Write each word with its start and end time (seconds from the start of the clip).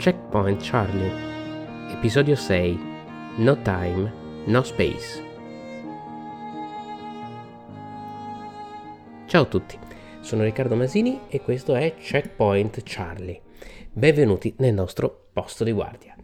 Checkpoint 0.00 0.60
Charlie, 0.60 1.12
episodio 1.92 2.34
6 2.34 2.80
No 3.38 3.54
Time, 3.62 4.10
No 4.46 4.62
Space. 4.62 5.29
Ciao 9.30 9.42
a 9.42 9.46
tutti, 9.46 9.78
sono 10.22 10.42
Riccardo 10.42 10.74
Masini 10.74 11.20
e 11.28 11.40
questo 11.40 11.76
è 11.76 11.94
Checkpoint 11.94 12.80
Charlie. 12.82 13.40
Benvenuti 13.92 14.52
nel 14.58 14.74
nostro 14.74 15.28
posto 15.32 15.62
di 15.62 15.70
guardia. 15.70 16.16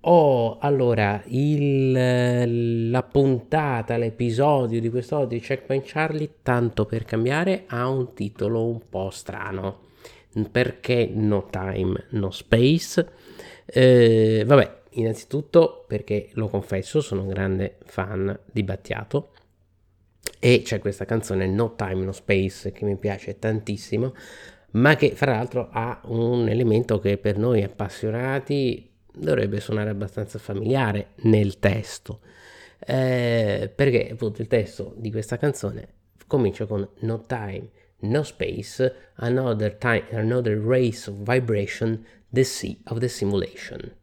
Oh, 0.00 0.56
allora, 0.58 1.22
il, 1.26 2.88
la 2.90 3.02
puntata, 3.02 3.98
l'episodio 3.98 4.80
di 4.80 4.88
quest'oggi 4.88 5.34
di 5.34 5.42
Checkpoint 5.42 5.84
Charlie, 5.84 6.36
tanto 6.40 6.86
per 6.86 7.04
cambiare, 7.04 7.64
ha 7.66 7.86
un 7.90 8.14
titolo 8.14 8.66
un 8.66 8.88
po' 8.88 9.10
strano 9.10 9.80
perché 10.50 11.10
no 11.12 11.48
time, 11.50 12.06
no 12.12 12.30
space? 12.30 13.06
Eh, 13.66 14.44
vabbè, 14.46 14.80
innanzitutto 14.92 15.84
perché 15.86 16.30
lo 16.32 16.48
confesso, 16.48 17.02
sono 17.02 17.20
un 17.20 17.28
grande 17.28 17.76
fan 17.84 18.34
di 18.50 18.62
Battiato 18.62 19.32
e 20.38 20.62
c'è 20.62 20.78
questa 20.78 21.04
canzone 21.04 21.46
No 21.46 21.74
Time 21.74 22.04
No 22.04 22.12
Space 22.12 22.72
che 22.72 22.84
mi 22.84 22.96
piace 22.96 23.38
tantissimo, 23.38 24.14
ma 24.72 24.96
che 24.96 25.14
fra 25.14 25.32
l'altro 25.32 25.68
ha 25.70 26.00
un 26.04 26.48
elemento 26.48 26.98
che 26.98 27.18
per 27.18 27.38
noi 27.38 27.62
appassionati 27.62 28.90
dovrebbe 29.12 29.60
suonare 29.60 29.90
abbastanza 29.90 30.38
familiare 30.38 31.08
nel 31.22 31.58
testo. 31.58 32.20
Eh, 32.78 33.72
perché 33.74 34.10
appunto 34.10 34.42
il 34.42 34.48
testo 34.48 34.94
di 34.96 35.10
questa 35.10 35.38
canzone 35.38 35.88
comincia 36.26 36.66
con 36.66 36.86
No 37.00 37.20
Time 37.22 37.70
no 38.00 38.22
space, 38.22 38.92
another 39.16 39.70
time, 39.70 40.04
another 40.12 40.58
race 40.58 41.08
of 41.08 41.16
vibration, 41.16 42.04
the 42.30 42.44
sea 42.44 42.76
of 42.86 42.98
the 42.98 43.08
simulation. 43.08 43.94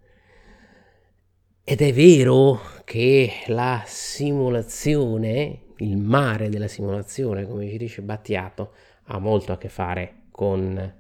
Ed 1.65 1.81
è 1.81 1.93
vero 1.93 2.59
che 2.83 3.43
la 3.47 3.83
simulazione, 3.85 5.61
il 5.83 5.97
mare 5.97 6.49
della 6.49 6.67
simulazione, 6.67 7.45
come 7.45 7.69
ci 7.69 7.77
dice 7.77 8.01
Battiato, 8.01 8.71
ha 9.05 9.19
molto 9.19 9.51
a 9.51 9.57
che 9.57 9.69
fare 9.69 10.23
con 10.31 10.93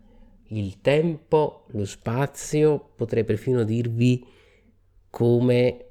il 0.47 0.81
tempo, 0.81 1.65
lo 1.69 1.85
spazio, 1.85 2.91
potrei 2.95 3.23
perfino 3.23 3.63
dirvi 3.63 4.25
come, 5.09 5.85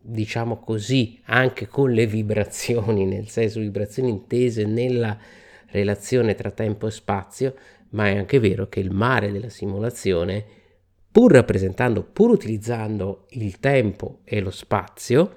diciamo 0.00 0.60
così, 0.60 1.20
anche 1.24 1.66
con 1.66 1.90
le 1.90 2.06
vibrazioni, 2.06 3.04
nel 3.04 3.28
senso 3.28 3.60
vibrazioni 3.60 4.10
intese 4.10 4.64
nella 4.64 5.18
relazione 5.66 6.34
tra 6.34 6.50
tempo 6.50 6.86
e 6.86 6.90
spazio, 6.90 7.54
ma 7.90 8.08
è 8.08 8.16
anche 8.16 8.38
vero 8.38 8.68
che 8.68 8.80
il 8.80 8.90
mare 8.90 9.32
della 9.32 9.48
simulazione, 9.48 10.44
pur 11.10 11.32
rappresentando, 11.32 12.04
pur 12.04 12.30
utilizzando 12.30 13.26
il 13.30 13.58
tempo 13.58 14.20
e 14.24 14.40
lo 14.40 14.50
spazio, 14.50 15.34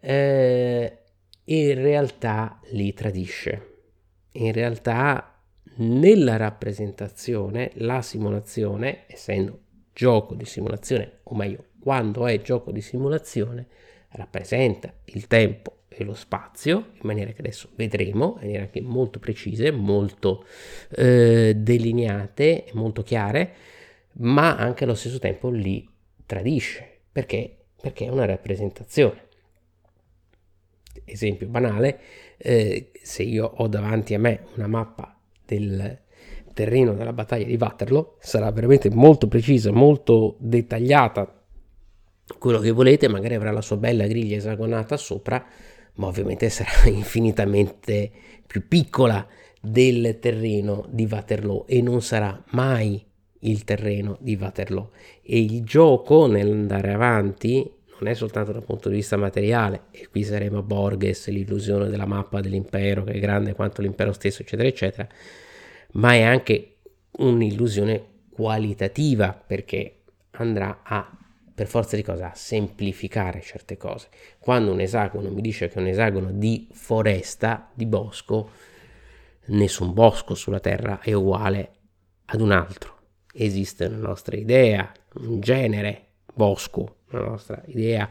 eh, 0.00 1.01
in 1.52 1.74
realtà 1.74 2.60
li 2.70 2.94
tradisce. 2.94 3.68
In 4.32 4.52
realtà 4.52 5.38
nella 5.76 6.36
rappresentazione 6.36 7.70
la 7.74 8.00
simulazione, 8.00 9.04
essendo 9.06 9.60
gioco 9.92 10.34
di 10.34 10.46
simulazione, 10.46 11.18
o 11.24 11.34
meglio, 11.34 11.64
quando 11.78 12.26
è 12.26 12.40
gioco 12.40 12.70
di 12.72 12.80
simulazione, 12.80 13.66
rappresenta 14.10 14.92
il 15.06 15.26
tempo 15.26 15.80
e 15.88 16.04
lo 16.04 16.14
spazio, 16.14 16.92
in 16.92 17.00
maniera 17.02 17.32
che 17.32 17.40
adesso 17.40 17.68
vedremo, 17.74 18.36
in 18.36 18.40
maniera 18.40 18.62
anche 18.62 18.80
molto 18.80 19.18
precise, 19.18 19.70
molto 19.70 20.46
eh, 20.96 21.54
delineate, 21.54 22.66
molto 22.72 23.02
chiare, 23.02 23.54
ma 24.14 24.56
anche 24.56 24.84
allo 24.84 24.94
stesso 24.94 25.18
tempo 25.18 25.50
li 25.50 25.86
tradisce, 26.24 27.00
perché, 27.10 27.56
perché 27.78 28.06
è 28.06 28.08
una 28.08 28.24
rappresentazione. 28.24 29.30
Esempio 31.04 31.48
banale, 31.48 32.00
eh, 32.36 32.90
se 33.02 33.22
io 33.22 33.46
ho 33.46 33.66
davanti 33.68 34.14
a 34.14 34.18
me 34.18 34.46
una 34.56 34.66
mappa 34.66 35.18
del 35.44 36.00
terreno 36.54 36.94
della 36.94 37.12
battaglia 37.12 37.46
di 37.46 37.56
Waterloo, 37.58 38.16
sarà 38.20 38.50
veramente 38.50 38.90
molto 38.90 39.26
precisa, 39.28 39.70
molto 39.72 40.36
dettagliata, 40.38 41.42
quello 42.38 42.58
che 42.58 42.70
volete, 42.70 43.08
magari 43.08 43.34
avrà 43.34 43.50
la 43.50 43.60
sua 43.60 43.76
bella 43.76 44.06
griglia 44.06 44.36
esagonata 44.36 44.96
sopra, 44.96 45.44
ma 45.94 46.06
ovviamente 46.06 46.48
sarà 46.48 46.88
infinitamente 46.88 48.10
più 48.46 48.66
piccola 48.66 49.26
del 49.60 50.18
terreno 50.20 50.86
di 50.90 51.06
Waterloo 51.08 51.66
e 51.66 51.80
non 51.80 52.02
sarà 52.02 52.42
mai 52.50 53.04
il 53.40 53.64
terreno 53.64 54.16
di 54.20 54.36
Waterloo. 54.40 54.90
E 55.22 55.40
il 55.40 55.64
gioco 55.64 56.26
nell'andare 56.26 56.92
avanti 56.92 57.70
non 58.02 58.10
è 58.10 58.14
soltanto 58.14 58.50
dal 58.50 58.64
punto 58.64 58.88
di 58.88 58.96
vista 58.96 59.16
materiale, 59.16 59.84
e 59.92 60.08
qui 60.08 60.24
saremo 60.24 60.58
a 60.58 60.62
Borges, 60.62 61.28
l'illusione 61.28 61.88
della 61.88 62.04
mappa 62.04 62.40
dell'impero 62.40 63.04
che 63.04 63.12
è 63.12 63.18
grande 63.20 63.54
quanto 63.54 63.80
l'impero 63.80 64.12
stesso, 64.12 64.42
eccetera, 64.42 64.68
eccetera, 64.68 65.08
ma 65.92 66.12
è 66.14 66.22
anche 66.22 66.78
un'illusione 67.12 68.04
qualitativa 68.30 69.32
perché 69.32 70.02
andrà 70.32 70.80
a 70.82 71.16
per 71.54 71.66
forza 71.66 71.96
di 71.96 72.02
cosa? 72.02 72.32
semplificare 72.34 73.40
certe 73.40 73.76
cose. 73.76 74.08
Quando 74.38 74.72
un 74.72 74.80
esagono 74.80 75.30
mi 75.30 75.42
dice 75.42 75.68
che 75.68 75.74
è 75.74 75.80
un 75.80 75.86
esagono 75.86 76.32
di 76.32 76.66
foresta, 76.72 77.70
di 77.72 77.86
bosco, 77.86 78.50
nessun 79.46 79.92
bosco 79.92 80.34
sulla 80.34 80.60
Terra 80.60 81.00
è 81.00 81.12
uguale 81.12 81.70
ad 82.24 82.40
un 82.40 82.50
altro. 82.50 82.96
Esiste 83.32 83.84
una 83.84 83.98
nostra 83.98 84.36
idea, 84.36 84.90
un 85.16 85.40
genere 85.40 86.06
bosco, 86.34 87.01
una 87.18 87.30
nostra 87.30 87.62
idea 87.66 88.08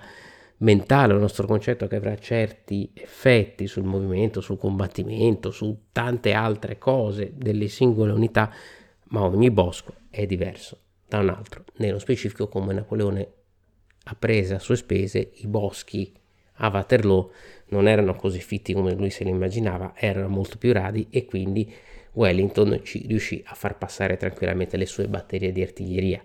mentale, 0.58 1.14
il 1.14 1.20
nostro 1.20 1.48
concetto 1.48 1.88
che 1.88 1.96
avrà 1.96 2.16
certi 2.18 2.92
effetti 2.94 3.68
sul 3.68 3.84
movimento, 3.84 4.42
sul 4.42 4.58
combattimento, 4.58 5.52
su 5.52 5.86
tante 5.92 6.34
altre 6.34 6.78
cose 6.78 7.34
delle 7.36 7.68
singole 7.68 8.12
unità, 8.12 8.54
ma 9.06 9.24
ogni 9.24 9.52
bosco 9.52 9.94
è 10.10 10.26
diverso 10.26 10.80
da 11.08 11.20
un 11.20 11.30
altro. 11.30 11.64
Nello 11.78 12.00
specifico, 12.00 12.48
come 12.48 12.74
Napoleone 12.74 13.28
ha 14.04 14.16
preso 14.16 14.56
a 14.56 14.60
sue 14.60 14.76
spese, 14.76 15.32
i 15.36 15.48
boschi 15.48 16.14
a 16.56 16.70
Waterloo 16.70 17.32
non 17.70 17.88
erano 17.88 18.16
così 18.16 18.40
fitti 18.40 18.74
come 18.74 18.94
lui 18.94 19.10
se 19.10 19.24
li 19.24 19.30
immaginava, 19.30 19.94
erano 19.96 20.28
molto 20.28 20.58
più 20.58 20.74
radi 20.74 21.08
e 21.10 21.26
quindi 21.26 21.74
Wellington 22.14 22.82
ci 22.84 23.06
riuscì 23.08 23.42
a 23.46 23.56
far 23.56 23.78
passare 23.78 24.18
tranquillamente 24.18 24.78
le 24.78 24.86
sue 24.86 25.08
batterie 25.08 25.52
di 25.52 25.62
artiglieria. 25.62 26.22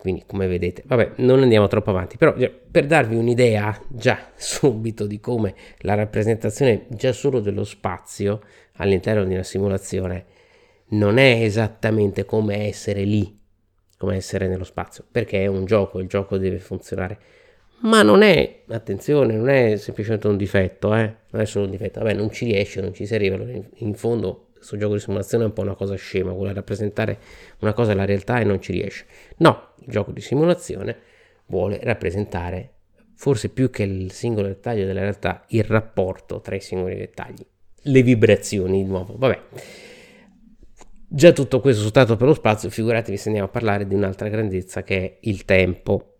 Quindi, 0.00 0.24
come 0.26 0.46
vedete, 0.46 0.82
vabbè, 0.86 1.12
non 1.16 1.42
andiamo 1.42 1.68
troppo 1.68 1.90
avanti, 1.90 2.16
però 2.16 2.34
per 2.70 2.86
darvi 2.86 3.16
un'idea 3.16 3.78
già 3.88 4.30
subito 4.34 5.06
di 5.06 5.20
come 5.20 5.54
la 5.80 5.94
rappresentazione 5.94 6.86
già 6.88 7.12
solo 7.12 7.40
dello 7.40 7.64
spazio 7.64 8.40
all'interno 8.76 9.24
di 9.24 9.34
una 9.34 9.42
simulazione 9.42 10.24
non 10.92 11.18
è 11.18 11.42
esattamente 11.42 12.24
come 12.24 12.66
essere 12.66 13.04
lì 13.04 13.38
come 14.00 14.16
essere 14.16 14.48
nello 14.48 14.64
spazio, 14.64 15.04
perché 15.10 15.42
è 15.42 15.46
un 15.46 15.66
gioco, 15.66 15.98
il 15.98 16.08
gioco 16.08 16.38
deve 16.38 16.58
funzionare. 16.58 17.18
Ma 17.82 18.00
non 18.00 18.22
è, 18.22 18.62
attenzione, 18.68 19.36
non 19.36 19.50
è 19.50 19.76
semplicemente 19.76 20.26
un 20.26 20.38
difetto, 20.38 20.94
eh? 20.94 21.16
non 21.28 21.42
è 21.42 21.44
solo 21.44 21.66
un 21.66 21.70
difetto, 21.70 22.00
vabbè 22.00 22.14
non 22.14 22.30
ci 22.30 22.46
riesce, 22.46 22.80
non 22.80 22.94
ci 22.94 23.04
si 23.04 23.14
arriva, 23.14 23.36
in 23.36 23.92
fondo 23.92 24.46
questo 24.54 24.78
gioco 24.78 24.94
di 24.94 25.00
simulazione 25.00 25.44
è 25.44 25.46
un 25.48 25.52
po' 25.52 25.60
una 25.60 25.74
cosa 25.74 25.96
scema, 25.96 26.32
vuole 26.32 26.54
rappresentare 26.54 27.18
una 27.60 27.72
cosa 27.72 27.92
alla 27.92 28.04
realtà 28.04 28.40
e 28.40 28.44
non 28.44 28.60
ci 28.60 28.72
riesce. 28.72 29.06
No, 29.38 29.74
il 29.78 29.86
gioco 29.88 30.12
di 30.12 30.20
simulazione 30.20 30.96
vuole 31.46 31.80
rappresentare, 31.82 32.72
forse 33.14 33.48
più 33.48 33.70
che 33.70 33.82
il 33.84 34.12
singolo 34.12 34.48
dettaglio 34.48 34.86
della 34.86 35.00
realtà, 35.00 35.44
il 35.48 35.64
rapporto 35.64 36.40
tra 36.40 36.54
i 36.54 36.60
singoli 36.60 36.96
dettagli, 36.96 37.44
le 37.82 38.02
vibrazioni 38.02 38.82
di 38.82 38.88
nuovo, 38.88 39.14
vabbè. 39.16 39.40
Già 41.12 41.32
tutto 41.32 41.60
questo 41.60 41.82
soltanto 41.82 42.16
per 42.16 42.28
lo 42.28 42.34
spazio, 42.34 42.70
figuratevi 42.70 43.16
se 43.16 43.28
andiamo 43.28 43.48
a 43.48 43.50
parlare 43.50 43.86
di 43.86 43.94
un'altra 43.94 44.28
grandezza 44.28 44.82
che 44.82 44.96
è 44.96 45.16
il 45.22 45.44
tempo, 45.44 46.10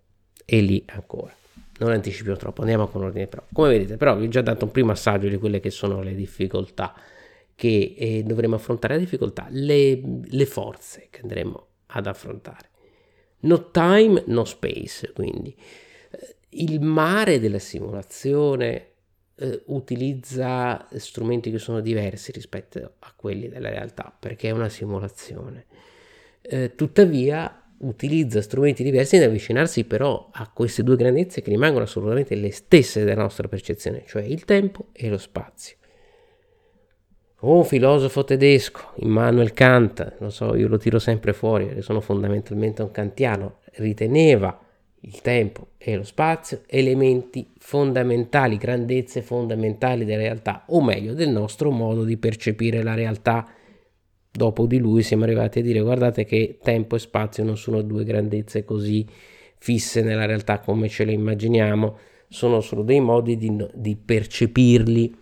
e 0.53 0.61
lì 0.61 0.83
ancora. 0.87 1.33
Non 1.79 1.93
anticipiamo 1.93 2.37
troppo, 2.37 2.63
andiamo 2.63 2.89
con 2.89 3.05
ordine 3.05 3.29
però. 3.29 3.45
Come 3.53 3.69
vedete, 3.69 3.97
però 3.97 4.17
vi 4.17 4.27
ho 4.27 4.29
già 4.29 4.43
dato 4.43 4.65
un 4.65 4.73
primo 4.73 4.91
assaggio 4.91 5.29
di 5.29 5.37
quelle 5.37 5.61
che 5.61 5.71
sono 5.71 6.03
le 6.03 6.15
difficoltà 6.17 6.93
che 7.61 7.95
eh, 7.95 8.23
dovremo 8.23 8.55
affrontare, 8.55 8.95
le 8.95 9.01
difficoltà, 9.01 9.47
le, 9.51 10.01
le 10.25 10.47
forze 10.47 11.09
che 11.11 11.21
andremo 11.21 11.67
ad 11.89 12.07
affrontare. 12.07 12.71
No 13.41 13.71
time, 13.71 14.25
no 14.29 14.47
space, 14.47 15.13
quindi. 15.13 15.55
Eh, 16.11 16.37
il 16.53 16.81
mare 16.81 17.39
della 17.39 17.59
simulazione 17.59 18.93
eh, 19.35 19.63
utilizza 19.67 20.89
strumenti 20.93 21.51
che 21.51 21.59
sono 21.59 21.81
diversi 21.81 22.33
rispetto 22.33 22.95
a 22.99 23.13
quelli 23.15 23.51
della 23.51 23.69
realtà 23.69 24.11
perché 24.19 24.49
è 24.49 24.53
una 24.53 24.71
simulazione. 24.71 25.67
Eh, 26.41 26.75
tuttavia 26.75 27.63
utilizza 27.81 28.41
strumenti 28.41 28.83
diversi 28.83 29.17
ad 29.17 29.25
avvicinarsi 29.25 29.85
però 29.85 30.31
a 30.33 30.49
queste 30.51 30.83
due 30.83 30.97
grandezze 30.97 31.43
che 31.43 31.51
rimangono 31.51 31.85
assolutamente 31.85 32.35
le 32.37 32.53
stesse 32.53 33.05
della 33.05 33.21
nostra 33.21 33.49
percezione, 33.49 34.05
cioè 34.07 34.23
il 34.23 34.47
tempo 34.47 34.87
e 34.93 35.11
lo 35.11 35.19
spazio. 35.19 35.77
Un 37.41 37.65
filosofo 37.65 38.23
tedesco, 38.23 38.93
Immanuel 38.97 39.55
Kant, 39.55 40.17
lo 40.19 40.29
so, 40.29 40.55
io 40.55 40.69
lo 40.69 40.77
tiro 40.77 40.99
sempre 40.99 41.33
fuori, 41.33 41.81
sono 41.81 42.03
fondamentalmente 42.03 42.83
un 42.83 42.91
kantiano, 42.91 43.61
riteneva 43.77 44.61
il 45.01 45.23
tempo 45.23 45.69
e 45.79 45.97
lo 45.97 46.03
spazio 46.03 46.61
elementi 46.67 47.51
fondamentali, 47.57 48.59
grandezze 48.59 49.23
fondamentali 49.23 50.05
della 50.05 50.21
realtà, 50.21 50.65
o 50.67 50.83
meglio 50.83 51.15
del 51.15 51.31
nostro 51.31 51.71
modo 51.71 52.05
di 52.05 52.19
percepire 52.19 52.83
la 52.83 52.93
realtà. 52.93 53.49
Dopo 54.31 54.67
di 54.67 54.77
lui 54.77 55.03
siamo 55.03 55.25
arrivati 55.25 55.61
a 55.61 55.63
dire 55.63 55.81
guardate 55.81 56.27
che 56.27 56.59
tempo 56.63 56.97
e 56.97 56.99
spazio 56.99 57.43
non 57.43 57.57
sono 57.57 57.81
due 57.81 58.05
grandezze 58.05 58.65
così 58.65 59.07
fisse 59.57 60.03
nella 60.03 60.27
realtà 60.27 60.59
come 60.61 60.91
ce 60.91 61.05
le 61.05 61.13
immaginiamo, 61.13 61.97
sono 62.29 62.61
solo 62.61 62.83
dei 62.83 63.01
modi 63.01 63.39
di, 63.39 63.67
di 63.75 63.97
percepirli 63.97 65.20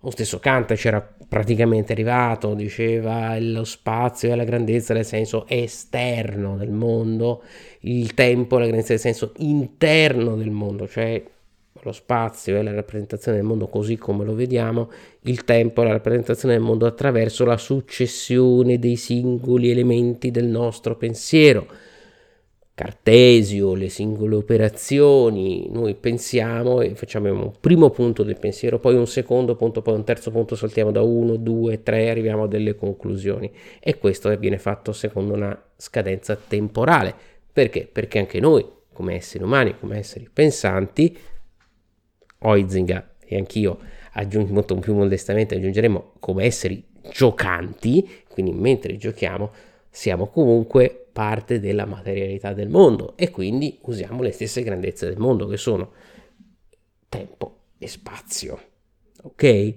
lo 0.00 0.10
stesso 0.10 0.38
Kant 0.38 0.74
c'era 0.74 1.00
praticamente 1.28 1.92
arrivato, 1.92 2.54
diceva 2.54 3.36
lo 3.40 3.64
spazio 3.64 4.32
è 4.32 4.36
la 4.36 4.44
grandezza 4.44 4.94
nel 4.94 5.04
senso 5.04 5.44
esterno 5.48 6.56
del 6.56 6.70
mondo, 6.70 7.42
il 7.80 8.14
tempo 8.14 8.56
è 8.56 8.60
la 8.60 8.66
grandezza 8.66 8.92
nel 8.92 9.00
senso 9.00 9.32
interno 9.38 10.36
del 10.36 10.50
mondo, 10.50 10.86
cioè 10.86 11.20
lo 11.82 11.92
spazio 11.92 12.56
è 12.56 12.62
la 12.62 12.72
rappresentazione 12.72 13.38
del 13.38 13.46
mondo 13.46 13.66
così 13.66 13.96
come 13.96 14.24
lo 14.24 14.34
vediamo, 14.34 14.88
il 15.22 15.44
tempo 15.44 15.82
è 15.82 15.84
la 15.84 15.92
rappresentazione 15.92 16.54
del 16.54 16.62
mondo 16.62 16.86
attraverso 16.86 17.44
la 17.44 17.56
successione 17.56 18.78
dei 18.78 18.96
singoli 18.96 19.70
elementi 19.70 20.30
del 20.30 20.46
nostro 20.46 20.96
pensiero 20.96 21.66
cartesio, 22.78 23.74
le 23.74 23.88
singole 23.88 24.36
operazioni, 24.36 25.68
noi 25.68 25.96
pensiamo 25.96 26.80
e 26.80 26.94
facciamo 26.94 27.28
un 27.28 27.52
primo 27.58 27.90
punto 27.90 28.22
del 28.22 28.38
pensiero, 28.38 28.78
poi 28.78 28.94
un 28.94 29.08
secondo 29.08 29.56
punto, 29.56 29.82
poi 29.82 29.96
un 29.96 30.04
terzo 30.04 30.30
punto, 30.30 30.54
saltiamo 30.54 30.92
da 30.92 31.02
uno, 31.02 31.34
due, 31.34 31.82
tre, 31.82 32.08
arriviamo 32.08 32.44
a 32.44 32.46
delle 32.46 32.76
conclusioni 32.76 33.50
e 33.80 33.98
questo 33.98 34.34
viene 34.38 34.58
fatto 34.58 34.92
secondo 34.92 35.34
una 35.34 35.60
scadenza 35.76 36.36
temporale. 36.36 37.12
Perché? 37.52 37.88
Perché 37.90 38.20
anche 38.20 38.38
noi, 38.38 38.64
come 38.92 39.16
esseri 39.16 39.42
umani, 39.42 39.76
come 39.76 39.98
esseri 39.98 40.30
pensanti, 40.32 41.18
Oizinga 42.42 43.14
e 43.24 43.36
anch'io 43.36 43.78
aggiungo 44.12 44.52
molto 44.52 44.76
più 44.76 44.94
modestamente 44.94 45.56
aggiungeremo 45.56 46.12
come 46.20 46.44
esseri 46.44 46.80
giocanti, 47.10 48.08
quindi 48.28 48.52
mentre 48.52 48.96
giochiamo 48.96 49.50
siamo 49.90 50.28
comunque 50.28 51.07
parte 51.18 51.58
della 51.58 51.84
materialità 51.84 52.52
del 52.52 52.68
mondo 52.68 53.16
e 53.16 53.32
quindi 53.32 53.80
usiamo 53.82 54.22
le 54.22 54.30
stesse 54.30 54.62
grandezze 54.62 55.08
del 55.08 55.18
mondo 55.18 55.48
che 55.48 55.56
sono 55.56 55.90
tempo 57.08 57.62
e 57.76 57.88
spazio. 57.88 58.60
Ok? 59.22 59.74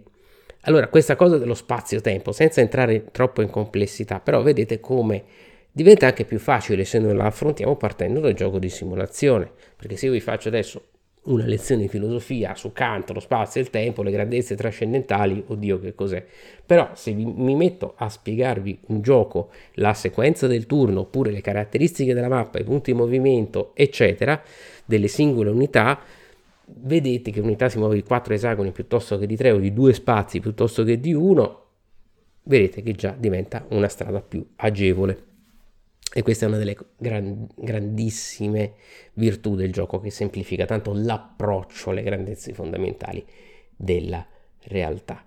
Allora, 0.66 0.88
questa 0.88 1.16
cosa 1.16 1.40
dello 1.40 1.56
spazio-tempo, 1.56 2.32
senza 2.32 2.62
entrare 2.62 3.06
troppo 3.06 3.42
in 3.42 3.50
complessità, 3.50 4.20
però 4.20 4.44
vedete 4.44 4.80
come 4.80 5.24
diventa 5.72 6.06
anche 6.06 6.26
più 6.26 6.38
facile 6.38 6.86
se 6.86 7.00
noi 7.00 7.16
la 7.16 7.26
affrontiamo 7.26 7.76
partendo 7.76 8.20
dal 8.20 8.34
gioco 8.34 8.60
di 8.60 8.70
simulazione, 8.70 9.52
perché 9.76 9.98
se 9.98 10.06
io 10.06 10.12
vi 10.12 10.20
faccio 10.20 10.50
adesso 10.50 10.91
una 11.24 11.46
lezione 11.46 11.84
di 11.84 11.88
filosofia 11.88 12.56
su 12.56 12.72
Kant, 12.72 13.12
lo 13.12 13.20
spazio 13.20 13.62
e 13.62 13.64
il 13.64 13.70
tempo, 13.70 14.02
le 14.02 14.12
grandezze 14.12 14.56
trascendentali, 14.56 15.44
oddio 15.48 15.80
che 15.80 15.94
cos'è. 15.94 16.26
Però 16.66 16.92
se 16.94 17.14
vi, 17.14 17.26
mi 17.26 17.56
metto 17.56 17.94
a 17.98 18.10
spiegarvi 18.10 18.80
un 18.88 19.02
gioco, 19.02 19.50
la 19.74 19.94
sequenza 19.94 20.48
del 20.48 20.66
turno, 20.66 21.02
oppure 21.02 21.32
le 21.32 21.42
caratteristiche 21.42 22.14
della 22.16 22.28
mappa, 22.28 22.60
i 22.60 22.64
punti 22.64 22.92
di 22.92 22.98
movimento, 22.98 23.72
eccetera, 23.76 24.42
delle 24.84 25.08
singole 25.08 25.52
unità, 25.52 26.00
vedete 26.66 27.30
che 27.32 27.40
unità 27.40 27.70
si 27.70 27.78
muove 27.78 27.96
di 27.96 28.04
4 28.04 28.34
esagoni 28.34 28.72
piuttosto 28.72 29.18
che 29.20 29.28
di 29.28 29.36
3 29.36 29.52
o 29.52 29.58
di 29.58 29.74
2 29.74 29.94
spazi 29.94 30.40
piuttosto 30.40 30.84
che 30.84 31.00
di 31.00 31.14
1, 31.14 31.66
vedete 32.44 32.82
che 32.82 32.94
già 32.94 33.16
diventa 33.18 33.66
una 33.70 33.88
strada 33.88 34.22
più 34.22 34.44
agevole. 34.56 35.30
E 36.14 36.24
questa 36.24 36.46
è 36.46 36.48
una 36.50 36.58
delle 36.58 36.76
gran, 36.98 37.48
grandissime 37.56 38.74
virtù 39.14 39.56
del 39.56 39.72
gioco 39.72 40.00
che 40.00 40.10
semplifica 40.10 40.66
tanto 40.66 40.92
l'approccio 40.94 41.92
alle 41.92 42.04
grandezze 42.04 42.54
fondamentali 42.54 43.26
della 43.76 44.26
realtà. 44.64 45.26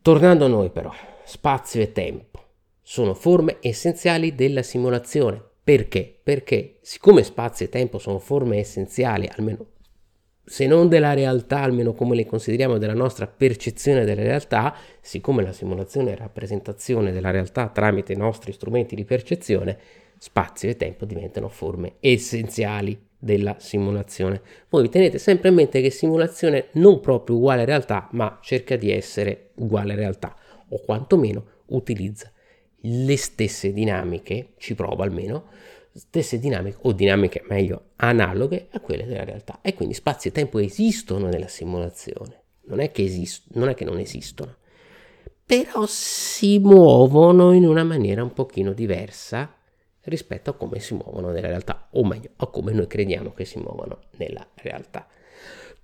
Tornando 0.00 0.44
a 0.44 0.48
noi 0.48 0.70
però, 0.70 0.92
spazio 1.24 1.82
e 1.82 1.90
tempo 1.90 2.44
sono 2.80 3.14
forme 3.14 3.56
essenziali 3.60 4.36
della 4.36 4.62
simulazione. 4.62 5.42
Perché? 5.64 6.16
Perché 6.22 6.76
siccome 6.82 7.24
spazio 7.24 7.66
e 7.66 7.68
tempo 7.68 7.98
sono 7.98 8.20
forme 8.20 8.58
essenziali, 8.58 9.28
almeno 9.36 9.66
se 10.48 10.66
non 10.68 10.88
della 10.88 11.12
realtà, 11.12 11.60
almeno 11.60 11.92
come 11.92 12.14
le 12.14 12.24
consideriamo 12.24 12.78
della 12.78 12.94
nostra 12.94 13.26
percezione 13.26 14.04
della 14.04 14.22
realtà, 14.22 14.76
siccome 15.00 15.42
la 15.42 15.52
simulazione 15.52 16.12
è 16.12 16.16
rappresentazione 16.16 17.10
della 17.10 17.32
realtà 17.32 17.66
tramite 17.66 18.12
i 18.12 18.16
nostri 18.16 18.52
strumenti 18.52 18.94
di 18.94 19.04
percezione, 19.04 19.76
spazio 20.16 20.70
e 20.70 20.76
tempo 20.76 21.04
diventano 21.04 21.48
forme 21.48 21.94
essenziali 21.98 22.96
della 23.18 23.56
simulazione. 23.58 24.40
Voi 24.68 24.88
tenete 24.88 25.18
sempre 25.18 25.48
in 25.48 25.56
mente 25.56 25.80
che 25.80 25.90
simulazione 25.90 26.66
non 26.74 27.00
proprio 27.00 27.36
uguale 27.36 27.64
realtà, 27.64 28.08
ma 28.12 28.38
cerca 28.40 28.76
di 28.76 28.92
essere 28.92 29.50
uguale 29.56 29.96
realtà, 29.96 30.36
o 30.68 30.80
quantomeno 30.80 31.44
utilizza 31.66 32.30
le 32.82 33.16
stesse 33.16 33.72
dinamiche, 33.72 34.50
ci 34.58 34.76
prova 34.76 35.02
almeno, 35.02 35.46
stesse 35.96 36.38
dinamiche 36.38 36.78
o 36.82 36.92
dinamiche 36.92 37.42
meglio 37.48 37.90
analoghe 37.96 38.68
a 38.70 38.80
quelle 38.80 39.06
della 39.06 39.24
realtà. 39.24 39.60
E 39.62 39.74
quindi 39.74 39.94
spazio 39.94 40.30
e 40.30 40.32
tempo 40.32 40.58
esistono 40.58 41.28
nella 41.28 41.48
simulazione. 41.48 42.42
Non 42.66 42.80
è 42.80 42.90
che, 42.90 43.02
esist- 43.04 43.44
non, 43.54 43.68
è 43.68 43.74
che 43.74 43.84
non 43.84 43.98
esistono. 43.98 44.54
Però 45.44 45.86
si 45.86 46.58
muovono 46.58 47.52
in 47.52 47.64
una 47.64 47.84
maniera 47.84 48.22
un 48.22 48.32
pochino 48.32 48.72
diversa 48.72 49.54
rispetto 50.02 50.50
a 50.50 50.54
come 50.54 50.80
si 50.80 50.94
muovono 50.94 51.30
nella 51.30 51.48
realtà 51.48 51.88
o 51.92 52.04
meglio 52.04 52.30
a 52.36 52.46
come 52.46 52.72
noi 52.72 52.86
crediamo 52.86 53.32
che 53.32 53.44
si 53.44 53.58
muovono 53.58 54.00
nella 54.16 54.46
realtà. 54.54 55.06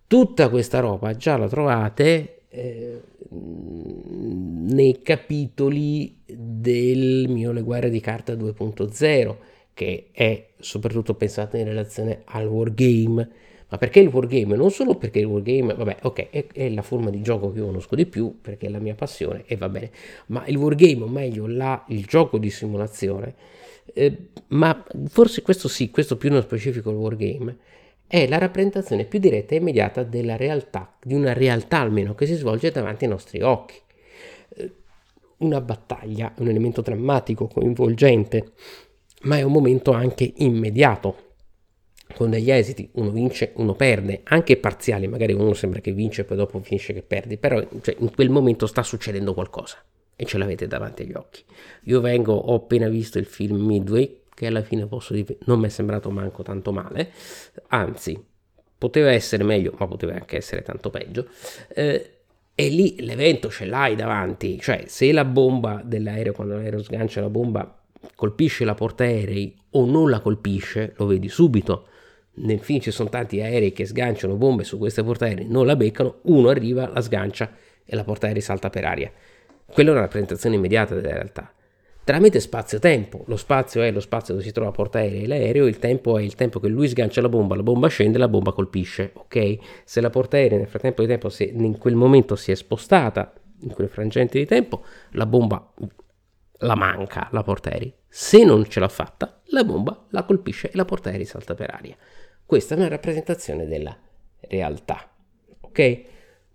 Tutta 0.07 0.49
questa 0.49 0.81
roba 0.81 1.17
già 1.17 1.37
la 1.37 1.49
trovate 1.49 2.43
eh, 2.49 3.01
nei 3.31 5.01
capitoli 5.01 6.21
del 6.27 7.29
mio 7.29 7.53
Le 7.53 7.63
guerre 7.63 7.89
di 7.89 8.01
carta 8.01 8.35
2.0 8.35 9.37
che 9.75 10.09
è 10.13 10.49
soprattutto 10.59 11.15
pensata 11.15 11.59
in 11.59 11.65
relazione 11.65 12.23
al 12.27 12.47
wargame. 12.47 13.31
Ma 13.69 13.79
perché 13.79 14.01
il 14.01 14.09
wargame? 14.09 14.55
Non 14.55 14.71
solo 14.71 14.97
perché 14.97 15.21
il 15.21 15.25
wargame, 15.25 15.75
vabbè, 15.75 15.99
ok, 16.03 16.29
è, 16.31 16.47
è, 16.53 16.69
la 16.69 16.83
forma 16.83 17.09
di 17.09 17.23
gioco 17.23 17.51
che 17.53 17.59
io 17.59 17.67
conosco 17.67 17.97
di 17.97 18.05
più, 18.05 18.39
perché 18.41 18.67
è 18.67 18.71
la 18.71 18.79
mia 18.79 18.95
passione 18.95 19.45
e 19.47 19.57
va 19.57 19.71
bene, 19.71 19.91
ma 20.27 20.45
il 20.47 20.57
wargame, 20.57 21.03
o 21.03 21.09
meglio, 21.09 21.47
la, 21.47 21.83
il 21.89 22.05
gioco 22.05 22.37
di 22.37 22.51
simulazione, 22.51 23.35
eh, 23.95 24.29
ma 24.49 24.85
forse 25.09 25.41
questo 25.41 25.69
sì, 25.69 25.91
questo 25.91 26.19
più 26.19 26.29
nello 26.29 26.43
specifico 26.43 26.91
il 26.91 26.97
wargame, 26.97 27.57
è 28.07 28.29
la 28.29 28.37
rappresentazione 28.37 29.07
più 29.07 29.19
diretta 29.19 29.55
e 29.55 29.59
immediata 29.59 30.03
della 30.03 30.37
realtà, 30.37 30.95
di 31.03 31.15
una 31.15 31.33
realtà 31.33 31.79
almeno 31.79 32.15
che 32.15 32.27
si 32.27 32.35
svolge 32.35 32.71
davanti 32.71 33.05
ai 33.05 33.11
nostri 33.11 33.41
occhi. 33.41 33.81
Eh, 34.57 34.71
una 35.39 35.63
battaglia 35.63 36.31
un 36.37 36.49
elemento 36.49 36.83
drammatico, 36.83 37.47
coinvolgente, 37.49 38.53
ma 39.23 39.37
è 39.39 39.43
un 39.43 39.53
momento 39.53 39.93
anche 39.93 40.33
immediato, 40.37 41.31
con 42.15 42.31
degli 42.31 42.51
esiti, 42.51 42.91
uno 42.95 43.11
vince, 43.11 43.53
uno 43.57 43.75
perde, 43.75 44.21
anche 44.25 44.57
parziali, 44.57 45.07
magari 45.09 45.33
uno 45.33 45.55
sembra 45.55 45.81
che 45.81 45.93
vince 45.93 46.23
e 46.23 46.25
poi 46.25 46.37
dopo 46.37 46.61
finisce 46.61 46.93
che 46.93 47.03
perdi, 47.03 47.39
però 47.39 47.63
cioè, 47.81 47.97
in 47.99 48.11
quel 48.15 48.31
momento 48.31 48.67
sta 48.67 48.83
succedendo 48.83 49.35
qualcosa 49.35 49.83
e 50.15 50.25
ce 50.25 50.39
l'avete 50.39 50.67
davanti 50.67 51.03
agli 51.03 51.15
occhi. 51.15 51.43
Io 51.85 52.01
vengo, 52.01 52.35
ho 52.35 52.55
appena 52.55 52.89
visto 52.89 53.19
il 53.19 53.25
film 53.25 53.65
Midway, 53.65 54.21
che 54.35 54.47
alla 54.47 54.63
fine 54.63 54.87
posso 54.87 55.15
dire 55.15 55.39
non 55.45 55.61
mi 55.61 55.67
è 55.67 55.71
sembrato 55.71 56.11
manco 56.11 56.43
tanto 56.43 56.73
male, 56.73 57.13
anzi 57.69 58.23
poteva 58.77 59.11
essere 59.11 59.45
meglio, 59.45 59.75
ma 59.79 59.87
poteva 59.87 60.15
anche 60.15 60.37
essere 60.37 60.63
tanto 60.63 60.91
peggio. 60.91 61.29
Eh, 61.75 62.17
e 62.55 62.69
lì 62.69 62.97
l'evento 63.01 63.51
ce 63.51 63.65
l'hai 63.65 63.97
davanti, 63.97 64.59
cioè 64.61 64.85
se 64.87 65.11
la 65.13 65.25
bomba 65.25 65.81
dell'aereo, 65.83 66.33
quando 66.33 66.57
l'aereo 66.57 66.83
sgancia 66.83 67.21
la 67.21 67.31
bomba, 67.31 67.82
colpisce 68.15 68.65
la 68.65 68.75
portaerei 68.75 69.55
o 69.71 69.85
non 69.87 70.11
la 70.11 70.21
colpisce, 70.21 70.93
lo 70.97 71.07
vedi 71.07 71.29
subito. 71.29 71.87
Nel 72.35 72.61
film 72.61 72.81
ci 72.81 72.91
sono 72.91 73.09
tanti 73.09 73.41
aerei 73.41 73.73
che 73.73 73.85
sganciano 73.85 74.37
bombe 74.37 74.65
su 74.65 74.79
queste 74.79 75.03
portaerei, 75.03 75.47
non 75.47 75.67
la 75.67 75.77
beccano, 75.77 76.21
uno 76.23 76.49
arriva, 76.49 76.89
la 76.89 77.01
sgancia 77.01 77.51
e 77.85 77.95
la 77.95 78.05
portaerei 78.05 78.41
salta 78.41 78.71
per 78.71 78.85
aria. 78.85 79.11
Quella 79.67 79.91
è 79.91 79.93
una 79.93 80.03
rappresentazione 80.03 80.57
immediata 80.57 80.95
della 80.95 81.15
realtà. 81.15 81.53
tramite 82.05 82.41
spazio-tempo. 82.41 83.25
Lo 83.27 83.37
spazio 83.37 83.83
è 83.83 83.91
lo 83.91 84.01
spazio 84.01 84.35
dove 84.35 84.45
si 84.47 84.53
trova 84.53 84.71
portaerei 84.71 85.23
e 85.23 85.27
l'aereo, 85.27 85.67
il 85.67 85.79
tempo 85.79 86.19
è 86.19 86.23
il 86.23 86.35
tempo 86.35 86.59
che 86.59 86.69
lui 86.69 86.89
sgancia 86.89 87.21
la 87.21 87.29
bomba, 87.29 87.55
la 87.55 87.63
bomba 87.63 87.89
scende, 87.89 88.19
la 88.19 88.29
bomba 88.29 88.53
colpisce, 88.53 89.13
ok? 89.15 89.57
Se 89.85 90.01
la 90.01 90.11
portaerei 90.11 90.59
nel 90.59 90.67
frattempo 90.67 91.03
di 91.03 91.09
tempo, 91.09 91.29
se 91.29 91.45
in 91.45 91.79
quel 91.79 91.95
momento 91.95 92.35
si 92.37 92.51
è 92.51 92.55
spostata, 92.55 93.33
in 93.61 93.73
quel 93.73 93.89
frangente 93.89 94.39
di 94.39 94.47
tempo, 94.47 94.85
la 95.13 95.27
bomba 95.27 95.73
la 96.63 96.75
manca, 96.75 97.29
la 97.31 97.43
portaerei. 97.43 97.93
Se 98.09 98.45
non 98.45 98.65
ce 98.69 98.81
l'ha 98.81 98.89
fatta, 98.89 99.41
la 99.47 99.65
bomba 99.65 100.07
la 100.11 100.25
colpisce 100.25 100.71
e 100.71 100.77
la 100.77 100.85
portaerei 100.85 101.25
salta 101.25 101.55
per 101.55 101.73
aria. 101.75 101.97
Questa 102.45 102.75
è 102.75 102.79
una 102.79 102.89
rappresentazione 102.89 103.67
della 103.67 103.97
realtà, 104.41 105.11
ok? 105.61 106.03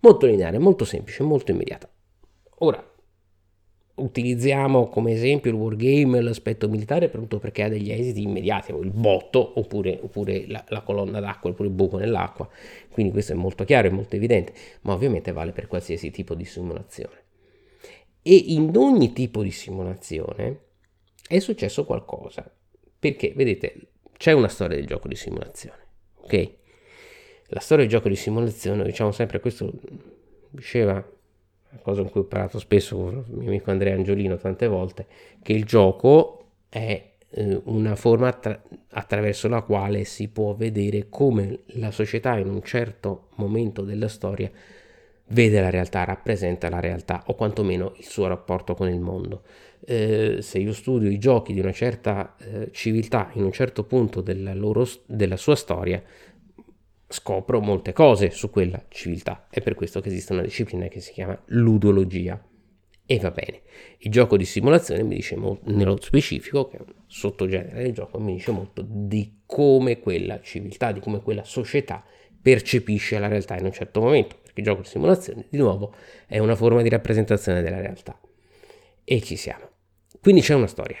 Molto 0.00 0.26
lineare, 0.26 0.58
molto 0.58 0.84
semplice, 0.84 1.22
molto 1.22 1.50
immediata. 1.50 1.88
Ora, 2.60 2.84
utilizziamo 3.96 4.88
come 4.88 5.12
esempio 5.12 5.50
il 5.50 5.56
wargame 5.56 6.20
l'aspetto 6.20 6.68
militare 6.68 7.06
appunto 7.06 7.38
perché 7.38 7.64
ha 7.64 7.68
degli 7.68 7.90
esiti 7.90 8.22
immediati, 8.22 8.72
il 8.72 8.90
botto 8.90 9.58
oppure, 9.58 9.98
oppure 10.00 10.46
la, 10.46 10.64
la, 10.68 10.82
colonna 10.82 11.20
d'acqua, 11.20 11.50
oppure 11.50 11.68
il 11.68 11.74
buco 11.74 11.98
nell'acqua, 11.98 12.48
quindi 12.90 13.12
questo 13.12 13.32
è 13.32 13.36
molto 13.36 13.64
chiaro 13.64 13.88
e 13.88 13.90
molto 13.90 14.16
evidente, 14.16 14.52
ma 14.82 14.92
ovviamente 14.92 15.32
vale 15.32 15.52
per 15.52 15.66
qualsiasi 15.66 16.10
tipo 16.10 16.34
di 16.34 16.44
simulazione. 16.44 17.26
E 18.30 18.34
in 18.48 18.76
ogni 18.76 19.14
tipo 19.14 19.42
di 19.42 19.50
simulazione 19.50 20.60
è 21.26 21.38
successo 21.38 21.86
qualcosa, 21.86 22.54
perché 22.98 23.32
vedete 23.34 23.92
c'è 24.18 24.32
una 24.32 24.48
storia 24.48 24.76
del 24.76 24.84
gioco 24.84 25.08
di 25.08 25.14
simulazione, 25.14 25.86
ok? 26.16 26.50
La 27.46 27.60
storia 27.60 27.86
del 27.86 27.94
gioco 27.94 28.10
di 28.10 28.16
simulazione, 28.16 28.84
diciamo 28.84 29.12
sempre 29.12 29.40
questo, 29.40 29.72
diceva 30.50 31.02
cosa 31.80 32.02
in 32.02 32.10
cui 32.10 32.20
ho 32.20 32.24
parlato 32.24 32.58
spesso 32.58 32.98
con 32.98 33.24
il 33.26 33.34
mio 33.34 33.48
amico 33.48 33.70
Andrea 33.70 33.94
Angiolino 33.94 34.36
tante 34.36 34.66
volte, 34.66 35.06
che 35.42 35.54
il 35.54 35.64
gioco 35.64 36.50
è 36.68 37.12
eh, 37.30 37.60
una 37.64 37.96
forma 37.96 38.28
attra- 38.28 38.62
attraverso 38.90 39.48
la 39.48 39.62
quale 39.62 40.04
si 40.04 40.28
può 40.28 40.54
vedere 40.54 41.08
come 41.08 41.60
la 41.76 41.90
società 41.90 42.36
in 42.36 42.50
un 42.50 42.62
certo 42.62 43.28
momento 43.36 43.84
della 43.84 44.08
storia 44.08 44.50
vede 45.28 45.60
la 45.60 45.70
realtà, 45.70 46.04
rappresenta 46.04 46.68
la 46.68 46.80
realtà 46.80 47.24
o 47.26 47.34
quantomeno 47.34 47.94
il 47.96 48.04
suo 48.04 48.26
rapporto 48.26 48.74
con 48.74 48.88
il 48.88 49.00
mondo. 49.00 49.42
Eh, 49.84 50.38
se 50.40 50.58
io 50.58 50.72
studio 50.72 51.08
i 51.08 51.18
giochi 51.18 51.52
di 51.52 51.60
una 51.60 51.72
certa 51.72 52.36
eh, 52.38 52.70
civiltà 52.72 53.30
in 53.34 53.44
un 53.44 53.52
certo 53.52 53.84
punto 53.84 54.20
della, 54.20 54.54
loro, 54.54 54.86
della 55.06 55.36
sua 55.36 55.56
storia, 55.56 56.02
scopro 57.10 57.60
molte 57.60 57.92
cose 57.92 58.30
su 58.30 58.50
quella 58.50 58.82
civiltà. 58.88 59.46
È 59.50 59.60
per 59.60 59.74
questo 59.74 60.00
che 60.00 60.08
esiste 60.08 60.32
una 60.32 60.42
disciplina 60.42 60.88
che 60.88 61.00
si 61.00 61.12
chiama 61.12 61.40
ludologia. 61.46 62.42
E 63.10 63.18
va 63.20 63.30
bene, 63.30 63.62
il 64.00 64.10
gioco 64.10 64.36
di 64.36 64.44
simulazione 64.44 65.02
mi 65.02 65.14
dice 65.14 65.34
molto, 65.34 65.70
nello 65.70 65.98
specifico, 65.98 66.68
che 66.68 66.76
è 66.76 66.80
un 66.80 66.92
sottogenere 67.06 67.82
del 67.82 67.92
gioco, 67.92 68.18
mi 68.18 68.34
dice 68.34 68.50
molto 68.50 68.84
di 68.86 69.40
come 69.46 69.98
quella 69.98 70.42
civiltà, 70.42 70.92
di 70.92 71.00
come 71.00 71.22
quella 71.22 71.42
società 71.42 72.04
percepisce 72.40 73.18
la 73.18 73.28
realtà 73.28 73.56
in 73.56 73.64
un 73.64 73.72
certo 73.72 74.00
momento, 74.00 74.36
perché 74.42 74.60
il 74.60 74.66
gioco 74.66 74.82
di 74.82 74.88
simulazione, 74.88 75.44
di 75.48 75.58
nuovo, 75.58 75.94
è 76.26 76.38
una 76.38 76.54
forma 76.54 76.82
di 76.82 76.88
rappresentazione 76.88 77.62
della 77.62 77.80
realtà. 77.80 78.18
E 79.04 79.20
ci 79.22 79.36
siamo. 79.36 79.68
Quindi 80.20 80.40
c'è 80.40 80.54
una 80.54 80.66
storia. 80.66 80.98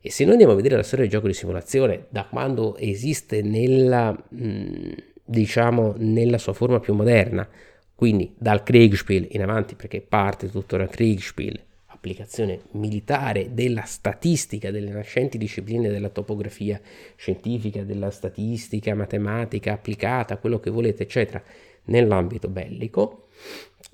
E 0.00 0.10
se 0.10 0.24
noi 0.24 0.32
andiamo 0.32 0.52
a 0.52 0.56
vedere 0.56 0.76
la 0.76 0.82
storia 0.82 1.04
del 1.04 1.14
gioco 1.14 1.26
di 1.26 1.34
simulazione, 1.34 2.06
da 2.08 2.24
quando 2.24 2.76
esiste 2.76 3.42
nella... 3.42 4.16
Mm, 4.34 4.92
diciamo 5.24 5.94
nella 5.96 6.38
sua 6.38 6.52
forma 6.52 6.80
più 6.80 6.94
moderna, 6.94 7.48
quindi 7.94 8.34
dal 8.36 8.62
Kriegspiel 8.62 9.28
in 9.30 9.42
avanti 9.42 9.74
perché 9.74 10.00
parte 10.02 10.50
tutto 10.50 10.76
dal 10.76 10.90
Kriegspiel, 10.90 11.58
applicazione 12.04 12.60
militare 12.72 13.54
della 13.54 13.84
statistica, 13.84 14.70
delle 14.70 14.90
nascenti 14.90 15.38
discipline 15.38 15.88
della 15.88 16.10
topografia 16.10 16.78
scientifica, 17.16 17.82
della 17.82 18.10
statistica, 18.10 18.94
matematica 18.94 19.72
applicata, 19.72 20.36
quello 20.36 20.60
che 20.60 20.68
volete, 20.68 21.04
eccetera, 21.04 21.42
nell'ambito 21.84 22.48
bellico. 22.48 23.28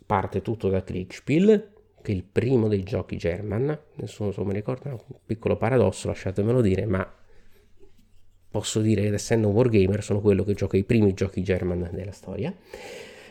Parte 0.05 0.43
tutto 0.43 0.69
dal 0.69 0.83
Kriegspiel, 0.83 1.71
che 2.02 2.12
è 2.12 2.14
il 2.14 2.25
primo 2.25 2.67
dei 2.67 2.83
giochi 2.83 3.17
German, 3.17 3.79
nessuno 3.95 4.33
se 4.33 4.43
mi 4.43 4.55
ricorda, 4.55 4.90
un 4.90 5.19
piccolo 5.25 5.57
paradosso, 5.57 6.09
lasciatemelo 6.09 6.61
dire, 6.61 6.87
ma 6.87 7.14
posso 8.50 8.81
dire 8.81 9.02
che 9.02 9.14
essendo 9.14 9.47
un 9.47 9.55
wargamer 9.55 10.02
sono 10.02 10.21
quello 10.21 10.43
che 10.43 10.55
gioca 10.55 10.76
i 10.76 10.83
primi 10.83 11.14
giochi 11.14 11.43
German 11.43 11.88
della 11.93 12.11
storia. 12.11 12.52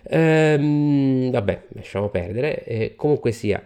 Ehm, 0.04 1.30
vabbè, 1.32 1.64
lasciamo 1.74 2.08
perdere. 2.08 2.64
Eh, 2.64 2.94
comunque 2.96 3.34
sia 3.34 3.62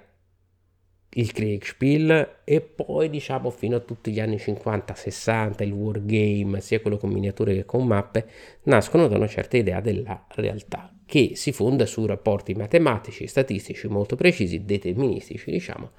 il 1.16 1.32
Kriegspiel 1.32 2.42
e 2.44 2.62
poi 2.62 3.10
diciamo 3.10 3.50
fino 3.50 3.76
a 3.76 3.80
tutti 3.80 4.12
gli 4.12 4.20
anni 4.20 4.38
50-60 4.38 5.64
il 5.64 5.72
wargame, 5.72 6.62
sia 6.62 6.80
quello 6.82 6.98
con 6.98 7.12
miniature 7.12 7.54
che 7.54 7.66
con 7.66 7.86
mappe, 7.86 8.28
nascono 8.64 9.08
da 9.08 9.18
una 9.18 9.28
certa 9.28 9.58
idea 9.58 9.80
della 9.80 10.26
realtà 10.30 10.94
che 11.06 11.32
si 11.36 11.52
fonda 11.52 11.86
su 11.86 12.06
rapporti 12.06 12.54
matematici, 12.54 13.28
statistici 13.28 13.88
molto 13.88 14.16
precisi, 14.16 14.66
deterministici, 14.66 15.52
diciamo. 15.52 15.92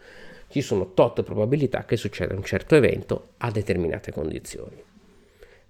Ci 0.49 0.61
sono 0.61 0.93
tot 0.93 1.23
probabilità 1.23 1.85
che 1.85 1.97
succeda 1.97 2.35
un 2.35 2.45
certo 2.45 2.75
evento 2.75 3.31
a 3.39 3.51
determinate 3.51 4.13
condizioni 4.13 4.93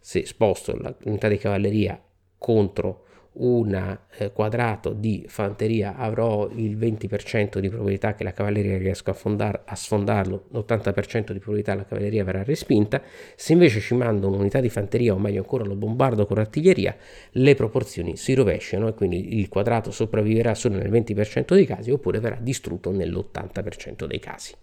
se 0.04 0.26
sposto 0.26 0.76
l'unità 0.98 1.28
di 1.28 1.38
cavalleria 1.38 1.98
contro 2.36 3.03
un 3.34 3.98
eh, 4.16 4.32
quadrato 4.32 4.92
di 4.92 5.24
fanteria 5.26 5.96
avrò 5.96 6.48
il 6.54 6.76
20% 6.76 7.58
di 7.58 7.68
probabilità 7.68 8.14
che 8.14 8.22
la 8.22 8.32
cavalleria 8.32 8.78
riesca 8.78 9.10
a, 9.10 9.14
fondar, 9.14 9.62
a 9.64 9.74
sfondarlo, 9.74 10.44
l'80% 10.50 11.32
di 11.32 11.38
probabilità 11.38 11.74
la 11.74 11.84
cavalleria 11.84 12.22
verrà 12.22 12.44
respinta, 12.44 13.02
se 13.34 13.52
invece 13.52 13.80
ci 13.80 13.94
mando 13.94 14.28
un'unità 14.28 14.60
di 14.60 14.68
fanteria 14.68 15.14
o 15.14 15.18
meglio 15.18 15.40
ancora 15.40 15.64
lo 15.64 15.74
bombardo 15.74 16.26
con 16.26 16.36
l'artiglieria, 16.36 16.96
le 17.32 17.54
proporzioni 17.54 18.16
si 18.16 18.34
rovesciano 18.34 18.88
e 18.88 18.94
quindi 18.94 19.38
il 19.38 19.48
quadrato 19.48 19.90
sopravviverà 19.90 20.54
solo 20.54 20.76
nel 20.76 20.90
20% 20.90 21.54
dei 21.54 21.66
casi 21.66 21.90
oppure 21.90 22.20
verrà 22.20 22.38
distrutto 22.40 22.92
nell'80% 22.92 24.04
dei 24.04 24.20
casi. 24.20 24.54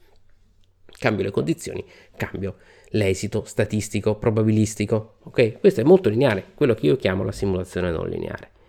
Cambio 0.98 1.24
le 1.24 1.32
condizioni, 1.32 1.84
cambio 2.16 2.58
l'esito 2.92 3.44
statistico, 3.46 4.16
probabilistico. 4.16 5.16
Ok? 5.24 5.60
Questo 5.60 5.82
è 5.82 5.84
molto 5.84 6.10
lineare, 6.10 6.46
quello 6.54 6.74
che 6.74 6.86
io 6.86 6.96
chiamo 6.96 7.24
la 7.24 7.32
simulazione 7.32 7.92
non 7.92 8.08
lineare. 8.08 8.60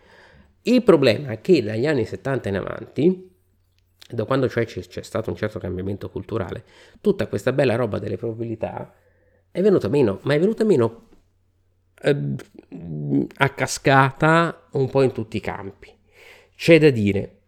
Il 0.63 0.83
problema 0.83 1.33
è 1.33 1.41
che 1.41 1.63
dagli 1.63 1.87
anni 1.87 2.05
70 2.05 2.49
in 2.49 2.57
avanti, 2.57 3.31
da 4.11 4.25
quando 4.25 4.49
cioè 4.49 4.65
c'è 4.65 5.03
stato 5.03 5.31
un 5.31 5.37
certo 5.37 5.59
cambiamento 5.59 6.11
culturale, 6.11 6.65
tutta 7.01 7.27
questa 7.27 7.53
bella 7.53 7.75
roba 7.75 7.99
delle 7.99 8.17
probabilità 8.17 8.95
è 9.51 9.61
venuta 9.61 9.89
meno, 9.89 10.21
ma 10.23 10.35
è 10.35 10.39
venuta 10.39 10.65
meno 10.65 11.09
eh, 12.03 12.17
a 13.37 13.49
cascata 13.51 14.69
un 14.73 14.89
po' 14.89 15.03
in 15.03 15.13
tutti 15.13 15.37
i 15.37 15.41
campi. 15.41 15.91
C'è 16.55 16.79
da 16.79 16.91
dire, 16.91 17.39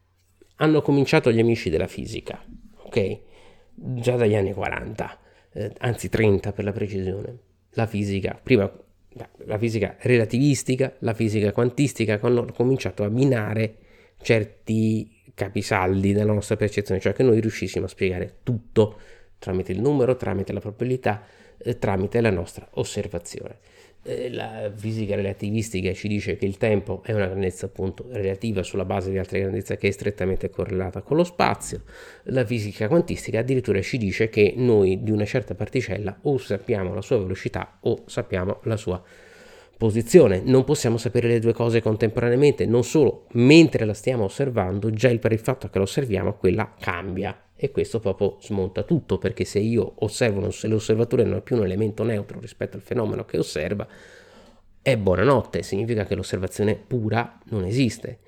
hanno 0.56 0.82
cominciato 0.82 1.30
gli 1.30 1.40
amici 1.40 1.70
della 1.70 1.86
fisica, 1.86 2.44
ok? 2.78 3.20
Già 3.74 4.16
dagli 4.16 4.34
anni 4.34 4.52
40 4.52 5.18
eh, 5.54 5.72
anzi 5.78 6.08
30 6.08 6.52
per 6.52 6.64
la 6.64 6.72
precisione, 6.72 7.38
la 7.70 7.86
fisica, 7.86 8.38
prima 8.40 8.70
la 9.46 9.58
fisica 9.58 9.96
relativistica, 10.00 10.94
la 11.00 11.14
fisica 11.14 11.52
quantistica 11.52 12.18
hanno 12.20 12.46
cominciato 12.52 13.04
a 13.04 13.08
minare 13.08 13.76
certi 14.20 15.22
capisaldi 15.34 16.12
della 16.12 16.32
nostra 16.32 16.56
percezione, 16.56 17.00
cioè 17.00 17.12
che 17.12 17.22
noi 17.22 17.40
riuscissimo 17.40 17.84
a 17.84 17.88
spiegare 17.88 18.38
tutto 18.42 18.98
tramite 19.38 19.72
il 19.72 19.80
numero, 19.80 20.16
tramite 20.16 20.52
la 20.52 20.60
probabilità, 20.60 21.22
eh, 21.58 21.78
tramite 21.78 22.20
la 22.20 22.30
nostra 22.30 22.66
osservazione. 22.72 23.58
Eh, 24.06 24.30
la 24.30 24.70
fisica 24.74 25.14
relativistica 25.14 25.90
ci 25.94 26.08
dice 26.08 26.36
che 26.36 26.44
il 26.44 26.58
tempo 26.58 27.02
è 27.02 27.14
una 27.14 27.24
grandezza 27.24 27.64
appunto 27.64 28.04
relativa 28.10 28.62
sulla 28.62 28.84
base 28.84 29.10
di 29.10 29.16
altre 29.16 29.40
grandezze 29.40 29.78
che 29.78 29.88
è 29.88 29.90
strettamente 29.90 30.50
correlata 30.50 31.00
con 31.00 31.16
lo 31.16 31.24
spazio. 31.24 31.84
La 32.24 32.44
fisica 32.44 32.86
quantistica 32.86 33.38
addirittura 33.38 33.80
ci 33.80 33.96
dice 33.96 34.28
che 34.28 34.52
noi 34.56 35.02
di 35.02 35.10
una 35.10 35.24
certa 35.24 35.54
particella 35.54 36.18
o 36.22 36.36
sappiamo 36.36 36.92
la 36.92 37.00
sua 37.00 37.16
velocità 37.16 37.78
o 37.80 38.02
sappiamo 38.04 38.60
la 38.64 38.76
sua 38.76 39.02
posizione. 39.76 40.40
Non 40.44 40.64
possiamo 40.64 40.96
sapere 40.96 41.28
le 41.28 41.38
due 41.38 41.52
cose 41.52 41.82
contemporaneamente, 41.82 42.66
non 42.66 42.84
solo 42.84 43.26
mentre 43.32 43.84
la 43.84 43.94
stiamo 43.94 44.24
osservando, 44.24 44.90
già 44.90 45.08
il 45.08 45.18
per 45.18 45.32
il 45.32 45.38
fatto 45.38 45.68
che 45.68 45.78
la 45.78 45.84
osserviamo, 45.84 46.34
quella 46.34 46.74
cambia 46.78 47.38
e 47.56 47.70
questo 47.70 48.00
proprio 48.00 48.36
smonta 48.40 48.82
tutto 48.82 49.18
perché 49.18 49.44
se 49.44 49.58
io 49.58 49.94
osservo, 49.96 50.50
se 50.50 50.68
l'osservatore 50.68 51.24
non 51.24 51.38
è 51.38 51.40
più 51.40 51.56
un 51.56 51.64
elemento 51.64 52.02
neutro 52.02 52.40
rispetto 52.40 52.76
al 52.76 52.82
fenomeno 52.82 53.24
che 53.24 53.38
osserva, 53.38 53.86
è 54.82 54.96
buonanotte, 54.98 55.62
significa 55.62 56.04
che 56.04 56.14
l'osservazione 56.14 56.74
pura 56.74 57.38
non 57.50 57.64
esiste. 57.64 58.18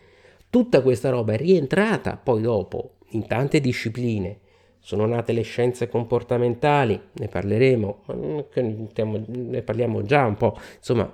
Tutta 0.48 0.80
questa 0.80 1.10
roba 1.10 1.34
è 1.34 1.36
rientrata 1.36 2.16
poi 2.16 2.40
dopo 2.40 2.94
in 3.10 3.26
tante 3.26 3.60
discipline. 3.60 4.38
Sono 4.78 5.04
nate 5.04 5.32
le 5.32 5.42
scienze 5.42 5.88
comportamentali, 5.88 6.98
ne 7.12 7.28
parleremo, 7.28 8.04
ne 8.54 9.62
parliamo 9.62 10.02
già 10.02 10.24
un 10.24 10.36
po', 10.36 10.56
insomma, 10.76 11.12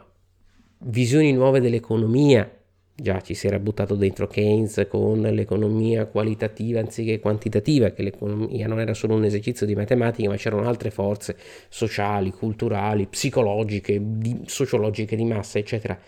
visioni 0.84 1.32
nuove 1.32 1.60
dell'economia, 1.60 2.50
Già 2.94 3.22
ci 3.22 3.32
si 3.32 3.46
era 3.46 3.58
buttato 3.58 3.94
dentro 3.94 4.26
Keynes 4.26 4.86
con 4.88 5.22
l'economia 5.22 6.04
qualitativa 6.04 6.78
anziché 6.78 7.18
quantitativa, 7.20 7.90
che 7.90 8.02
l'economia 8.02 8.68
non 8.68 8.80
era 8.80 8.92
solo 8.92 9.14
un 9.14 9.24
esercizio 9.24 9.64
di 9.64 9.74
matematica, 9.74 10.28
ma 10.28 10.36
c'erano 10.36 10.68
altre 10.68 10.90
forze 10.90 11.36
sociali, 11.68 12.30
culturali, 12.30 13.06
psicologiche, 13.06 13.98
di, 14.00 14.42
sociologiche 14.44 15.16
di 15.16 15.24
massa, 15.24 15.58
eccetera, 15.58 15.98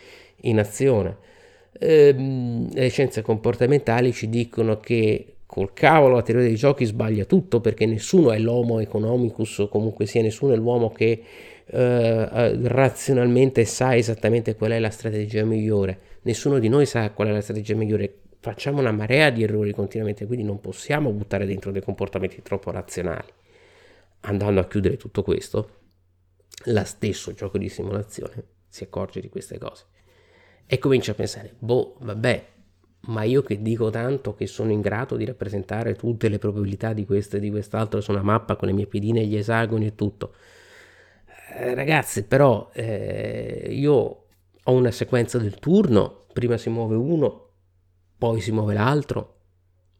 in 0.42 0.58
azione. 0.58 1.16
Ehm, 1.80 2.72
le 2.72 2.88
scienze 2.90 3.22
comportamentali 3.22 4.12
ci 4.12 4.28
dicono 4.28 4.78
che 4.78 5.36
col 5.46 5.72
cavolo 5.72 6.16
la 6.16 6.22
teoria 6.22 6.46
dei 6.46 6.56
giochi 6.56 6.84
sbaglia 6.84 7.24
tutto 7.24 7.60
perché 7.60 7.86
nessuno 7.86 8.30
è 8.32 8.38
l'homo 8.38 8.80
economicus 8.80 9.58
o 9.58 9.68
comunque 9.68 10.06
sia 10.06 10.22
nessuno 10.22 10.52
è 10.52 10.56
l'uomo 10.56 10.90
che 10.90 11.22
eh, 11.66 12.68
razionalmente 12.68 13.64
sa 13.64 13.96
esattamente 13.96 14.54
qual 14.54 14.72
è 14.72 14.78
la 14.78 14.90
strategia 14.90 15.44
migliore. 15.44 15.98
Nessuno 16.22 16.58
di 16.58 16.68
noi 16.68 16.86
sa 16.86 17.10
qual 17.12 17.28
è 17.28 17.32
la 17.32 17.40
strategia 17.40 17.74
migliore. 17.74 18.20
Facciamo 18.40 18.80
una 18.80 18.92
marea 18.92 19.30
di 19.30 19.42
errori 19.42 19.72
continuamente, 19.72 20.26
quindi 20.26 20.44
non 20.44 20.60
possiamo 20.60 21.10
buttare 21.12 21.46
dentro 21.46 21.70
dei 21.70 21.82
comportamenti 21.82 22.42
troppo 22.42 22.70
razionali. 22.70 23.32
Andando 24.20 24.60
a 24.60 24.66
chiudere 24.66 24.96
tutto 24.96 25.22
questo, 25.22 25.70
la 26.66 26.84
stesso 26.84 27.32
gioco 27.32 27.58
di 27.58 27.68
simulazione 27.68 28.44
si 28.68 28.84
accorge 28.84 29.20
di 29.20 29.28
queste 29.28 29.58
cose 29.58 29.84
e 30.66 30.78
comincia 30.78 31.12
a 31.12 31.14
pensare, 31.14 31.54
boh, 31.58 31.96
vabbè, 32.00 32.46
ma 33.06 33.22
io 33.22 33.42
che 33.42 33.60
dico 33.60 33.90
tanto 33.90 34.34
che 34.34 34.46
sono 34.46 34.72
in 34.72 34.80
grado 34.80 35.16
di 35.16 35.24
rappresentare 35.24 35.94
tutte 35.94 36.28
le 36.28 36.38
probabilità 36.38 36.92
di 36.92 37.04
questo 37.04 37.36
e 37.36 37.40
di 37.40 37.50
quest'altro 37.50 38.00
su 38.00 38.12
una 38.12 38.22
mappa 38.22 38.56
con 38.56 38.68
le 38.68 38.74
mie 38.74 38.86
pedine, 38.86 39.24
gli 39.26 39.36
esagoni 39.36 39.86
e 39.86 39.94
tutto. 39.94 40.34
Eh, 41.50 41.74
ragazzi, 41.74 42.24
però 42.24 42.70
eh, 42.72 43.68
io 43.70 43.92
ho 44.62 44.72
una 44.72 44.90
sequenza 44.90 45.38
del 45.38 45.58
turno, 45.58 46.26
prima 46.32 46.56
si 46.56 46.70
muove 46.70 46.96
uno, 46.96 47.48
poi 48.16 48.40
si 48.40 48.50
muove 48.50 48.74
l'altro, 48.74 49.36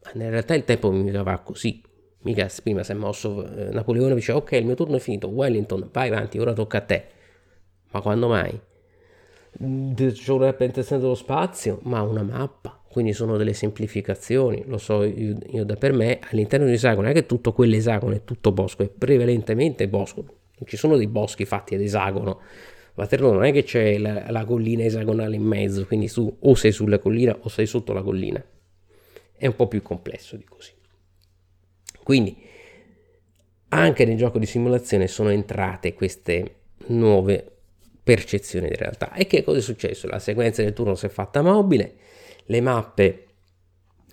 ma 0.04 0.24
in 0.24 0.30
realtà 0.30 0.54
il 0.54 0.64
tempo 0.64 0.90
mi 0.90 1.10
va 1.10 1.38
così. 1.40 1.82
Mica 2.22 2.48
prima 2.62 2.82
si 2.82 2.92
è 2.92 2.94
mosso 2.94 3.46
eh, 3.46 3.70
Napoleone 3.70 4.14
dice 4.14 4.32
ok 4.32 4.52
il 4.52 4.64
mio 4.64 4.74
turno 4.74 4.96
è 4.96 4.98
finito, 4.98 5.28
Wellington 5.28 5.90
vai 5.92 6.08
avanti, 6.08 6.38
ora 6.38 6.54
tocca 6.54 6.78
a 6.78 6.80
te. 6.80 7.04
Ma 7.92 8.00
quando 8.00 8.28
mai? 8.28 8.58
C'è 9.56 10.32
una 10.32 10.46
rappresentazione 10.46 11.02
dello 11.02 11.14
spazio, 11.14 11.78
ma 11.82 12.02
una 12.02 12.22
mappa, 12.22 12.82
quindi 12.88 13.12
sono 13.12 13.36
delle 13.36 13.52
semplificazioni, 13.52 14.64
lo 14.66 14.78
so 14.78 15.04
io, 15.04 15.36
io 15.46 15.64
da 15.64 15.76
per 15.76 15.92
me, 15.92 16.18
all'interno 16.30 16.64
di 16.64 16.72
un 16.72 16.76
esagono 16.76 17.02
non 17.02 17.10
è 17.10 17.14
che 17.14 17.26
tutto 17.26 17.52
quell'esagono 17.52 18.14
è 18.14 18.24
tutto 18.24 18.50
bosco, 18.50 18.82
è 18.82 18.88
prevalentemente 18.88 19.86
bosco, 19.86 20.24
ci 20.66 20.76
sono 20.76 20.96
dei 20.96 21.06
boschi 21.06 21.44
fatti 21.44 21.74
ad 21.74 21.80
esagono. 21.80 22.40
Waterloo 22.94 23.32
non 23.32 23.44
è 23.44 23.52
che 23.52 23.64
c'è 23.64 23.98
la, 23.98 24.30
la, 24.30 24.44
collina 24.44 24.84
esagonale 24.84 25.36
in 25.36 25.42
mezzo, 25.42 25.84
quindi 25.86 26.08
tu 26.08 26.36
o 26.40 26.54
sei 26.54 26.70
sulla 26.72 26.98
collina 26.98 27.36
o 27.40 27.48
sei 27.48 27.66
sotto 27.66 27.92
la 27.92 28.02
collina. 28.02 28.42
È 29.36 29.46
un 29.46 29.56
po' 29.56 29.66
più 29.66 29.82
complesso 29.82 30.36
di 30.36 30.44
così. 30.44 30.72
Quindi 32.02 32.36
anche 33.68 34.04
nel 34.04 34.16
gioco 34.16 34.38
di 34.38 34.46
simulazione 34.46 35.08
sono 35.08 35.30
entrate 35.30 35.94
queste 35.94 36.54
nuove 36.86 37.50
percezioni 38.02 38.68
di 38.68 38.76
realtà. 38.76 39.12
E 39.14 39.26
che 39.26 39.42
cosa 39.42 39.58
è 39.58 39.62
successo? 39.62 40.06
La 40.06 40.18
sequenza 40.18 40.62
del 40.62 40.72
turno 40.72 40.94
si 40.94 41.06
è 41.06 41.08
fatta 41.08 41.42
mobile, 41.42 41.94
le 42.44 42.60
mappe 42.60 43.26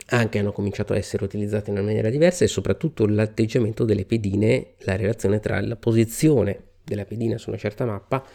anche 0.07 0.39
hanno 0.39 0.51
cominciato 0.51 0.93
a 0.93 0.97
essere 0.97 1.23
utilizzate 1.23 1.69
in 1.69 1.77
una 1.77 1.85
maniera 1.85 2.09
diversa 2.09 2.43
e 2.43 2.47
soprattutto 2.47 3.05
l'atteggiamento 3.05 3.85
delle 3.85 4.05
pedine, 4.05 4.73
la 4.79 4.95
relazione 4.95 5.39
tra 5.39 5.59
la 5.61 5.75
posizione 5.75 6.69
della 6.83 7.05
pedina 7.05 7.37
su 7.37 7.49
una 7.49 7.57
certa 7.57 7.85
mappa 7.85 8.25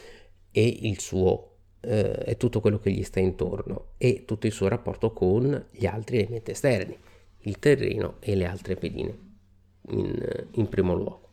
e 0.50 0.78
il 0.82 1.00
suo 1.00 1.56
eh, 1.80 2.23
e 2.25 2.37
tutto 2.37 2.61
quello 2.61 2.78
che 2.78 2.90
gli 2.90 3.02
sta 3.02 3.20
intorno 3.20 3.92
e 3.99 4.25
tutto 4.25 4.46
il 4.46 4.52
suo 4.52 4.68
rapporto 4.68 5.12
con 5.12 5.66
gli 5.70 5.87
altri 5.87 6.18
elementi 6.18 6.50
esterni, 6.50 6.96
il 7.40 7.58
terreno 7.58 8.16
e 8.20 8.35
le 8.35 8.46
altre 8.46 8.76
pedine 8.76 9.18
in, 9.90 10.46
in 10.52 10.68
primo 10.68 10.94
luogo. 10.94 11.32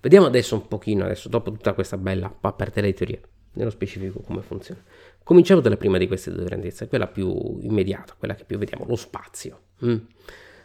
Vediamo 0.00 0.26
adesso 0.26 0.54
un 0.54 0.66
pochino, 0.66 1.04
adesso 1.04 1.28
dopo 1.28 1.52
tutta 1.52 1.74
questa 1.74 1.96
bella 1.96 2.36
aperta 2.40 2.80
di 2.80 2.94
teoria, 2.94 3.20
nello 3.52 3.70
specifico 3.70 4.20
come 4.20 4.42
funziona. 4.42 4.82
Cominciamo 5.24 5.60
dalla 5.60 5.76
prima 5.76 5.98
di 5.98 6.06
queste 6.06 6.30
due 6.32 6.44
grandezze, 6.44 6.88
quella 6.88 7.06
più 7.06 7.58
immediata, 7.60 8.14
quella 8.18 8.34
che 8.34 8.44
più 8.44 8.58
vediamo, 8.58 8.84
lo 8.86 8.96
spazio. 8.96 9.60
Mm. 9.84 9.96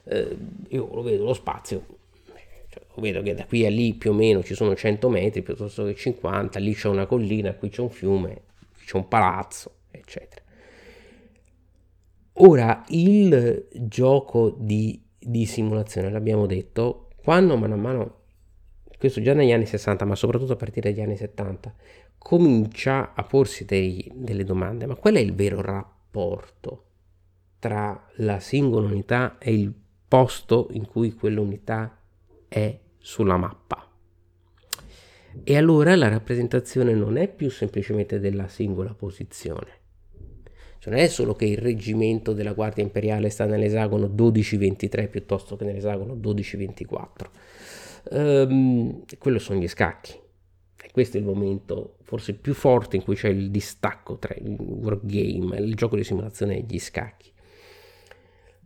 Eh, 0.06 0.38
io 0.70 0.90
lo 0.94 1.02
vedo 1.02 1.26
lo 1.26 1.34
spazio, 1.34 1.86
cioè, 2.70 2.82
lo 2.94 3.02
vedo 3.02 3.22
che 3.22 3.34
da 3.34 3.46
qui 3.46 3.66
a 3.66 3.70
lì 3.70 3.94
più 3.94 4.12
o 4.12 4.14
meno 4.14 4.44
ci 4.44 4.56
sono 4.56 4.76
100 4.76 5.10
metri 5.10 5.42
piuttosto 5.42 5.86
che 5.86 5.96
50, 5.96 6.60
lì 6.60 6.74
c'è 6.74 6.88
una 6.88 7.06
collina, 7.06 7.54
qui 7.54 7.70
c'è 7.70 7.82
un 7.82 7.90
fiume, 7.90 8.42
qui 8.76 8.86
c'è 8.86 8.96
un 8.96 9.08
palazzo, 9.08 9.72
eccetera. 9.92 10.42
Ora, 12.40 12.84
il 12.90 13.68
gioco 13.72 14.56
di, 14.58 15.02
di 15.18 15.46
simulazione, 15.46 16.12
l'abbiamo 16.12 16.46
detto, 16.46 17.10
quando 17.24 17.58
mano 17.58 17.74
a 17.74 17.78
mano, 17.78 18.16
questo 18.98 19.22
già 19.22 19.34
negli 19.34 19.52
anni 19.52 19.66
60, 19.66 20.06
ma 20.06 20.16
soprattutto 20.16 20.54
a 20.54 20.56
partire 20.56 20.92
dagli 20.92 21.02
anni 21.02 21.18
70, 21.18 21.74
comincia 22.28 23.14
a 23.14 23.24
porsi 23.24 23.64
dei, 23.64 24.12
delle 24.14 24.44
domande, 24.44 24.86
ma 24.86 24.96
qual 24.96 25.16
è 25.16 25.20
il 25.20 25.34
vero 25.34 25.62
rapporto 25.62 26.84
tra 27.58 28.06
la 28.16 28.42
singola 28.42 28.88
unità 28.88 29.38
e 29.38 29.54
il 29.54 29.74
posto 30.06 30.68
in 30.72 30.86
cui 30.86 31.14
quell'unità 31.14 31.98
è 32.50 32.78
sulla 32.98 33.38
mappa? 33.38 33.90
E 35.42 35.56
allora 35.56 35.96
la 35.96 36.10
rappresentazione 36.10 36.94
non 36.94 37.16
è 37.16 37.30
più 37.30 37.50
semplicemente 37.50 38.20
della 38.20 38.50
singola 38.50 38.94
posizione. 38.94 39.70
Cioè 40.80 40.92
non 40.92 41.02
è 41.02 41.08
solo 41.08 41.34
che 41.34 41.46
il 41.46 41.60
reggimento 41.60 42.34
della 42.34 42.52
Guardia 42.52 42.84
Imperiale 42.84 43.30
sta 43.30 43.46
nell'esagono 43.46 44.08
12-23 44.08 45.10
piuttosto 45.10 45.56
che 45.56 45.64
nell'esagono 45.64 46.14
12-24. 46.14 47.06
Um, 48.10 49.06
quello 49.18 49.40
sono 49.40 49.60
gli 49.62 49.68
scacchi 49.70 50.26
questo 50.92 51.18
è 51.18 51.20
il 51.20 51.26
momento 51.26 51.98
forse 52.04 52.34
più 52.34 52.54
forte 52.54 52.96
in 52.96 53.04
cui 53.04 53.16
c'è 53.16 53.30
il 53.30 53.52
distacco 53.52 54.18
tra 54.18 54.34
il 54.36 54.56
wargame, 54.60 55.58
il 55.58 55.76
gioco 55.76 55.96
di 55.96 56.04
simulazione 56.04 56.58
e 56.58 56.66
gli 56.68 56.80
scacchi. 56.80 57.32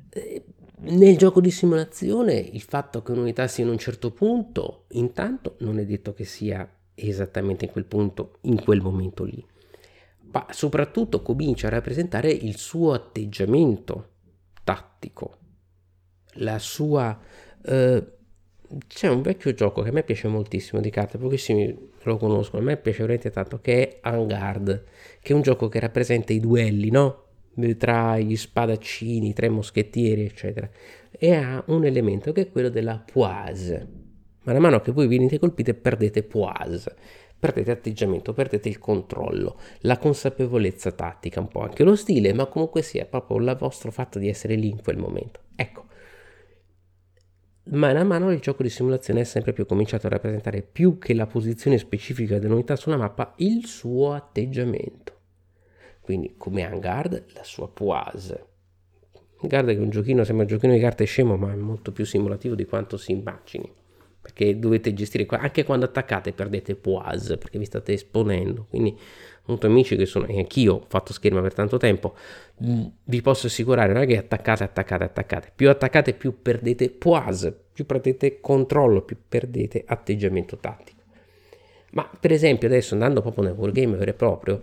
Eh, 0.10 0.43
nel 0.84 1.17
gioco 1.17 1.41
di 1.41 1.51
simulazione 1.51 2.34
il 2.34 2.62
fatto 2.62 3.01
che 3.03 3.12
un'unità 3.12 3.47
sia 3.47 3.63
in 3.63 3.69
un 3.69 3.77
certo 3.77 4.12
punto, 4.12 4.86
intanto 4.89 5.55
non 5.60 5.79
è 5.79 5.86
detto 5.86 6.13
che 6.13 6.23
sia 6.23 6.67
esattamente 6.95 7.65
in 7.65 7.71
quel 7.71 7.86
punto, 7.86 8.38
in 8.41 8.62
quel 8.62 8.81
momento 8.81 9.23
lì, 9.23 9.45
ma 10.31 10.47
soprattutto 10.49 11.21
comincia 11.21 11.67
a 11.67 11.71
rappresentare 11.71 12.31
il 12.31 12.57
suo 12.57 12.93
atteggiamento 12.93 14.10
tattico, 14.63 15.38
la 16.36 16.57
sua 16.60 17.19
eh, 17.63 18.03
c'è 18.88 19.07
un 19.07 19.21
vecchio 19.21 19.53
gioco 19.53 19.81
che 19.81 19.89
a 19.89 19.91
me 19.91 20.03
piace 20.03 20.27
moltissimo 20.27 20.81
di 20.81 20.89
carte, 20.89 21.17
pochissimi 21.17 21.89
lo 22.03 22.17
conoscono, 22.17 22.62
a 22.62 22.65
me 22.65 22.77
piace 22.77 22.99
veramente 22.99 23.29
tanto, 23.29 23.60
che 23.62 23.88
è 23.88 23.97
Angard, 24.01 24.84
che 25.21 25.34
è 25.34 25.36
un 25.36 25.41
gioco 25.41 25.67
che 25.67 25.79
rappresenta 25.79 26.34
i 26.34 26.39
duelli, 26.39 26.89
no? 26.89 27.25
Tra 27.77 28.17
gli 28.17 28.36
spadaccini, 28.36 29.29
i 29.29 29.34
tre 29.34 29.49
moschettieri, 29.49 30.23
eccetera. 30.23 30.69
E 31.12 31.34
ha 31.34 31.63
un 31.67 31.86
elemento 31.86 32.31
che 32.31 32.41
è 32.41 32.49
quello 32.49 32.69
della 32.69 33.03
poise. 33.12 33.88
Man 34.43 34.57
mano 34.57 34.79
che 34.79 34.91
voi 34.91 35.07
venite 35.07 35.38
colpite 35.38 35.73
perdete 35.73 36.23
poise, 36.23 36.95
perdete 37.38 37.71
atteggiamento, 37.71 38.34
perdete 38.34 38.69
il 38.69 38.79
controllo, 38.79 39.60
la 39.81 39.97
consapevolezza 39.97 40.91
tattica, 40.91 41.39
un 41.39 41.47
po' 41.47 41.62
anche 41.62 41.84
lo 41.84 41.95
stile, 41.95 42.34
ma 42.34 42.45
comunque 42.47 42.81
sia 42.81 43.05
proprio 43.05 43.38
il 43.38 43.55
vostro 43.60 43.91
fatto 43.91 44.17
di 44.17 44.29
essere 44.29 44.55
lì 44.55 44.69
in 44.69 44.81
quel 44.81 44.97
momento. 44.97 45.41
Ecco, 45.55 45.86
mano 47.63 48.00
a 48.00 48.04
mano 48.04 48.32
il 48.32 48.39
gioco 48.39 48.63
di 48.63 48.69
simulazione 48.69 49.21
è 49.21 49.24
sempre 49.24 49.54
più 49.54 49.65
cominciato 49.65 50.08
a 50.08 50.10
rappresentare 50.10 50.62
più 50.62 50.97
che 50.97 51.13
la 51.13 51.28
posizione 51.28 51.78
specifica 51.78 52.39
dell'unità 52.39 52.76
sulla 52.76 52.97
mappa 52.97 53.34
il 53.38 53.65
suo 53.65 54.13
atteggiamento. 54.13 55.19
Quindi 56.02 56.34
come 56.38 56.63
Angard 56.63 57.26
la 57.34 57.43
sua 57.43 57.69
poise. 57.69 58.45
Guarda 59.39 59.74
che 59.74 59.80
un 59.80 59.89
giochino 59.89 60.24
sembra 60.24 60.45
un 60.45 60.52
giochino 60.52 60.74
di 60.74 60.80
carte 60.80 61.06
scemo 61.06 61.36
ma 61.38 61.52
è 61.52 61.56
molto 61.56 61.91
più 61.91 62.06
simulativo 62.06 62.56
di 62.56 62.65
quanto 62.65 62.97
si 62.97 63.12
immagini 63.12 63.80
perché 64.21 64.60
dovete 64.60 64.93
gestire 64.93 65.26
anche 65.30 65.63
quando 65.63 65.86
attaccate 65.86 66.32
perdete 66.32 66.76
poise 66.76 67.38
perché 67.38 67.58
vi 67.58 67.65
state 67.65 67.93
esponendo 67.93 68.67
quindi 68.69 68.95
molti 69.45 69.65
amici 69.65 69.95
che 69.95 70.06
sono 70.06 70.25
e 70.27 70.38
anch'io 70.38 70.75
ho 70.75 70.86
fatto 70.88 71.13
scherma 71.13 71.41
per 71.41 71.54
tanto 71.54 71.77
tempo 71.77 72.15
mm, 72.63 72.86
vi 73.06 73.21
posso 73.21 73.47
assicurare 73.47 73.93
non 73.93 74.04
è 74.04 74.06
che 74.06 74.17
attaccate 74.17 74.63
attaccate 74.63 75.04
attaccate. 75.04 75.51
Più 75.56 75.69
attaccate 75.69 76.13
più 76.13 76.41
perdete 76.41 76.89
poise 76.89 77.58
più 77.73 77.86
perdete 77.86 78.39
controllo 78.39 79.01
più 79.01 79.17
perdete 79.27 79.84
atteggiamento 79.86 80.58
tattico. 80.58 80.99
Ma 81.93 82.10
per 82.19 82.32
esempio 82.32 82.67
adesso 82.67 82.93
andando 82.93 83.21
proprio 83.21 83.43
nel 83.45 83.54
wargame 83.54 83.97
vero 83.97 84.12
e 84.12 84.13
proprio 84.13 84.62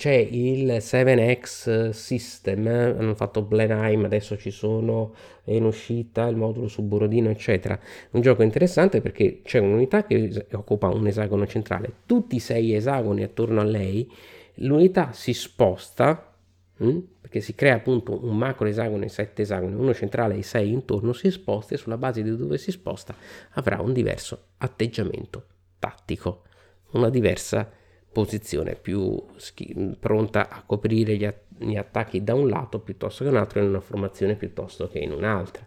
c'è 0.00 0.14
il 0.14 0.66
7X 0.66 1.90
System, 1.90 2.66
hanno 2.66 3.14
fatto 3.14 3.42
Blenheim, 3.42 4.06
adesso 4.06 4.38
ci 4.38 4.50
sono, 4.50 5.14
è 5.44 5.52
in 5.52 5.64
uscita 5.64 6.26
il 6.26 6.36
modulo 6.36 6.68
su 6.68 6.80
Borodino, 6.80 7.28
eccetera. 7.28 7.78
Un 8.12 8.22
gioco 8.22 8.42
interessante 8.42 9.02
perché 9.02 9.42
c'è 9.42 9.58
un'unità 9.58 10.06
che 10.06 10.46
occupa 10.52 10.88
un 10.88 11.06
esagono 11.06 11.46
centrale, 11.46 11.92
tutti 12.06 12.36
i 12.36 12.38
sei 12.38 12.72
esagoni 12.72 13.22
attorno 13.22 13.60
a 13.60 13.64
lei, 13.64 14.10
l'unità 14.54 15.12
si 15.12 15.34
sposta, 15.34 16.34
mm? 16.82 16.98
perché 17.20 17.42
si 17.42 17.54
crea 17.54 17.74
appunto 17.74 18.24
un 18.24 18.38
macro 18.38 18.68
esagono 18.68 19.04
e 19.04 19.10
sette 19.10 19.42
esagoni, 19.42 19.74
uno 19.74 19.92
centrale 19.92 20.34
e 20.34 20.42
sei 20.42 20.72
intorno, 20.72 21.12
si 21.12 21.30
sposta 21.30 21.74
e 21.74 21.76
sulla 21.76 21.98
base 21.98 22.22
di 22.22 22.34
dove 22.34 22.56
si 22.56 22.70
sposta 22.70 23.14
avrà 23.50 23.82
un 23.82 23.92
diverso 23.92 24.44
atteggiamento 24.56 25.44
tattico, 25.78 26.44
una 26.92 27.10
diversa 27.10 27.70
posizione 28.12 28.74
più 28.74 29.22
schi- 29.36 29.96
pronta 29.98 30.48
a 30.48 30.62
coprire 30.64 31.16
gli, 31.16 31.24
att- 31.24 31.44
gli 31.58 31.76
attacchi 31.76 32.22
da 32.24 32.34
un 32.34 32.48
lato 32.48 32.80
piuttosto 32.80 33.24
che 33.24 33.30
un 33.30 33.36
altro 33.36 33.60
in 33.60 33.68
una 33.68 33.80
formazione 33.80 34.34
piuttosto 34.34 34.88
che 34.88 34.98
in 34.98 35.12
un'altra. 35.12 35.66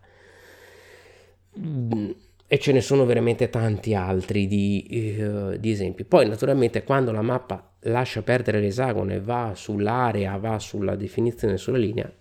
Mm, 1.59 2.11
e 2.47 2.59
ce 2.59 2.71
ne 2.71 2.81
sono 2.81 3.05
veramente 3.05 3.49
tanti 3.49 3.95
altri 3.95 4.47
di, 4.47 5.17
uh, 5.19 5.57
di, 5.57 5.71
esempi. 5.71 6.03
Poi 6.03 6.27
naturalmente 6.27 6.83
quando 6.83 7.11
la 7.11 7.21
mappa 7.21 7.73
lascia 7.81 8.21
perdere 8.21 8.59
l'esagono 8.59 9.11
e 9.11 9.19
va 9.19 9.53
sull'area, 9.55 10.37
va 10.37 10.59
sulla 10.59 10.95
definizione 10.95 11.57
sulla 11.57 11.77
linea, 11.79 12.11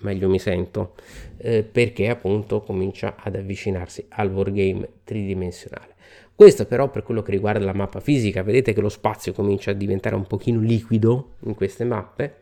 meglio 0.00 0.28
mi 0.28 0.38
sento, 0.38 0.94
eh, 1.36 1.62
perché 1.64 2.08
appunto 2.08 2.62
comincia 2.62 3.16
ad 3.18 3.36
avvicinarsi 3.36 4.06
al 4.08 4.30
wargame 4.30 4.88
tridimensionale. 5.04 5.93
Questo 6.34 6.66
però 6.66 6.90
per 6.90 7.02
quello 7.02 7.22
che 7.22 7.30
riguarda 7.30 7.64
la 7.64 7.72
mappa 7.72 8.00
fisica, 8.00 8.42
vedete 8.42 8.72
che 8.72 8.80
lo 8.80 8.88
spazio 8.88 9.32
comincia 9.32 9.70
a 9.70 9.74
diventare 9.74 10.16
un 10.16 10.26
pochino 10.26 10.60
liquido 10.60 11.36
in 11.44 11.54
queste 11.54 11.84
mappe, 11.84 12.34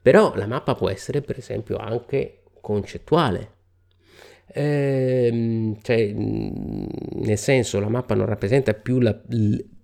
però 0.00 0.34
la 0.36 0.46
mappa 0.46 0.74
può 0.74 0.88
essere 0.88 1.20
per 1.22 1.38
esempio 1.38 1.76
anche 1.76 2.42
concettuale. 2.60 3.54
Ehm, 4.52 5.78
cioè, 5.82 6.12
nel 6.12 7.38
senso 7.38 7.80
la 7.80 7.88
mappa 7.88 8.14
non 8.14 8.26
rappresenta 8.26 8.74
più 8.74 9.00
la, 9.00 9.20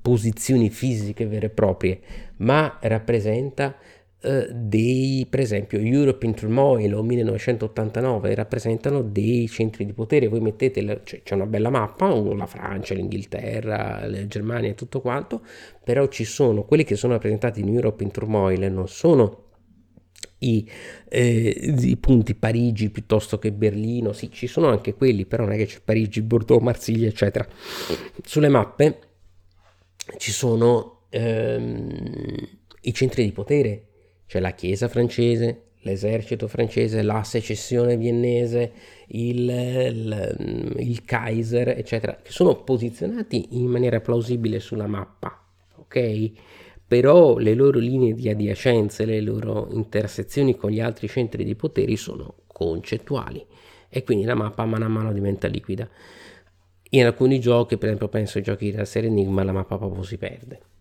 posizioni 0.02 0.68
fisiche 0.68 1.26
vere 1.26 1.46
e 1.46 1.50
proprie, 1.50 2.00
ma 2.38 2.78
rappresenta 2.82 3.76
eh, 4.24 4.48
dei, 4.52 5.26
per 5.28 5.40
esempio, 5.40 5.80
Europe 5.80 6.24
in 6.24 6.34
Turmoil 6.34 6.94
o 6.94 7.02
1989 7.02 8.34
rappresentano 8.34 9.02
dei 9.02 9.48
centri 9.48 9.84
di 9.84 9.92
potere. 9.92 10.28
Voi 10.28 10.40
mettete, 10.40 10.80
la, 10.82 11.00
cioè, 11.02 11.22
c'è 11.22 11.34
una 11.34 11.46
bella 11.46 11.70
mappa, 11.70 12.14
la 12.14 12.46
Francia, 12.46 12.94
l'Inghilterra, 12.94 14.06
la 14.06 14.26
Germania 14.28 14.70
e 14.70 14.74
tutto 14.74 15.00
quanto, 15.00 15.44
però 15.82 16.06
ci 16.06 16.24
sono 16.24 16.62
quelli 16.64 16.84
che 16.84 16.94
sono 16.94 17.14
rappresentati 17.14 17.60
in 17.60 17.68
Europe 17.68 18.04
in 18.04 18.12
Turmoil, 18.12 18.72
non 18.72 18.86
sono 18.86 19.46
i, 20.38 20.68
eh, 21.08 21.74
i, 21.80 21.96
punti 21.96 22.36
Parigi 22.36 22.90
piuttosto 22.90 23.38
che 23.38 23.50
Berlino, 23.50 24.12
sì, 24.12 24.30
ci 24.30 24.46
sono 24.46 24.68
anche 24.68 24.94
quelli, 24.94 25.26
però 25.26 25.44
non 25.44 25.54
è 25.54 25.56
che 25.56 25.66
c'è 25.66 25.80
Parigi, 25.84 26.22
Bordeaux, 26.22 26.62
Marsiglia, 26.62 27.08
eccetera. 27.08 27.44
Sulle 28.22 28.48
mappe 28.48 28.98
ci 30.18 30.30
sono 30.30 31.06
ehm, 31.10 32.48
i 32.82 32.94
centri 32.94 33.24
di 33.24 33.32
potere 33.32 33.86
c'è 34.32 34.40
la 34.40 34.52
Chiesa 34.52 34.88
francese, 34.88 35.64
l'esercito 35.80 36.48
francese, 36.48 37.02
la 37.02 37.22
secessione 37.22 37.98
viennese, 37.98 38.72
il, 39.08 39.46
il, 39.46 40.74
il, 40.78 41.04
Kaiser, 41.04 41.68
eccetera, 41.68 42.16
che 42.22 42.32
sono 42.32 42.62
posizionati 42.62 43.48
in 43.50 43.66
maniera 43.66 44.00
plausibile 44.00 44.58
sulla 44.58 44.86
mappa, 44.86 45.38
ok? 45.76 46.30
Però 46.86 47.36
le 47.36 47.52
loro 47.52 47.78
linee 47.78 48.14
di 48.14 48.30
adiacenza, 48.30 49.04
le 49.04 49.20
loro 49.20 49.68
intersezioni 49.72 50.56
con 50.56 50.70
gli 50.70 50.80
altri 50.80 51.08
centri 51.08 51.44
di 51.44 51.54
potere 51.54 51.94
sono 51.96 52.36
concettuali 52.46 53.44
e 53.90 54.02
quindi 54.02 54.24
la 54.24 54.34
mappa 54.34 54.64
mano 54.64 54.86
a 54.86 54.88
mano 54.88 55.12
diventa 55.12 55.46
liquida. 55.46 55.86
In 56.92 57.04
alcuni 57.04 57.38
giochi, 57.38 57.76
per 57.76 57.88
esempio 57.88 58.08
penso 58.08 58.38
ai 58.38 58.44
giochi 58.44 58.70
della 58.70 58.86
serie 58.86 59.10
Enigma, 59.10 59.44
la 59.44 59.52
mappa 59.52 59.76
proprio 59.76 60.02
si 60.02 60.16
perde 60.16 60.71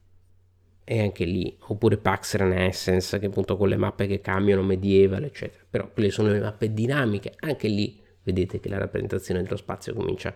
e 0.91 0.99
anche 0.99 1.23
lì, 1.23 1.56
oppure 1.67 1.95
Pax 1.95 2.36
Renaissance, 2.36 3.17
che 3.17 3.27
appunto 3.27 3.56
con 3.56 3.69
le 3.69 3.77
mappe 3.77 4.08
che 4.08 4.19
cambiano, 4.19 4.62
medieval, 4.62 5.23
eccetera. 5.23 5.63
Però 5.69 5.89
quelle 5.89 6.12
sono 6.12 6.27
le 6.27 6.41
mappe 6.41 6.73
dinamiche, 6.73 7.32
anche 7.39 7.69
lì 7.69 7.97
vedete 8.23 8.60
che 8.60 8.67
la 8.67 8.77
rappresentazione 8.77 9.41
dello 9.41 9.56
spazio 9.56 9.93
comincia 9.93 10.36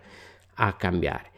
a 0.54 0.74
cambiare. 0.76 1.30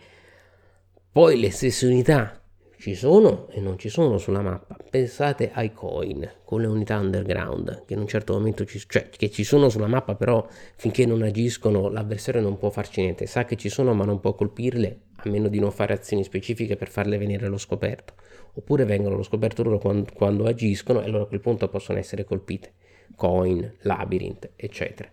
Poi 1.11 1.39
le 1.39 1.49
stesse 1.49 1.87
unità 1.87 2.39
ci 2.77 2.93
sono 2.93 3.47
e 3.49 3.59
non 3.59 3.79
ci 3.79 3.89
sono 3.89 4.19
sulla 4.19 4.43
mappa. 4.43 4.77
Pensate 4.87 5.49
ai 5.51 5.73
coin 5.73 6.33
con 6.43 6.61
le 6.61 6.67
unità 6.67 6.99
underground 6.99 7.85
che 7.87 7.93
in 7.95 8.01
un 8.01 8.07
certo 8.07 8.33
momento 8.33 8.65
ci, 8.65 8.79
cioè, 8.87 9.09
che 9.09 9.31
ci 9.31 9.43
sono 9.43 9.69
sulla 9.69 9.87
mappa, 9.87 10.13
però 10.13 10.45
finché 10.75 11.07
non 11.07 11.23
agiscono 11.23 11.89
l'avversario 11.89 12.41
non 12.41 12.59
può 12.59 12.69
farci 12.69 13.01
niente. 13.01 13.25
Sa 13.25 13.45
che 13.45 13.55
ci 13.55 13.69
sono, 13.69 13.95
ma 13.95 14.05
non 14.05 14.19
può 14.19 14.35
colpirle 14.35 14.99
a 15.15 15.29
meno 15.29 15.47
di 15.47 15.59
non 15.59 15.71
fare 15.71 15.93
azioni 15.93 16.23
specifiche 16.23 16.75
per 16.75 16.89
farle 16.89 17.17
venire 17.17 17.47
allo 17.47 17.57
scoperto 17.57 18.13
oppure 18.57 18.85
vengono 18.85 19.21
scoperto 19.23 19.63
loro 19.63 19.77
quando, 19.77 20.11
quando 20.13 20.45
agiscono 20.45 21.01
e 21.01 21.05
allora 21.05 21.23
a 21.23 21.27
quel 21.27 21.39
punto 21.39 21.67
possono 21.69 21.99
essere 21.99 22.25
colpite. 22.25 22.73
Coin, 23.15 23.75
labyrinth, 23.81 24.51
eccetera. 24.55 25.09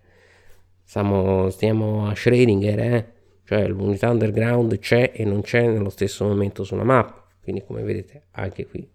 Stiamo, 0.82 1.50
stiamo 1.50 2.08
a 2.08 2.12
Schrödinger, 2.12 2.78
eh? 2.78 3.12
cioè 3.44 3.66
l'unità 3.68 4.10
underground 4.10 4.78
c'è 4.78 5.12
e 5.14 5.24
non 5.24 5.42
c'è 5.42 5.66
nello 5.66 5.90
stesso 5.90 6.26
momento 6.26 6.64
sulla 6.64 6.84
mappa, 6.84 7.26
quindi 7.42 7.62
come 7.64 7.82
vedete 7.82 8.24
anche 8.32 8.66
qui 8.66 8.90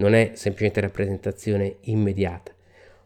non 0.00 0.14
è 0.14 0.32
semplicemente 0.34 0.80
rappresentazione 0.80 1.76
immediata. 1.82 2.52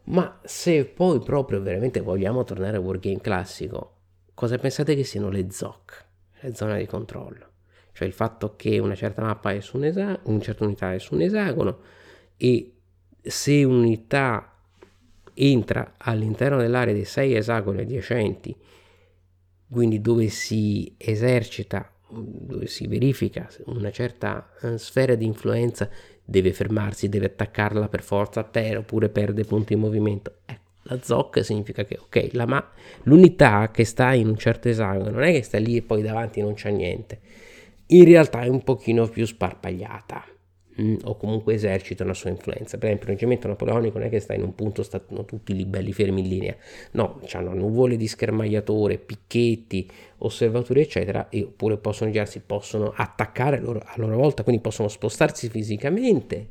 Ma 0.05 0.39
se 0.43 0.85
poi 0.85 1.19
proprio 1.19 1.61
veramente 1.61 1.99
vogliamo 1.99 2.43
tornare 2.43 2.77
al 2.77 2.83
wargame 2.83 3.21
classico, 3.21 3.95
cosa 4.33 4.57
pensate 4.57 4.95
che 4.95 5.03
siano 5.03 5.29
le 5.29 5.51
ZOC, 5.51 6.05
le 6.41 6.55
zone 6.55 6.77
di 6.77 6.85
controllo? 6.85 7.53
Cioè 7.95 8.05
il 8.05 8.13
fatto 8.13 8.55
che 8.57 8.77
una 8.77 8.93
certa 8.93 9.21
mappa 9.21 9.53
è 9.53 9.61
su 9.61 9.77
un 9.77 9.85
esagono, 9.85 10.19
una 10.23 10.41
certa 10.41 10.65
unità 10.65 10.93
è 10.93 10.99
su 10.99 11.13
un 11.13 11.21
esagono 11.21 11.79
e 12.35 12.73
se 13.21 13.63
un'unità 13.63 14.53
entra 15.33 15.93
all'interno 15.95 16.57
dell'area 16.57 16.93
dei 16.93 17.05
sei 17.05 17.35
esagoni 17.35 17.79
adiacenti, 17.79 18.53
quindi 19.69 20.01
dove 20.01 20.27
si 20.27 20.93
esercita, 20.97 21.89
dove 22.09 22.67
si 22.67 22.85
verifica 22.85 23.47
una 23.67 23.91
certa 23.91 24.49
eh, 24.59 24.77
sfera 24.77 25.15
di 25.15 25.23
influenza, 25.23 25.89
deve 26.21 26.51
fermarsi, 26.51 27.07
deve 27.07 27.27
attaccarla 27.27 27.87
per 27.87 28.03
forza 28.03 28.43
terra 28.43 28.79
oppure 28.79 29.07
perde 29.07 29.45
punti 29.45 29.71
in 29.71 29.79
movimento. 29.79 30.39
Ecco, 30.43 30.71
la 30.81 30.99
ZOC 31.01 31.45
significa 31.45 31.85
che 31.85 31.97
ok, 31.97 32.31
la 32.33 32.45
ma- 32.45 32.71
l'unità 33.03 33.71
che 33.71 33.85
sta 33.85 34.11
in 34.13 34.27
un 34.27 34.35
certo 34.35 34.67
esagono 34.67 35.11
non 35.11 35.23
è 35.23 35.31
che 35.31 35.43
sta 35.43 35.57
lì 35.59 35.77
e 35.77 35.81
poi 35.81 36.01
davanti 36.01 36.41
non 36.41 36.55
c'è 36.55 36.71
niente 36.71 37.43
in 37.87 38.05
realtà 38.05 38.41
è 38.41 38.47
un 38.47 38.63
pochino 38.63 39.07
più 39.07 39.25
sparpagliata 39.25 40.25
mm, 40.81 40.95
o 41.03 41.17
comunque 41.17 41.53
esercita 41.53 42.03
una 42.03 42.13
sua 42.13 42.31
influenza. 42.31 42.77
Per 42.77 42.85
esempio, 42.85 43.07
il 43.07 43.13
reggimento 43.13 43.47
napoleonico 43.47 43.97
non 43.97 44.07
è 44.07 44.09
che 44.09 44.19
sta 44.19 44.33
in 44.33 44.41
un 44.41 44.55
punto, 44.55 44.81
stanno 44.83 45.25
tutti 45.25 45.53
lì 45.53 45.65
belli 45.65 45.93
fermi 45.93 46.21
in 46.21 46.27
linea, 46.27 46.55
no, 46.91 47.21
hanno 47.33 47.53
nuvole 47.53 47.97
di 47.97 48.07
schermagliatore, 48.07 48.97
picchetti, 48.97 49.89
osservatori, 50.19 50.81
eccetera, 50.81 51.29
e 51.29 51.43
oppure 51.43 51.77
possono 51.77 52.09
girarsi, 52.09 52.41
possono 52.41 52.91
attaccare 52.95 53.57
a 53.57 53.61
loro, 53.61 53.81
a 53.83 53.93
loro 53.97 54.17
volta, 54.17 54.43
quindi 54.43 54.61
possono 54.61 54.87
spostarsi 54.87 55.49
fisicamente 55.49 56.49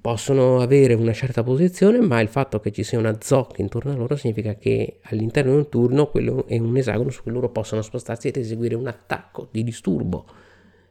possono 0.00 0.60
avere 0.60 0.94
una 0.94 1.12
certa 1.12 1.42
posizione, 1.42 2.00
ma 2.00 2.20
il 2.20 2.28
fatto 2.28 2.58
che 2.60 2.72
ci 2.72 2.82
sia 2.82 2.98
una 2.98 3.18
zocca 3.20 3.60
intorno 3.60 3.92
a 3.92 3.96
loro 3.96 4.16
significa 4.16 4.54
che 4.54 4.98
all'interno 5.02 5.52
di 5.52 5.58
un 5.58 5.68
turno 5.68 6.08
quello 6.08 6.46
è 6.46 6.58
un 6.58 6.76
esagono 6.76 7.10
su 7.10 7.22
cui 7.22 7.32
loro 7.32 7.50
possono 7.50 7.82
spostarsi 7.82 8.28
ed 8.28 8.36
eseguire 8.36 8.74
un 8.74 8.86
attacco 8.86 9.48
di 9.50 9.62
disturbo. 9.62 10.26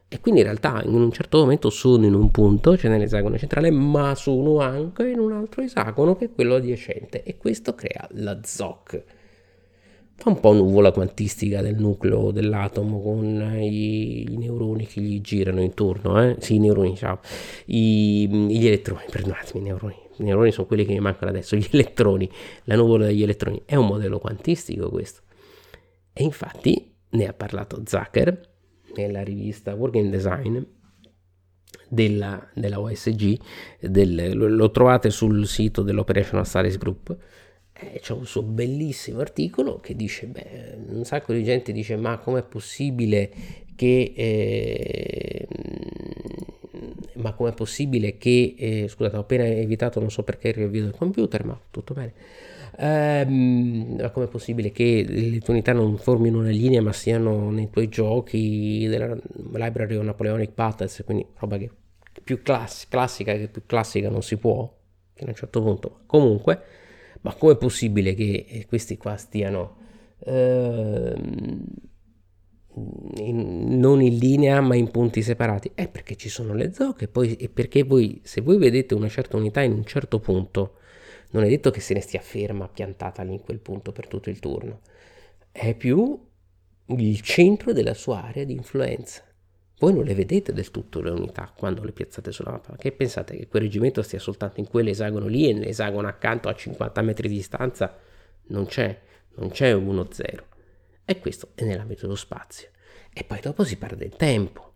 E 0.08 0.20
quindi 0.20 0.40
in 0.40 0.46
realtà 0.46 0.82
in 0.84 0.94
un 0.94 1.12
certo 1.12 1.38
momento 1.38 1.70
sono 1.70 2.04
in 2.04 2.14
un 2.14 2.30
punto, 2.30 2.76
cioè 2.76 2.90
nell'esagono 2.90 3.38
centrale, 3.38 3.70
ma 3.70 4.14
sono 4.14 4.60
anche 4.60 5.08
in 5.08 5.18
un 5.18 5.32
altro 5.32 5.62
esagono 5.62 6.16
che 6.16 6.26
è 6.26 6.32
quello 6.32 6.56
adiacente 6.56 7.22
e 7.22 7.36
questo 7.36 7.74
crea 7.74 8.08
la 8.12 8.38
ZOC 8.42 9.04
fa 10.20 10.28
un 10.28 10.38
po' 10.38 10.52
nuvola 10.52 10.92
quantistica 10.92 11.62
del 11.62 11.76
nucleo 11.76 12.30
dell'atomo 12.30 13.00
con 13.00 13.56
i, 13.58 14.30
i 14.30 14.36
neuroni 14.36 14.86
che 14.86 15.00
gli 15.00 15.22
girano 15.22 15.62
intorno, 15.62 16.22
eh? 16.22 16.36
sì, 16.40 16.56
i 16.56 16.58
neuroni, 16.58 16.94
ciao, 16.94 17.20
I, 17.64 18.28
gli 18.28 18.66
elettroni, 18.66 19.04
perdonatemi, 19.10 19.60
i 19.60 19.62
neuroni, 19.62 19.96
i 20.18 20.22
neuroni 20.24 20.52
sono 20.52 20.66
quelli 20.66 20.84
che 20.84 20.92
mi 20.92 21.00
mancano 21.00 21.30
adesso, 21.30 21.56
gli 21.56 21.66
elettroni, 21.72 22.30
la 22.64 22.76
nuvola 22.76 23.06
degli 23.06 23.22
elettroni, 23.22 23.62
è 23.64 23.76
un 23.76 23.86
modello 23.86 24.18
quantistico 24.18 24.90
questo. 24.90 25.22
E 26.12 26.22
infatti 26.22 26.94
ne 27.08 27.26
ha 27.26 27.32
parlato 27.32 27.82
Zucker 27.86 28.48
nella 28.96 29.22
rivista 29.22 29.74
Working 29.74 30.10
Design 30.10 30.58
della, 31.88 32.46
della 32.52 32.78
OSG, 32.78 33.40
del, 33.80 34.36
lo, 34.36 34.48
lo 34.48 34.70
trovate 34.70 35.08
sul 35.08 35.46
sito 35.46 35.80
dell'Operational 35.80 36.46
Studies 36.46 36.76
Group, 36.76 37.16
eh, 37.80 38.00
c'è 38.00 38.12
un 38.12 38.26
suo 38.26 38.42
bellissimo 38.42 39.20
articolo 39.20 39.80
che 39.80 39.94
dice, 39.96 40.26
beh, 40.26 40.78
un 40.88 41.04
sacco 41.04 41.32
di 41.32 41.42
gente 41.42 41.72
dice, 41.72 41.96
ma 41.96 42.18
com'è 42.18 42.42
possibile 42.42 43.30
che... 43.76 44.12
Eh, 44.14 45.48
ma 47.14 47.32
com'è 47.32 47.52
possibile 47.52 48.16
che... 48.16 48.54
Eh, 48.56 48.88
scusate, 48.88 49.16
ho 49.16 49.20
appena 49.20 49.44
evitato, 49.46 50.00
non 50.00 50.10
so 50.10 50.22
perché 50.22 50.48
il 50.48 50.54
riavvio 50.54 50.82
del 50.82 50.94
computer, 50.96 51.44
ma 51.44 51.60
tutto 51.70 51.94
bene. 51.94 52.12
Um, 52.78 53.96
ma 54.00 54.10
com'è 54.10 54.28
possibile 54.28 54.70
che 54.70 55.04
le 55.06 55.40
tue 55.40 55.52
unità 55.52 55.72
non 55.72 55.98
formino 55.98 56.38
una 56.38 56.48
linea 56.48 56.80
ma 56.80 56.92
siano 56.92 57.50
nei 57.50 57.68
tuoi 57.68 57.88
giochi 57.88 58.86
della 58.88 59.14
Library 59.52 59.96
of 59.96 60.04
Napoleonic 60.04 60.54
Battles, 60.54 61.02
quindi 61.04 61.26
roba 61.36 61.58
che 61.58 61.68
più 62.24 62.40
class- 62.42 62.88
classica 62.88 63.34
che 63.34 63.48
più 63.48 63.66
classica 63.66 64.08
non 64.08 64.22
si 64.22 64.36
può? 64.38 64.72
fino 65.20 65.28
a 65.28 65.32
un 65.32 65.36
certo 65.36 65.62
punto. 65.62 66.00
Comunque, 66.06 66.62
ma 67.22 67.34
com'è 67.34 67.56
possibile 67.56 68.14
che 68.14 68.46
eh, 68.48 68.66
questi 68.66 68.96
qua 68.96 69.16
stiano 69.16 69.76
eh, 70.24 71.14
in, 73.16 73.78
non 73.78 74.00
in 74.00 74.16
linea 74.16 74.60
ma 74.60 74.74
in 74.74 74.90
punti 74.90 75.22
separati? 75.22 75.72
È 75.74 75.88
perché 75.88 76.16
ci 76.16 76.28
sono 76.28 76.54
le 76.54 76.72
zocche, 76.72 77.08
poi 77.08 77.36
e 77.36 77.48
perché 77.48 77.82
voi, 77.82 78.20
se 78.24 78.40
voi 78.40 78.56
vedete 78.58 78.94
una 78.94 79.08
certa 79.08 79.36
unità 79.36 79.60
in 79.60 79.72
un 79.72 79.84
certo 79.84 80.18
punto, 80.18 80.76
non 81.30 81.44
è 81.44 81.48
detto 81.48 81.70
che 81.70 81.80
se 81.80 81.94
ne 81.94 82.00
stia 82.00 82.20
ferma, 82.20 82.68
piantata 82.68 83.22
lì 83.22 83.32
in 83.32 83.40
quel 83.40 83.60
punto 83.60 83.92
per 83.92 84.08
tutto 84.08 84.30
il 84.30 84.38
turno, 84.38 84.80
è 85.52 85.74
più 85.74 86.18
il 86.86 87.20
centro 87.20 87.72
della 87.72 87.94
sua 87.94 88.24
area 88.24 88.44
di 88.44 88.52
influenza. 88.52 89.22
Voi 89.80 89.94
non 89.94 90.04
le 90.04 90.14
vedete 90.14 90.52
del 90.52 90.70
tutto 90.70 91.00
le 91.00 91.08
unità 91.08 91.50
quando 91.56 91.82
le 91.82 91.92
piazzate 91.92 92.32
sulla 92.32 92.50
mappa. 92.50 92.76
Che 92.76 92.92
pensate 92.92 93.34
che 93.34 93.48
quel 93.48 93.62
reggimento 93.62 94.02
stia 94.02 94.18
soltanto 94.18 94.60
in 94.60 94.68
quell'esagono 94.68 95.26
lì 95.26 95.48
e 95.48 95.54
nell'esagono 95.54 96.06
accanto 96.06 96.50
a 96.50 96.54
50 96.54 97.00
metri 97.00 97.28
di 97.28 97.36
distanza? 97.36 97.96
Non 98.48 98.66
c'è, 98.66 99.00
non 99.36 99.48
c'è 99.48 99.74
1-0. 99.74 100.42
E 101.06 101.18
questo 101.18 101.48
è 101.54 101.64
nell'ambito 101.64 102.02
dello 102.02 102.14
spazio. 102.14 102.68
E 103.10 103.24
poi 103.24 103.40
dopo 103.40 103.64
si 103.64 103.78
perde 103.78 104.04
il 104.04 104.16
tempo. 104.16 104.74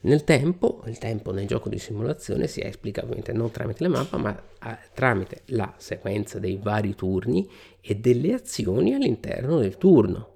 Nel 0.00 0.24
tempo, 0.24 0.82
il 0.86 0.96
tempo 0.96 1.30
nel 1.30 1.46
gioco 1.46 1.68
di 1.68 1.78
simulazione 1.78 2.46
si 2.46 2.62
esplica 2.62 3.02
ovviamente 3.02 3.34
non 3.34 3.50
tramite 3.50 3.82
la 3.82 3.90
mappa, 3.90 4.16
ma 4.16 4.42
a, 4.60 4.78
tramite 4.94 5.42
la 5.48 5.74
sequenza 5.76 6.38
dei 6.38 6.58
vari 6.62 6.94
turni 6.94 7.46
e 7.78 7.96
delle 7.96 8.32
azioni 8.32 8.94
all'interno 8.94 9.58
del 9.58 9.76
turno. 9.76 10.33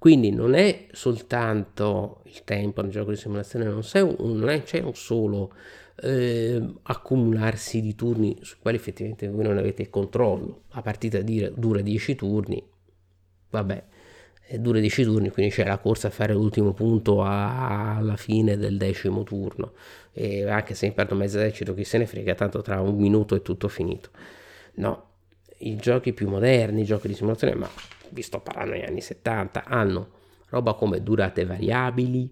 Quindi 0.00 0.30
non 0.30 0.54
è 0.54 0.86
soltanto 0.92 2.22
il 2.24 2.42
tempo 2.44 2.80
nel 2.80 2.90
gioco 2.90 3.10
di 3.10 3.18
simulazione, 3.18 3.66
non, 3.66 3.82
un, 3.92 4.38
non 4.38 4.48
è, 4.48 4.62
c'è 4.62 4.80
un 4.80 4.94
solo 4.94 5.52
eh, 5.96 6.58
accumularsi 6.84 7.82
di 7.82 7.94
turni 7.94 8.38
su 8.40 8.56
quali 8.62 8.78
effettivamente 8.78 9.28
voi 9.28 9.44
non 9.44 9.58
avete 9.58 9.82
il 9.82 9.90
controllo. 9.90 10.62
La 10.70 10.80
partita 10.80 11.20
dura 11.20 11.82
10 11.82 12.14
turni, 12.14 12.66
vabbè, 13.50 13.84
dura 14.58 14.80
10 14.80 15.02
turni, 15.04 15.28
quindi 15.28 15.52
c'è 15.52 15.66
la 15.66 15.76
corsa 15.76 16.06
a 16.06 16.10
fare 16.10 16.32
l'ultimo 16.32 16.72
punto 16.72 17.22
a, 17.22 17.96
alla 17.96 18.16
fine 18.16 18.56
del 18.56 18.78
decimo 18.78 19.22
turno. 19.22 19.74
E 20.14 20.48
anche 20.48 20.74
se 20.74 20.92
perdo 20.92 21.14
mezzo 21.14 21.36
esercito, 21.36 21.74
chi 21.74 21.84
se 21.84 21.98
ne 21.98 22.06
frega, 22.06 22.34
tanto 22.34 22.62
tra 22.62 22.80
un 22.80 22.96
minuto 22.96 23.34
è 23.34 23.42
tutto 23.42 23.68
finito. 23.68 24.08
No, 24.76 25.08
i 25.58 25.76
giochi 25.76 26.14
più 26.14 26.26
moderni, 26.26 26.80
i 26.80 26.84
giochi 26.84 27.08
di 27.08 27.12
simulazione, 27.14 27.54
ma 27.54 27.68
vi 28.12 28.22
sto 28.22 28.40
parlando 28.40 28.72
degli 28.72 28.84
anni 28.84 29.00
70, 29.00 29.64
hanno 29.64 30.08
roba 30.48 30.74
come 30.74 31.02
durate 31.02 31.44
variabili, 31.44 32.30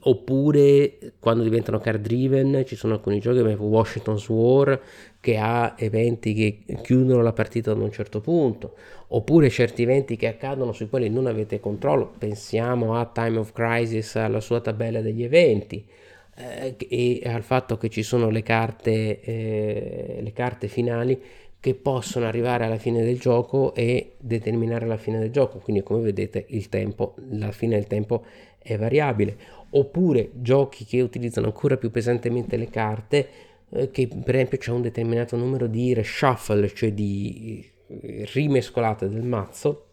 oppure 0.00 1.12
quando 1.18 1.42
diventano 1.42 1.78
card 1.78 2.00
driven 2.00 2.64
ci 2.66 2.74
sono 2.74 2.94
alcuni 2.94 3.20
giochi 3.20 3.40
come 3.40 3.52
Washington's 3.52 4.26
War 4.28 4.80
che 5.20 5.36
ha 5.36 5.74
eventi 5.76 6.32
che 6.32 6.64
chiudono 6.80 7.20
la 7.20 7.34
partita 7.34 7.70
ad 7.70 7.78
un 7.78 7.92
certo 7.92 8.20
punto 8.20 8.74
oppure 9.08 9.50
certi 9.50 9.82
eventi 9.82 10.16
che 10.16 10.26
accadono 10.26 10.72
sui 10.72 10.88
quali 10.88 11.10
non 11.10 11.26
avete 11.26 11.60
controllo 11.60 12.14
pensiamo 12.16 12.98
a 12.98 13.04
Time 13.04 13.38
of 13.38 13.52
Crisis 13.52 14.16
alla 14.16 14.40
sua 14.40 14.60
tabella 14.60 15.02
degli 15.02 15.22
eventi 15.22 15.86
eh, 16.34 16.74
e 16.88 17.20
al 17.26 17.42
fatto 17.42 17.76
che 17.76 17.90
ci 17.90 18.02
sono 18.02 18.30
le 18.30 18.42
carte, 18.42 19.20
eh, 19.20 20.18
le 20.22 20.32
carte 20.32 20.66
finali 20.66 21.20
che 21.62 21.76
possono 21.76 22.26
arrivare 22.26 22.64
alla 22.64 22.76
fine 22.76 23.04
del 23.04 23.20
gioco 23.20 23.72
e 23.76 24.16
determinare 24.18 24.84
la 24.84 24.96
fine 24.96 25.20
del 25.20 25.30
gioco. 25.30 25.58
Quindi, 25.58 25.84
come 25.84 26.02
vedete, 26.02 26.44
il 26.48 26.68
tempo, 26.68 27.14
la 27.30 27.52
fine 27.52 27.76
del 27.76 27.86
tempo 27.86 28.24
è 28.58 28.76
variabile. 28.76 29.36
Oppure 29.70 30.30
giochi 30.32 30.84
che 30.84 31.00
utilizzano 31.00 31.46
ancora 31.46 31.76
più 31.76 31.92
pesantemente 31.92 32.56
le 32.56 32.68
carte, 32.68 33.28
eh, 33.68 33.92
che 33.92 34.08
per 34.08 34.34
esempio 34.34 34.58
c'è 34.58 34.72
un 34.72 34.82
determinato 34.82 35.36
numero 35.36 35.68
di 35.68 35.94
reshuffle, 35.94 36.74
cioè 36.74 36.92
di 36.92 37.64
eh, 37.86 38.28
rimescolate 38.32 39.08
del 39.08 39.22
mazzo. 39.22 39.86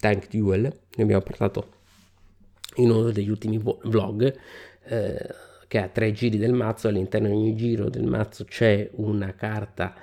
Tank 0.00 0.30
Duel, 0.30 0.62
ne 0.62 1.02
abbiamo 1.02 1.20
parlato 1.20 1.66
in 2.76 2.88
uno 2.88 3.10
degli 3.10 3.28
ultimi 3.28 3.58
vlog. 3.58 4.34
Eh, 4.84 5.34
che 5.68 5.78
ha 5.78 5.88
tre 5.88 6.12
giri 6.12 6.38
del 6.38 6.54
mazzo, 6.54 6.88
all'interno 6.88 7.28
di 7.28 7.34
ogni 7.34 7.54
giro 7.54 7.90
del 7.90 8.06
mazzo 8.06 8.46
c'è 8.46 8.88
una 8.94 9.34
carta 9.34 9.94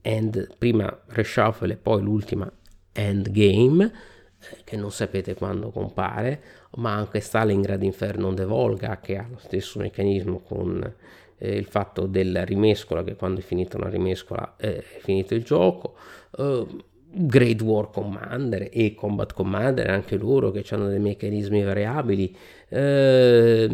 end, 0.00 0.56
prima 0.56 1.02
reshuffle 1.06 1.74
e 1.74 1.76
poi 1.76 2.02
l'ultima 2.02 2.50
endgame, 2.92 3.92
eh, 4.38 4.56
che 4.64 4.76
non 4.76 4.90
sapete 4.90 5.34
quando 5.34 5.70
compare, 5.70 6.42
ma 6.76 6.94
anche 6.94 7.20
Stalingrad 7.20 7.82
Inferno 7.82 8.32
de 8.32 8.44
Volga, 8.44 8.98
che 9.00 9.16
ha 9.16 9.26
lo 9.28 9.38
stesso 9.38 9.78
meccanismo 9.80 10.40
con 10.40 10.94
eh, 11.38 11.56
il 11.56 11.66
fatto 11.66 12.06
della 12.06 12.44
rimescola, 12.44 13.04
che 13.04 13.14
quando 13.14 13.40
è 13.40 13.42
finita 13.42 13.76
una 13.76 13.88
rimescola 13.88 14.56
eh, 14.56 14.78
è 14.78 15.00
finito 15.00 15.34
il 15.34 15.44
gioco. 15.44 15.96
Uh, 16.32 16.84
Great 17.10 17.62
War 17.62 17.90
Commander 17.90 18.68
e 18.70 18.94
Combat 18.94 19.32
Commander, 19.32 19.88
anche 19.88 20.16
loro 20.16 20.50
che 20.50 20.64
hanno 20.70 20.88
dei 20.88 20.98
meccanismi 20.98 21.62
variabili, 21.62 22.36
eh, 22.68 23.68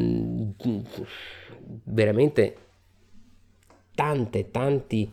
veramente 1.85 2.57
tante, 3.95 4.51
tanti 4.51 5.11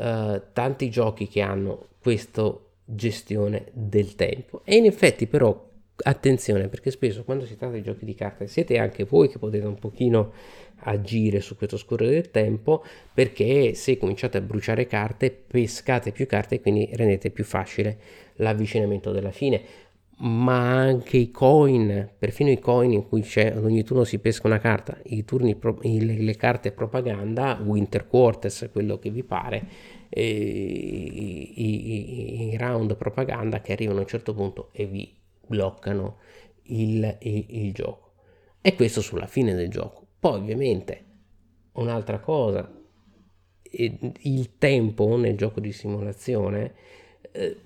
uh, 0.00 0.40
tanti 0.52 0.90
giochi 0.90 1.28
che 1.28 1.42
hanno 1.42 1.86
questa 2.00 2.52
gestione 2.84 3.66
del 3.72 4.14
tempo. 4.14 4.62
E 4.64 4.76
in 4.76 4.86
effetti 4.86 5.26
però 5.26 5.68
attenzione 6.02 6.68
perché 6.68 6.90
spesso 6.90 7.24
quando 7.24 7.44
si 7.44 7.58
tratta 7.58 7.74
di 7.74 7.82
giochi 7.82 8.06
di 8.06 8.14
carte 8.14 8.46
siete 8.46 8.78
anche 8.78 9.04
voi 9.04 9.28
che 9.28 9.38
potete 9.38 9.66
un 9.66 9.78
pochino 9.78 10.32
agire 10.84 11.40
su 11.40 11.56
questo 11.56 11.76
scorrere 11.76 12.12
del 12.12 12.30
tempo 12.30 12.82
perché 13.12 13.74
se 13.74 13.98
cominciate 13.98 14.38
a 14.38 14.40
bruciare 14.40 14.86
carte 14.86 15.30
pescate 15.30 16.10
più 16.10 16.26
carte 16.26 16.54
e 16.54 16.60
quindi 16.62 16.88
rendete 16.94 17.28
più 17.28 17.44
facile 17.44 17.98
l'avvicinamento 18.36 19.12
della 19.12 19.30
fine 19.30 19.62
ma 20.22 20.76
anche 20.76 21.16
i 21.16 21.30
coin, 21.30 22.10
perfino 22.18 22.50
i 22.50 22.58
coin 22.58 22.92
in 22.92 23.08
cui 23.08 23.22
c'è 23.22 23.52
ad 23.56 23.64
ogni 23.64 23.82
turno 23.82 24.04
si 24.04 24.18
pesca 24.18 24.46
una 24.46 24.58
carta, 24.58 24.98
i 25.04 25.24
turni 25.24 25.54
pro, 25.54 25.78
le, 25.82 25.98
le, 25.98 26.36
carte 26.36 26.72
propaganda, 26.72 27.58
Winter 27.64 28.06
Quarters, 28.06 28.68
quello 28.70 28.98
che 28.98 29.10
vi 29.10 29.22
pare, 29.22 29.66
e, 30.10 30.22
i, 30.22 31.54
i, 31.56 32.48
i, 32.50 32.56
round 32.58 32.96
propaganda 32.96 33.62
che 33.62 33.72
arrivano 33.72 33.98
a 33.98 34.02
un 34.02 34.08
certo 34.08 34.34
punto 34.34 34.68
e 34.72 34.86
vi 34.86 35.10
bloccano 35.46 36.18
il, 36.64 37.16
il, 37.20 37.44
il 37.48 37.72
gioco. 37.72 38.12
E 38.60 38.74
questo 38.74 39.00
sulla 39.00 39.26
fine 39.26 39.54
del 39.54 39.70
gioco. 39.70 40.06
Poi 40.18 40.38
ovviamente 40.38 41.04
un'altra 41.72 42.18
cosa, 42.18 42.70
il 43.62 44.58
tempo 44.58 45.16
nel 45.16 45.36
gioco 45.36 45.60
di 45.60 45.72
simulazione 45.72 46.74
eh, 47.32 47.56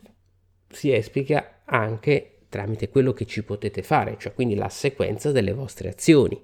si 0.69 0.93
esplica 0.93 1.63
anche 1.65 2.34
tramite 2.55 2.89
quello 2.89 3.13
che 3.13 3.27
ci 3.27 3.43
potete 3.43 3.83
fare, 3.83 4.15
cioè 4.17 4.33
quindi 4.33 4.55
la 4.55 4.69
sequenza 4.69 5.33
delle 5.33 5.53
vostre 5.53 5.89
azioni. 5.89 6.41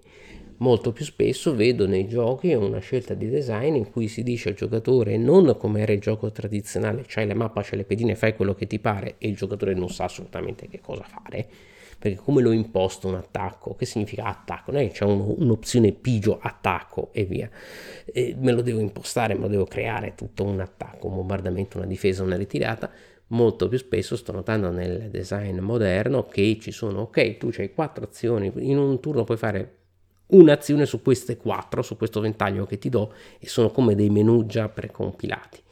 Molto 0.56 0.90
più 0.90 1.04
spesso 1.04 1.54
vedo 1.54 1.86
nei 1.86 2.08
giochi 2.08 2.52
una 2.52 2.80
scelta 2.80 3.14
di 3.14 3.30
design 3.30 3.76
in 3.76 3.92
cui 3.92 4.08
si 4.08 4.24
dice 4.24 4.48
al 4.48 4.56
giocatore 4.56 5.16
non 5.16 5.56
come 5.56 5.82
era 5.82 5.92
il 5.92 6.00
gioco 6.00 6.32
tradizionale, 6.32 7.04
c'hai 7.06 7.28
la 7.28 7.34
mappa, 7.34 7.62
c'hai 7.62 7.78
le 7.78 7.84
pedine, 7.84 8.16
fai 8.16 8.34
quello 8.34 8.54
che 8.54 8.66
ti 8.66 8.80
pare 8.80 9.14
e 9.18 9.28
il 9.28 9.36
giocatore 9.36 9.72
non 9.72 9.88
sa 9.88 10.04
assolutamente 10.04 10.66
che 10.66 10.80
cosa 10.80 11.04
fare, 11.04 11.46
perché 11.96 12.18
come 12.18 12.42
lo 12.42 12.50
imposto 12.50 13.06
un 13.06 13.14
attacco, 13.14 13.76
che 13.76 13.86
significa 13.86 14.24
attacco? 14.24 14.72
Non 14.72 14.80
è 14.80 14.88
che 14.88 14.94
c'è 14.94 15.04
un, 15.04 15.32
un'opzione 15.38 15.92
pigio 15.92 16.40
attacco 16.40 17.10
e 17.12 17.24
via, 17.24 17.48
e 18.04 18.34
me 18.36 18.50
lo 18.50 18.62
devo 18.62 18.80
impostare, 18.80 19.34
me 19.34 19.42
lo 19.42 19.48
devo 19.48 19.64
creare 19.64 20.14
tutto 20.16 20.42
un 20.42 20.58
attacco, 20.58 21.06
un 21.06 21.14
bombardamento, 21.14 21.76
una 21.78 21.86
difesa, 21.86 22.24
una 22.24 22.36
ritirata, 22.36 22.90
molto 23.30 23.68
più 23.68 23.78
spesso 23.78 24.16
sto 24.16 24.32
notando 24.32 24.70
nel 24.70 25.08
design 25.10 25.58
moderno 25.58 26.26
che 26.26 26.58
ci 26.60 26.70
sono, 26.70 27.02
ok, 27.02 27.36
tu 27.36 27.50
hai 27.58 27.72
quattro 27.72 28.04
azioni, 28.04 28.52
in 28.56 28.78
un 28.78 29.00
turno 29.00 29.24
puoi 29.24 29.36
fare 29.36 29.74
un'azione 30.30 30.86
su 30.86 31.02
queste 31.02 31.36
quattro, 31.36 31.82
su 31.82 31.96
questo 31.96 32.20
ventaglio 32.20 32.66
che 32.66 32.78
ti 32.78 32.88
do 32.88 33.12
e 33.38 33.48
sono 33.48 33.70
come 33.70 33.94
dei 33.94 34.10
menu 34.10 34.46
già 34.46 34.68
precompilati. 34.68 35.62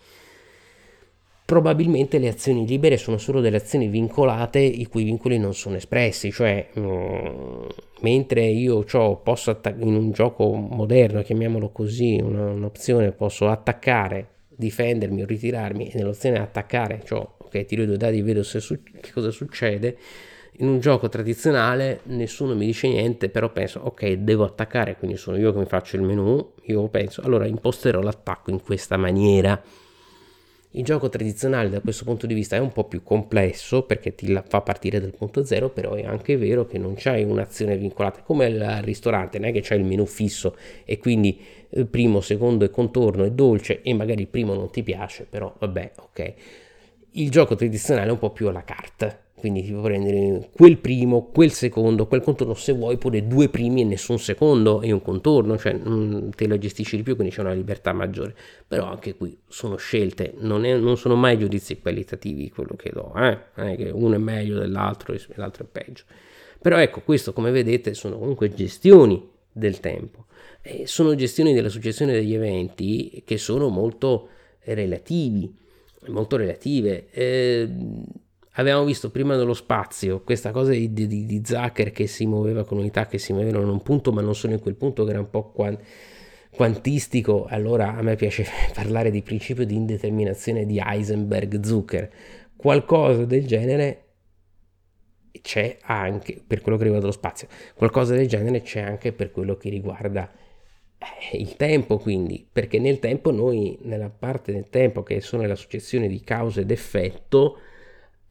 Probabilmente 1.45 2.19
le 2.19 2.29
azioni 2.29 2.67
libere 2.67 2.99
sono 2.99 3.17
solo 3.17 3.41
delle 3.41 3.57
azioni 3.57 3.89
vincolate 3.89 4.59
i 4.59 4.85
cui 4.87 5.05
vincoli 5.05 5.39
non 5.39 5.55
sono 5.55 5.77
espressi, 5.77 6.31
cioè 6.31 6.69
mh, 6.75 6.81
mm, 6.81 7.67
mentre 8.01 8.45
io 8.45 8.85
posso 9.23 9.51
attac- 9.51 9.81
in 9.81 9.95
un 9.95 10.11
gioco 10.11 10.53
moderno, 10.53 11.23
chiamiamolo 11.23 11.71
così, 11.71 12.21
una, 12.21 12.51
un'opzione 12.51 13.13
posso 13.13 13.49
attaccare, 13.49 14.29
difendermi 14.49 15.23
o 15.23 15.27
ritirarmi 15.27 15.89
e 15.89 15.93
nell'opzione 15.97 16.39
attaccare, 16.39 17.01
cioè 17.07 17.27
ok, 17.49 17.65
tiro 17.65 17.83
i 17.83 17.87
due 17.87 17.97
dadi, 17.97 18.23
vedo 18.23 18.43
su- 18.43 18.83
che 18.83 19.13
cosa 19.13 19.31
succede. 19.31 19.97
In 20.61 20.69
un 20.69 20.81
gioco 20.81 21.09
tradizionale 21.09 22.01
nessuno 22.05 22.55
mi 22.55 22.67
dice 22.67 22.89
niente, 22.89 23.29
però 23.29 23.51
penso, 23.53 23.81
ok, 23.81 24.13
devo 24.15 24.45
attaccare, 24.45 24.97
quindi 24.97 25.17
sono 25.17 25.37
io 25.37 25.53
che 25.53 25.59
mi 25.59 25.67
faccio 25.67 25.97
il 25.97 26.03
menu, 26.03 26.53
io 26.63 26.89
penso, 26.89 27.23
allora 27.23 27.47
imposterò 27.47 28.01
l'attacco 28.01 28.51
in 28.51 28.61
questa 28.61 28.97
maniera. 28.97 29.61
Il 30.73 30.85
gioco 30.85 31.09
tradizionale 31.09 31.71
da 31.71 31.81
questo 31.81 32.05
punto 32.05 32.27
di 32.27 32.35
vista 32.35 32.55
è 32.55 32.59
un 32.59 32.73
po' 32.73 32.85
più 32.85 33.03
complesso 33.03 33.83
perché 33.85 34.15
ti 34.15 34.39
fa 34.49 34.61
partire 34.61 35.01
dal 35.01 35.15
punto 35.17 35.43
zero, 35.45 35.71
però 35.71 35.95
è 35.95 36.05
anche 36.05 36.37
vero 36.37 36.67
che 36.67 36.77
non 36.77 36.95
c'hai 36.97 37.25
un'azione 37.25 37.77
vincolata 37.79 38.21
come 38.23 38.45
al 38.45 38.83
ristorante, 38.83 39.39
non 39.39 39.49
è 39.49 39.53
che 39.53 39.61
c'hai 39.63 39.79
il 39.79 39.87
menu 39.87 40.05
fisso 40.05 40.57
e 40.85 40.99
quindi 40.99 41.41
il 41.71 41.87
primo, 41.87 42.21
secondo 42.21 42.65
e 42.65 42.71
contorno 42.71 43.25
è 43.25 43.31
dolce 43.31 43.81
e 43.81 43.95
magari 43.95 44.23
il 44.23 44.29
primo 44.29 44.55
non 44.55 44.71
ti 44.71 44.83
piace, 44.83 45.27
però 45.29 45.55
vabbè, 45.59 45.93
ok. 46.01 46.35
Il 47.13 47.31
gioco 47.31 47.55
tradizionale 47.55 48.09
è 48.09 48.13
un 48.13 48.19
po' 48.19 48.31
più 48.31 48.49
alla 48.49 48.65
carta, 48.65 49.19
quindi 49.39 49.63
ti 49.63 49.71
puoi 49.71 49.83
prendere 49.83 50.51
quel 50.53 50.79
primo, 50.79 51.31
quel 51.33 51.53
secondo, 51.53 52.07
quel 52.07 52.21
contorno, 52.21 52.55
se 52.55 52.73
vuoi 52.73 52.99
pure 52.99 53.27
due 53.27 53.49
primi 53.49 53.83
e 53.83 53.85
nessun 53.85 54.19
secondo 54.19 54.83
e 54.83 54.93
un 54.93 55.01
contorno, 55.01 55.57
cioè 55.57 55.79
te 56.35 56.47
lo 56.47 56.59
gestisci 56.59 56.97
di 56.97 57.03
più, 57.03 57.15
quindi 57.15 57.33
c'è 57.33 57.41
una 57.41 57.53
libertà 57.53 57.93
maggiore. 57.93 58.35
Però 58.67 58.87
anche 58.87 59.15
qui 59.15 59.39
sono 59.47 59.77
scelte, 59.77 60.35
non, 60.39 60.65
è, 60.65 60.77
non 60.77 60.97
sono 60.97 61.15
mai 61.15 61.39
giudizi 61.39 61.81
qualitativi 61.81 62.51
quello 62.51 62.75
che 62.77 62.91
do, 62.93 63.13
eh? 63.15 63.39
è 63.55 63.77
che 63.77 63.91
uno 63.91 64.17
è 64.17 64.19
meglio 64.19 64.59
dell'altro 64.59 65.15
e 65.15 65.21
l'altro 65.37 65.65
è 65.65 65.67
peggio. 65.71 66.05
Però 66.61 66.77
ecco, 66.77 67.01
questo 67.03 67.33
come 67.33 67.51
vedete 67.51 67.95
sono 67.95 68.19
comunque 68.19 68.53
gestioni 68.53 69.25
del 69.51 69.81
tempo, 69.81 70.27
e 70.61 70.87
sono 70.87 71.15
gestioni 71.15 71.55
della 71.55 71.69
successione 71.69 72.13
degli 72.13 72.35
eventi 72.35 73.23
che 73.25 73.39
sono 73.39 73.69
molto 73.69 74.29
relativi, 74.65 75.55
molto 76.07 76.37
relative. 76.37 77.11
Eh, 77.11 77.69
Abbiamo 78.59 78.85
visto 78.85 79.11
prima 79.11 79.37
nello 79.37 79.55
spazio 79.55 80.21
questa 80.23 80.51
cosa 80.51 80.73
di, 80.73 80.93
di, 80.93 81.07
di 81.07 81.43
Zucker 81.45 81.93
che 81.93 82.09
si 82.09 82.27
muoveva 82.27 82.65
con 82.65 82.79
unità 82.79 83.07
che 83.07 83.17
si 83.17 83.33
muovevano 83.33 83.63
in 83.63 83.71
un 83.71 83.83
punto, 83.83 84.11
ma 84.11 84.21
non 84.21 84.35
solo 84.35 84.55
in 84.55 84.59
quel 84.59 84.75
punto, 84.75 85.05
che 85.05 85.11
era 85.11 85.21
un 85.21 85.31
po' 85.31 85.53
quant- 85.53 85.81
quantistico. 86.51 87.47
Allora 87.49 87.95
a 87.95 88.03
me 88.03 88.17
piace 88.17 88.45
parlare 88.75 89.13
di 89.13 89.23
principio 89.23 89.65
di 89.65 89.77
indeterminazione 89.77 90.67
di 90.67 90.83
Heisenberg-Zucker. 90.85 92.11
Qualcosa 92.57 93.25
del 93.25 93.47
genere 93.47 94.07
c'è 95.41 95.79
anche 95.83 96.43
per 96.45 96.61
quello 96.61 96.77
che 96.79 96.83
riguarda 96.83 97.07
lo 97.07 97.13
spazio, 97.13 97.47
qualcosa 97.77 98.17
del 98.17 98.27
genere 98.27 98.63
c'è 98.63 98.81
anche 98.81 99.13
per 99.13 99.31
quello 99.31 99.57
che 99.57 99.69
riguarda 99.69 100.29
il 101.33 101.57
tempo 101.57 101.99
quindi, 101.99 102.47
perché 102.51 102.79
nel 102.79 102.99
tempo 102.99 103.31
noi, 103.31 103.79
nella 103.83 104.11
parte 104.11 104.53
del 104.53 104.69
tempo 104.69 105.03
che 105.03 105.21
sono 105.21 105.47
la 105.47 105.55
successione 105.55 106.09
di 106.09 106.21
causa 106.21 106.61
ed 106.61 106.71
effetto, 106.71 107.59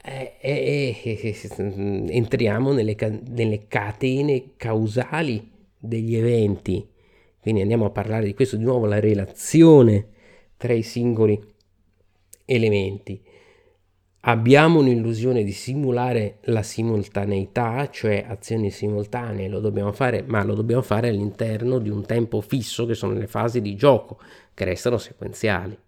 eh, 0.03 0.35
eh, 0.39 0.97
eh, 1.03 1.35
entriamo 1.57 2.71
nelle, 2.73 2.95
nelle 3.27 3.67
catene 3.67 4.55
causali 4.57 5.51
degli 5.77 6.15
eventi. 6.15 6.87
Quindi 7.39 7.61
andiamo 7.61 7.85
a 7.85 7.91
parlare 7.91 8.25
di 8.25 8.33
questo 8.33 8.57
di 8.57 8.63
nuovo, 8.63 8.85
la 8.85 8.99
relazione 8.99 10.07
tra 10.57 10.73
i 10.73 10.83
singoli 10.83 11.41
elementi. 12.45 13.21
Abbiamo 14.27 14.79
un'illusione 14.79 15.41
di 15.45 15.53
simulare 15.53 16.39
la 16.47 16.61
simultaneità, 16.61 17.89
cioè 17.89 18.25
azioni 18.27 18.71
simultanee, 18.71 19.47
lo 19.47 19.61
dobbiamo 19.61 19.93
fare, 19.93 20.21
ma 20.21 20.43
lo 20.43 20.53
dobbiamo 20.53 20.81
fare 20.81 21.07
all'interno 21.07 21.79
di 21.79 21.89
un 21.89 22.05
tempo 22.05 22.41
fisso 22.41 22.85
che 22.85 22.93
sono 22.93 23.13
le 23.13 23.27
fasi 23.27 23.61
di 23.61 23.73
gioco, 23.77 24.19
che 24.53 24.65
restano 24.65 24.97
sequenziali. 24.97 25.79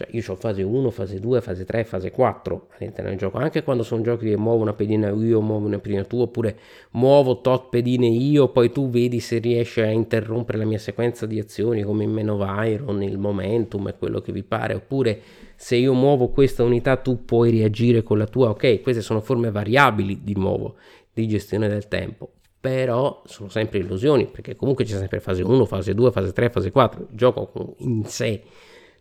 Cioè 0.00 0.08
io 0.12 0.22
ho 0.26 0.34
fase 0.34 0.62
1, 0.62 0.90
fase 0.90 1.20
2, 1.20 1.42
fase 1.42 1.66
3, 1.66 1.84
fase 1.84 2.10
4 2.10 2.68
all'interno 2.78 3.10
del 3.10 3.18
gioco, 3.18 3.36
anche 3.36 3.62
quando 3.62 3.82
sono 3.82 4.00
giochi 4.00 4.30
che 4.30 4.36
muovo 4.38 4.62
una 4.62 4.72
pedina 4.72 5.10
io, 5.10 5.42
muovo 5.42 5.66
una 5.66 5.78
pedina 5.78 6.04
tu, 6.04 6.20
oppure 6.20 6.56
muovo 6.92 7.42
tot 7.42 7.68
pedine 7.68 8.06
io, 8.06 8.48
poi 8.48 8.72
tu 8.72 8.88
vedi 8.88 9.20
se 9.20 9.36
riesci 9.36 9.82
a 9.82 9.90
interrompere 9.90 10.56
la 10.56 10.64
mia 10.64 10.78
sequenza 10.78 11.26
di 11.26 11.38
azioni 11.38 11.82
come 11.82 12.04
in 12.04 12.12
Man 12.12 12.30
of 12.30 12.66
Iron, 12.66 13.02
il 13.02 13.18
momentum 13.18 13.88
e 13.88 13.98
quello 13.98 14.22
che 14.22 14.32
vi 14.32 14.42
pare, 14.42 14.72
oppure 14.72 15.20
se 15.54 15.76
io 15.76 15.92
muovo 15.92 16.28
questa 16.28 16.62
unità 16.62 16.96
tu 16.96 17.26
puoi 17.26 17.50
reagire 17.50 18.02
con 18.02 18.16
la 18.16 18.26
tua, 18.26 18.48
ok, 18.48 18.80
queste 18.80 19.02
sono 19.02 19.20
forme 19.20 19.50
variabili 19.50 20.20
di 20.24 20.32
nuovo 20.34 20.76
di 21.12 21.28
gestione 21.28 21.68
del 21.68 21.88
tempo, 21.88 22.30
però 22.58 23.20
sono 23.26 23.50
sempre 23.50 23.80
illusioni, 23.80 24.24
perché 24.24 24.56
comunque 24.56 24.86
c'è 24.86 24.96
sempre 24.96 25.20
fase 25.20 25.42
1, 25.42 25.66
fase 25.66 25.92
2, 25.92 26.10
fase 26.10 26.32
3, 26.32 26.48
fase 26.48 26.70
4, 26.70 27.00
il 27.10 27.16
gioco 27.16 27.74
in 27.80 28.02
sé 28.06 28.42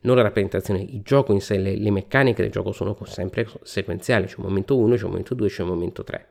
non 0.02 0.16
la 0.16 0.22
rappresentazione, 0.22 0.82
il 0.82 1.02
gioco 1.02 1.34
in 1.34 1.42
sé, 1.42 1.58
le, 1.58 1.76
le 1.76 1.92
meccaniche 1.92 2.42
del 2.42 2.52
gioco 2.52 2.72
sono 2.72 2.98
sempre 3.04 3.48
sequenziali, 3.64 4.28
c'è 4.28 4.36
un 4.38 4.46
momento 4.46 4.78
1, 4.78 4.96
c'è 4.96 5.04
un 5.04 5.10
momento 5.10 5.36
2, 5.36 5.48
c'è 5.50 5.62
un 5.64 5.70
momento 5.70 6.04
3. 6.04 6.28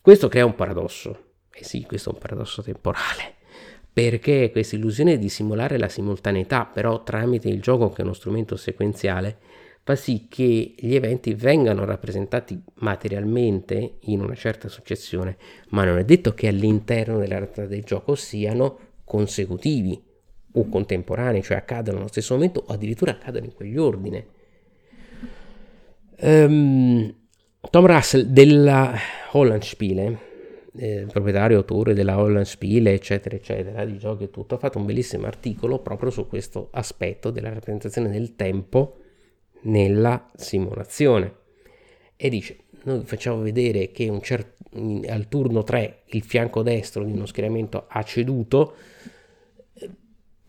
Questo 0.00 0.28
crea 0.28 0.44
un 0.44 0.54
paradosso, 0.54 1.10
e 1.52 1.60
eh 1.60 1.64
sì, 1.64 1.82
questo 1.82 2.10
è 2.10 2.12
un 2.14 2.18
paradosso 2.18 2.62
temporale, 2.62 3.36
perché 3.92 4.50
questa 4.50 4.76
illusione 4.76 5.18
di 5.18 5.28
simulare 5.28 5.78
la 5.78 5.88
simultaneità, 5.88 6.64
però 6.64 7.02
tramite 7.02 7.48
il 7.48 7.60
gioco 7.60 7.90
che 7.90 8.02
è 8.02 8.04
uno 8.04 8.14
strumento 8.14 8.56
sequenziale, 8.56 9.38
fa 9.84 9.94
sì 9.94 10.26
che 10.28 10.74
gli 10.76 10.94
eventi 10.94 11.34
vengano 11.34 11.84
rappresentati 11.84 12.60
materialmente 12.80 13.98
in 14.00 14.20
una 14.20 14.34
certa 14.34 14.68
successione, 14.68 15.36
ma 15.70 15.84
non 15.84 15.96
è 15.96 16.04
detto 16.04 16.34
che 16.34 16.48
all'interno 16.48 17.18
della 17.18 17.38
realtà 17.38 17.66
del 17.66 17.84
gioco 17.84 18.14
siano 18.14 18.78
consecutivi 19.04 20.07
o 20.52 20.68
contemporanei, 20.68 21.42
cioè 21.42 21.58
accadono 21.58 21.98
allo 21.98 22.08
stesso 22.08 22.34
momento 22.34 22.64
o 22.66 22.72
addirittura 22.72 23.12
accadono 23.12 23.44
in 23.44 23.54
quegli 23.54 23.76
ordini. 23.76 24.24
Um, 26.20 27.14
Tom 27.70 27.86
Russell 27.86 28.22
della 28.22 28.96
Holland 29.32 29.62
Spiele, 29.62 30.18
eh, 30.76 31.06
proprietario 31.10 31.58
autore 31.58 31.94
della 31.94 32.18
Holland 32.18 32.44
Spiele, 32.44 32.92
eccetera, 32.92 33.36
eccetera, 33.36 33.84
di 33.84 33.98
giochi 33.98 34.24
e 34.24 34.30
tutto, 34.30 34.54
ha 34.54 34.58
fatto 34.58 34.78
un 34.78 34.86
bellissimo 34.86 35.26
articolo 35.26 35.80
proprio 35.80 36.10
su 36.10 36.26
questo 36.26 36.68
aspetto 36.72 37.30
della 37.30 37.52
rappresentazione 37.52 38.10
del 38.10 38.36
tempo 38.36 38.98
nella 39.62 40.30
simulazione. 40.36 41.34
E 42.16 42.28
dice, 42.28 42.56
noi 42.84 43.04
facciamo 43.04 43.40
vedere 43.40 43.90
che 43.90 44.18
cer- 44.22 44.56
al 45.08 45.28
turno 45.28 45.62
3 45.62 46.02
il 46.06 46.22
fianco 46.22 46.62
destro 46.62 47.04
di 47.04 47.12
uno 47.12 47.26
schieramento 47.26 47.86
ha 47.88 48.02
ceduto, 48.02 48.74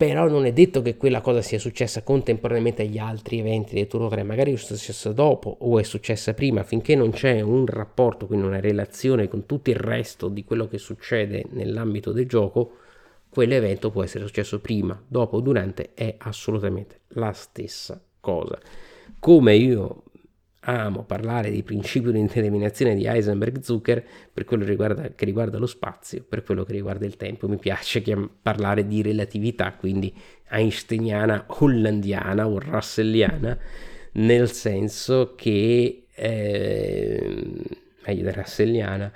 però 0.00 0.28
non 0.28 0.46
è 0.46 0.52
detto 0.54 0.80
che 0.80 0.96
quella 0.96 1.20
cosa 1.20 1.42
sia 1.42 1.58
successa 1.58 2.02
contemporaneamente 2.02 2.80
agli 2.80 2.96
altri 2.96 3.40
eventi 3.40 3.74
del 3.74 3.86
turno 3.86 4.08
3, 4.08 4.22
magari 4.22 4.54
è 4.54 4.56
successa 4.56 5.12
dopo 5.12 5.58
o 5.60 5.78
è 5.78 5.82
successa 5.82 6.32
prima, 6.32 6.62
finché 6.62 6.94
non 6.94 7.10
c'è 7.10 7.42
un 7.42 7.66
rapporto, 7.66 8.26
quindi 8.26 8.46
una 8.46 8.60
relazione 8.60 9.28
con 9.28 9.44
tutto 9.44 9.68
il 9.68 9.76
resto 9.76 10.28
di 10.28 10.42
quello 10.42 10.68
che 10.68 10.78
succede 10.78 11.44
nell'ambito 11.50 12.12
del 12.12 12.26
gioco, 12.26 12.78
quell'evento 13.28 13.90
può 13.90 14.02
essere 14.02 14.24
successo 14.24 14.58
prima, 14.60 14.98
dopo 15.06 15.36
o 15.36 15.40
durante, 15.40 15.90
è 15.92 16.14
assolutamente 16.16 17.00
la 17.08 17.32
stessa 17.34 18.02
cosa. 18.20 18.58
Come 19.18 19.54
io 19.54 20.04
amo 20.60 21.04
parlare 21.04 21.50
di 21.50 21.62
principio 21.62 22.10
di 22.10 22.18
indeterminazione 22.18 22.94
di 22.94 23.06
Heisenberg-Zucker 23.06 24.04
per 24.32 24.44
quello 24.44 24.64
che 24.64 24.70
riguarda, 24.70 25.08
che 25.14 25.24
riguarda, 25.24 25.58
lo 25.58 25.66
spazio, 25.66 26.24
per 26.28 26.42
quello 26.42 26.64
che 26.64 26.72
riguarda 26.72 27.06
il 27.06 27.16
tempo. 27.16 27.48
Mi 27.48 27.56
piace 27.56 28.02
parlare 28.42 28.86
di 28.86 29.02
relatività, 29.02 29.72
quindi 29.72 30.14
einsteiniana, 30.50 31.46
hollandiana 31.46 32.46
o 32.46 32.58
russelliana, 32.58 33.58
nel 34.12 34.50
senso 34.50 35.34
che 35.34 36.04
eh, 36.14 37.52
meglio 38.06 38.22
da 38.24 38.32
russelliana, 38.32 39.12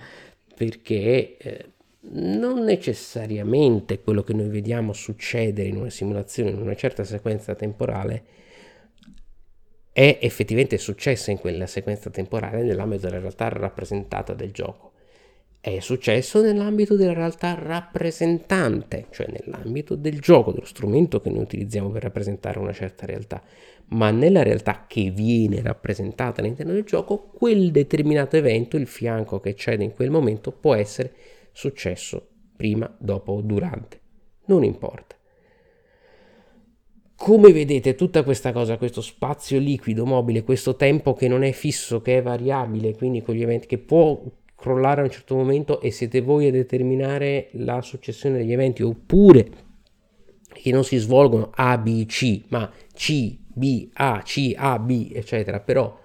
perché 0.56 1.36
eh, 1.36 1.64
non 2.12 2.60
necessariamente 2.64 4.00
quello 4.00 4.22
che 4.22 4.32
noi 4.32 4.48
vediamo 4.48 4.92
succedere 4.92 5.68
in 5.68 5.76
una 5.76 5.90
simulazione, 5.90 6.50
in 6.50 6.60
una 6.60 6.74
certa 6.74 7.04
sequenza 7.04 7.54
temporale, 7.54 8.24
è 9.94 10.18
effettivamente 10.22 10.76
successa 10.76 11.30
in 11.30 11.38
quella 11.38 11.68
sequenza 11.68 12.10
temporale 12.10 12.64
nell'ambito 12.64 13.06
della 13.06 13.20
realtà 13.20 13.48
rappresentata 13.48 14.34
del 14.34 14.50
gioco. 14.50 14.90
È 15.60 15.78
successo 15.78 16.42
nell'ambito 16.42 16.96
della 16.96 17.12
realtà 17.12 17.54
rappresentante, 17.54 19.06
cioè 19.12 19.28
nell'ambito 19.28 19.94
del 19.94 20.18
gioco, 20.18 20.50
dello 20.50 20.64
strumento 20.64 21.20
che 21.20 21.30
noi 21.30 21.42
utilizziamo 21.42 21.90
per 21.90 22.02
rappresentare 22.02 22.58
una 22.58 22.72
certa 22.72 23.06
realtà. 23.06 23.40
Ma 23.90 24.10
nella 24.10 24.42
realtà 24.42 24.86
che 24.88 25.10
viene 25.10 25.62
rappresentata 25.62 26.40
all'interno 26.40 26.72
del 26.72 26.82
gioco, 26.82 27.30
quel 27.32 27.70
determinato 27.70 28.36
evento, 28.36 28.76
il 28.76 28.88
fianco 28.88 29.38
che 29.38 29.54
cede 29.54 29.84
in 29.84 29.94
quel 29.94 30.10
momento, 30.10 30.50
può 30.50 30.74
essere 30.74 31.12
successo 31.52 32.30
prima, 32.56 32.92
dopo 32.98 33.30
o 33.30 33.40
durante. 33.42 34.00
Non 34.46 34.64
importa. 34.64 35.14
Come 37.24 37.54
vedete 37.54 37.94
tutta 37.94 38.22
questa 38.22 38.52
cosa, 38.52 38.76
questo 38.76 39.00
spazio 39.00 39.58
liquido, 39.58 40.04
mobile, 40.04 40.44
questo 40.44 40.76
tempo 40.76 41.14
che 41.14 41.26
non 41.26 41.42
è 41.42 41.52
fisso, 41.52 42.02
che 42.02 42.18
è 42.18 42.22
variabile, 42.22 42.94
quindi 42.94 43.22
con 43.22 43.34
gli 43.34 43.40
eventi 43.40 43.66
che 43.66 43.78
può 43.78 44.22
crollare 44.54 45.00
a 45.00 45.04
un 45.04 45.10
certo 45.10 45.34
momento 45.34 45.80
e 45.80 45.90
siete 45.90 46.20
voi 46.20 46.48
a 46.48 46.50
determinare 46.50 47.48
la 47.52 47.80
successione 47.80 48.36
degli 48.36 48.52
eventi 48.52 48.82
oppure 48.82 49.48
che 50.52 50.70
non 50.70 50.84
si 50.84 50.98
svolgono 50.98 51.50
A, 51.54 51.78
B, 51.78 52.04
C, 52.04 52.42
ma 52.48 52.70
C, 52.92 53.38
B, 53.54 53.88
A, 53.94 54.20
C, 54.22 54.52
A, 54.54 54.78
B, 54.78 55.10
eccetera, 55.14 55.60
però 55.60 55.98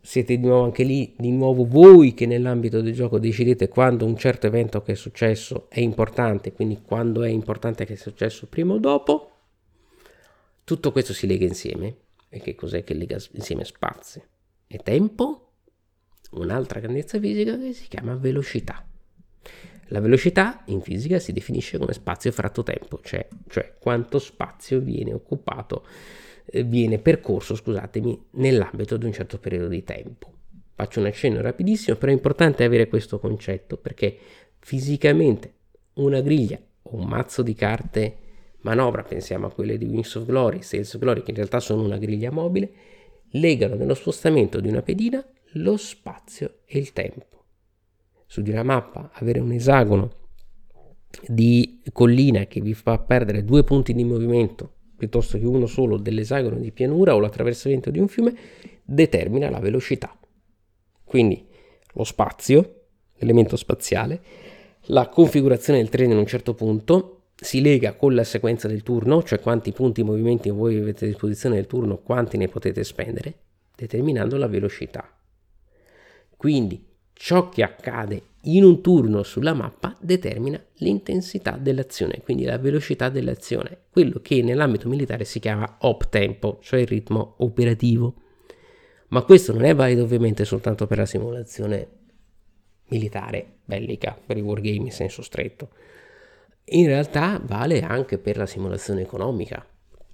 siete 0.00 0.38
di 0.38 0.46
nuovo 0.46 0.64
anche 0.64 0.84
lì, 0.84 1.12
di 1.18 1.30
nuovo 1.30 1.66
voi 1.66 2.14
che 2.14 2.24
nell'ambito 2.24 2.80
del 2.80 2.94
gioco 2.94 3.18
decidete 3.18 3.68
quando 3.68 4.06
un 4.06 4.16
certo 4.16 4.46
evento 4.46 4.80
che 4.80 4.92
è 4.92 4.96
successo 4.96 5.66
è 5.68 5.80
importante, 5.80 6.54
quindi 6.54 6.80
quando 6.82 7.22
è 7.22 7.28
importante 7.28 7.84
che 7.84 7.96
sia 7.96 8.10
successo 8.10 8.46
prima 8.46 8.72
o 8.72 8.78
dopo 8.78 9.32
tutto 10.66 10.90
questo 10.90 11.12
si 11.12 11.28
lega 11.28 11.44
insieme 11.44 11.96
E 12.28 12.40
che 12.40 12.56
cos'è 12.56 12.82
che 12.82 12.92
lega 12.92 13.18
insieme 13.34 13.64
spazio 13.64 14.22
e 14.66 14.78
tempo? 14.78 15.52
Un'altra 16.32 16.80
grandezza 16.80 17.20
fisica 17.20 17.56
che 17.56 17.72
si 17.72 17.86
chiama 17.86 18.16
velocità. 18.16 18.84
La 19.90 20.00
velocità 20.00 20.64
in 20.66 20.80
fisica 20.80 21.20
si 21.20 21.32
definisce 21.32 21.78
come 21.78 21.92
spazio 21.92 22.32
fratto 22.32 22.64
tempo, 22.64 22.98
cioè, 23.04 23.28
cioè 23.48 23.76
quanto 23.78 24.18
spazio 24.18 24.80
viene 24.80 25.12
occupato, 25.12 25.86
eh, 26.46 26.64
viene 26.64 26.98
percorso, 26.98 27.54
scusatemi, 27.54 28.26
nell'ambito 28.32 28.96
di 28.96 29.04
un 29.04 29.12
certo 29.12 29.38
periodo 29.38 29.68
di 29.68 29.84
tempo. 29.84 30.32
Faccio 30.74 30.98
un 30.98 31.06
accenno 31.06 31.40
rapidissimo, 31.40 31.96
però 31.96 32.10
è 32.10 32.14
importante 32.14 32.64
avere 32.64 32.88
questo 32.88 33.20
concetto 33.20 33.76
perché 33.76 34.18
fisicamente 34.58 35.54
una 35.94 36.20
griglia 36.20 36.58
o 36.82 36.96
un 36.96 37.06
mazzo 37.06 37.42
di 37.42 37.54
carte 37.54 38.24
manovra, 38.66 39.04
pensiamo 39.04 39.46
a 39.46 39.52
quelle 39.52 39.78
di 39.78 39.84
Wings 39.84 40.14
of 40.16 40.26
Glory, 40.26 40.62
Sales 40.62 40.92
of 40.94 41.00
Glory, 41.00 41.22
che 41.22 41.30
in 41.30 41.36
realtà 41.36 41.60
sono 41.60 41.84
una 41.84 41.98
griglia 41.98 42.32
mobile, 42.32 42.70
legano 43.30 43.76
nello 43.76 43.94
spostamento 43.94 44.60
di 44.60 44.68
una 44.68 44.82
pedina 44.82 45.24
lo 45.52 45.76
spazio 45.76 46.58
e 46.66 46.78
il 46.78 46.92
tempo 46.92 47.44
su 48.26 48.42
di 48.42 48.50
una 48.50 48.64
mappa 48.64 49.10
avere 49.14 49.38
un 49.38 49.52
esagono 49.52 50.24
di 51.28 51.80
collina 51.92 52.46
che 52.46 52.60
vi 52.60 52.74
fa 52.74 52.98
perdere 52.98 53.44
due 53.44 53.62
punti 53.62 53.94
di 53.94 54.04
movimento 54.04 54.72
piuttosto 54.96 55.38
che 55.38 55.46
uno 55.46 55.66
solo 55.66 55.96
dell'esagono 55.96 56.58
di 56.58 56.72
pianura 56.72 57.14
o 57.14 57.20
l'attraversamento 57.20 57.90
di 57.90 58.00
un 58.00 58.08
fiume 58.08 58.34
determina 58.82 59.48
la 59.48 59.60
velocità. 59.60 60.18
Quindi 61.04 61.46
lo 61.92 62.04
spazio, 62.04 62.86
l'elemento 63.16 63.56
spaziale, 63.56 64.20
la 64.86 65.08
configurazione 65.08 65.78
del 65.78 65.88
treno 65.88 66.12
in 66.12 66.18
un 66.18 66.26
certo 66.26 66.54
punto 66.54 67.15
si 67.38 67.60
lega 67.60 67.94
con 67.94 68.14
la 68.14 68.24
sequenza 68.24 68.66
del 68.66 68.82
turno, 68.82 69.22
cioè 69.22 69.40
quanti 69.40 69.72
punti 69.72 70.00
di 70.00 70.08
movimento 70.08 70.52
voi 70.54 70.78
avete 70.78 71.04
a 71.04 71.08
disposizione 71.08 71.56
del 71.56 71.66
turno, 71.66 71.98
quanti 71.98 72.36
ne 72.38 72.48
potete 72.48 72.82
spendere, 72.82 73.34
determinando 73.76 74.36
la 74.38 74.46
velocità. 74.46 75.08
Quindi 76.36 76.82
ciò 77.12 77.48
che 77.48 77.62
accade 77.62 78.22
in 78.42 78.64
un 78.64 78.80
turno 78.80 79.22
sulla 79.22 79.54
mappa 79.54 79.96
determina 80.00 80.62
l'intensità 80.76 81.58
dell'azione, 81.60 82.20
quindi 82.22 82.44
la 82.44 82.58
velocità 82.58 83.08
dell'azione, 83.08 83.80
quello 83.90 84.20
che 84.20 84.42
nell'ambito 84.42 84.88
militare 84.88 85.24
si 85.24 85.40
chiama 85.40 85.78
op 85.80 86.08
tempo, 86.08 86.58
cioè 86.62 86.80
il 86.80 86.86
ritmo 86.86 87.34
operativo. 87.38 88.14
Ma 89.08 89.22
questo 89.22 89.52
non 89.52 89.64
è 89.64 89.74
valido 89.74 90.02
ovviamente 90.02 90.44
soltanto 90.44 90.86
per 90.86 90.98
la 90.98 91.06
simulazione 91.06 91.88
militare, 92.88 93.58
bellica, 93.64 94.18
per 94.24 94.36
i 94.36 94.40
wargame 94.40 94.76
in 94.76 94.92
senso 94.92 95.22
stretto. 95.22 95.70
In 96.70 96.86
realtà 96.86 97.40
vale 97.44 97.82
anche 97.82 98.18
per 98.18 98.36
la 98.36 98.46
simulazione 98.46 99.02
economica, 99.02 99.64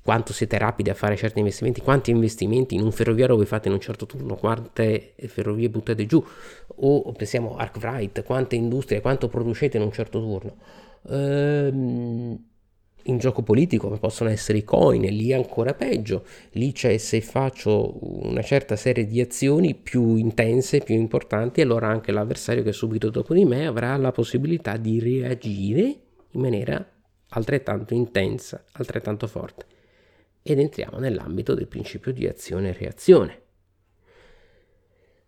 quanto 0.02 0.34
siete 0.34 0.58
rapidi 0.58 0.90
a 0.90 0.94
fare 0.94 1.16
certi 1.16 1.38
investimenti, 1.38 1.80
quanti 1.80 2.10
investimenti 2.10 2.74
in 2.74 2.82
un 2.82 2.92
ferroviario 2.92 3.36
voi 3.36 3.46
fate 3.46 3.68
in 3.68 3.74
un 3.74 3.80
certo 3.80 4.04
turno, 4.04 4.34
quante 4.36 5.14
ferrovie 5.28 5.70
buttate 5.70 6.04
giù, 6.04 6.22
o 6.74 7.12
pensiamo 7.12 7.56
Arkwright, 7.56 8.22
quante 8.24 8.56
industrie, 8.56 9.00
quanto 9.00 9.28
producete 9.28 9.78
in 9.78 9.84
un 9.84 9.92
certo 9.92 10.20
turno. 10.20 10.56
Ehm, 11.08 12.44
in 13.04 13.18
gioco 13.18 13.40
politico 13.42 13.88
possono 13.98 14.28
essere 14.28 14.58
i 14.58 14.64
coin, 14.64 15.00
lì 15.00 15.32
ancora 15.32 15.72
peggio, 15.72 16.24
lì 16.52 16.72
c'è 16.72 16.98
se 16.98 17.22
faccio 17.22 17.96
una 18.26 18.42
certa 18.42 18.76
serie 18.76 19.06
di 19.06 19.22
azioni 19.22 19.74
più 19.74 20.16
intense, 20.16 20.80
più 20.80 20.96
importanti, 20.96 21.62
allora 21.62 21.88
anche 21.88 22.12
l'avversario 22.12 22.62
che 22.62 22.70
è 22.70 22.74
subito 22.74 23.08
dopo 23.08 23.32
di 23.32 23.46
me 23.46 23.66
avrà 23.66 23.96
la 23.96 24.12
possibilità 24.12 24.76
di 24.76 25.00
reagire 25.00 25.96
in 26.32 26.40
maniera 26.40 26.84
altrettanto 27.28 27.94
intensa, 27.94 28.64
altrettanto 28.72 29.26
forte 29.26 29.66
ed 30.42 30.58
entriamo 30.58 30.98
nell'ambito 30.98 31.54
del 31.54 31.68
principio 31.68 32.12
di 32.12 32.26
azione 32.26 32.70
e 32.70 32.72
reazione. 32.72 33.40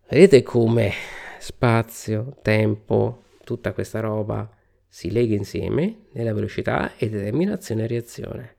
Vedete 0.09 0.43
come 0.43 0.93
spazio, 1.39 2.37
tempo, 2.43 3.25
tutta 3.45 3.73
questa 3.73 4.01
roba 4.01 4.51
si 4.89 5.11
lega 5.11 5.35
insieme 5.35 6.07
nella 6.13 6.35
velocità 6.35 6.97
e 6.97 7.09
determina 7.09 7.55
azione 7.55 7.85
e 7.85 7.87
reazione. 7.87 8.57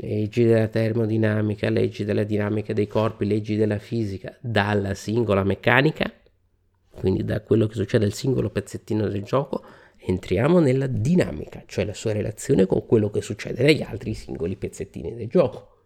Leggi 0.00 0.44
della 0.44 0.68
termodinamica, 0.68 1.68
leggi 1.70 2.04
della 2.04 2.22
dinamica 2.22 2.72
dei 2.72 2.86
corpi, 2.86 3.26
leggi 3.26 3.56
della 3.56 3.78
fisica, 3.78 4.36
dalla 4.40 4.94
singola 4.94 5.42
meccanica, 5.42 6.10
quindi 6.94 7.24
da 7.24 7.40
quello 7.40 7.66
che 7.66 7.74
succede 7.74 8.04
al 8.04 8.12
singolo 8.12 8.50
pezzettino 8.50 9.08
del 9.08 9.24
gioco, 9.24 9.64
entriamo 10.08 10.58
nella 10.58 10.86
dinamica, 10.86 11.62
cioè 11.66 11.84
la 11.84 11.92
sua 11.92 12.12
relazione 12.12 12.64
con 12.64 12.86
quello 12.86 13.10
che 13.10 13.20
succede 13.20 13.62
negli 13.62 13.82
altri 13.82 14.14
singoli 14.14 14.56
pezzettini 14.56 15.14
del 15.14 15.28
gioco. 15.28 15.76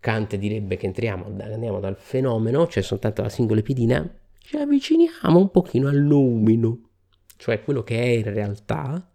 Kant 0.00 0.36
direbbe 0.36 0.76
che 0.76 0.86
entriamo, 0.86 1.24
andiamo 1.24 1.80
dal 1.80 1.96
fenomeno, 1.96 2.66
cioè 2.66 2.82
soltanto 2.82 3.22
la 3.22 3.30
singola 3.30 3.62
pedina, 3.62 4.06
ci 4.38 4.56
avviciniamo 4.56 5.38
un 5.38 5.50
pochino 5.50 5.88
al 5.88 5.96
numino, 5.96 6.90
cioè 7.38 7.62
quello 7.62 7.82
che 7.82 7.98
è 7.98 8.06
in 8.06 8.32
realtà, 8.32 9.10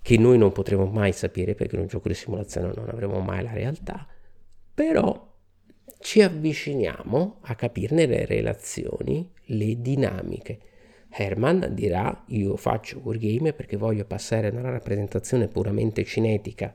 che 0.00 0.16
noi 0.16 0.38
non 0.38 0.52
potremo 0.52 0.86
mai 0.86 1.12
sapere 1.12 1.54
perché 1.56 1.74
in 1.74 1.82
un 1.82 1.88
gioco 1.88 2.06
di 2.06 2.14
simulazione 2.14 2.72
non 2.74 2.88
avremo 2.88 3.18
mai 3.18 3.42
la 3.42 3.52
realtà, 3.52 4.06
però 4.72 5.28
ci 5.98 6.22
avviciniamo 6.22 7.38
a 7.42 7.54
capirne 7.56 8.06
le 8.06 8.24
relazioni, 8.24 9.28
le 9.46 9.80
dinamiche 9.80 10.60
Herman 11.10 11.70
dirà 11.72 12.24
io 12.28 12.56
faccio 12.56 13.00
wargame 13.02 13.52
perché 13.52 13.76
voglio 13.76 14.04
passare 14.04 14.50
da 14.50 14.60
una 14.60 14.70
rappresentazione 14.70 15.48
puramente 15.48 16.04
cinetica, 16.04 16.74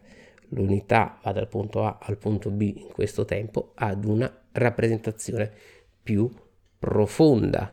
l'unità 0.49 1.19
va 1.23 1.31
dal 1.31 1.47
punto 1.47 1.83
A 1.83 1.99
al 2.01 2.17
punto 2.17 2.49
B 2.49 2.61
in 2.75 2.89
questo 2.91 3.25
tempo, 3.25 3.71
ad 3.75 4.03
una 4.05 4.31
rappresentazione 4.51 5.51
più 6.03 6.29
profonda 6.77 7.71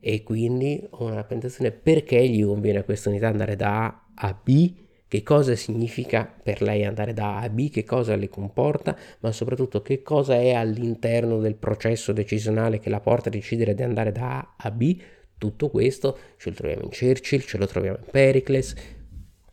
e 0.00 0.22
quindi 0.22 0.86
una 0.92 1.14
rappresentazione 1.14 1.70
perché 1.70 2.26
gli 2.26 2.44
conviene 2.44 2.78
a 2.78 2.84
questa 2.84 3.10
unità 3.10 3.28
andare 3.28 3.56
da 3.56 3.84
A 3.84 4.02
a 4.14 4.40
B, 4.42 4.72
che 5.06 5.22
cosa 5.22 5.54
significa 5.54 6.30
per 6.42 6.60
lei 6.60 6.84
andare 6.84 7.12
da 7.12 7.36
A 7.36 7.42
a 7.42 7.48
B, 7.48 7.70
che 7.70 7.84
cosa 7.84 8.16
le 8.16 8.28
comporta, 8.28 8.96
ma 9.20 9.32
soprattutto 9.32 9.82
che 9.82 10.02
cosa 10.02 10.36
è 10.36 10.52
all'interno 10.52 11.38
del 11.38 11.54
processo 11.54 12.12
decisionale 12.12 12.78
che 12.78 12.90
la 12.90 13.00
porta 13.00 13.28
a 13.28 13.32
decidere 13.32 13.74
di 13.74 13.82
andare 13.82 14.12
da 14.12 14.38
A 14.38 14.54
a 14.56 14.70
B 14.70 14.96
tutto 15.38 15.70
questo 15.70 16.18
ce 16.36 16.50
lo 16.50 16.56
troviamo 16.56 16.82
in 16.82 16.90
Churchill, 16.90 17.40
ce 17.40 17.56
lo 17.56 17.66
troviamo 17.66 17.98
in 17.98 18.10
Pericles, 18.10 18.74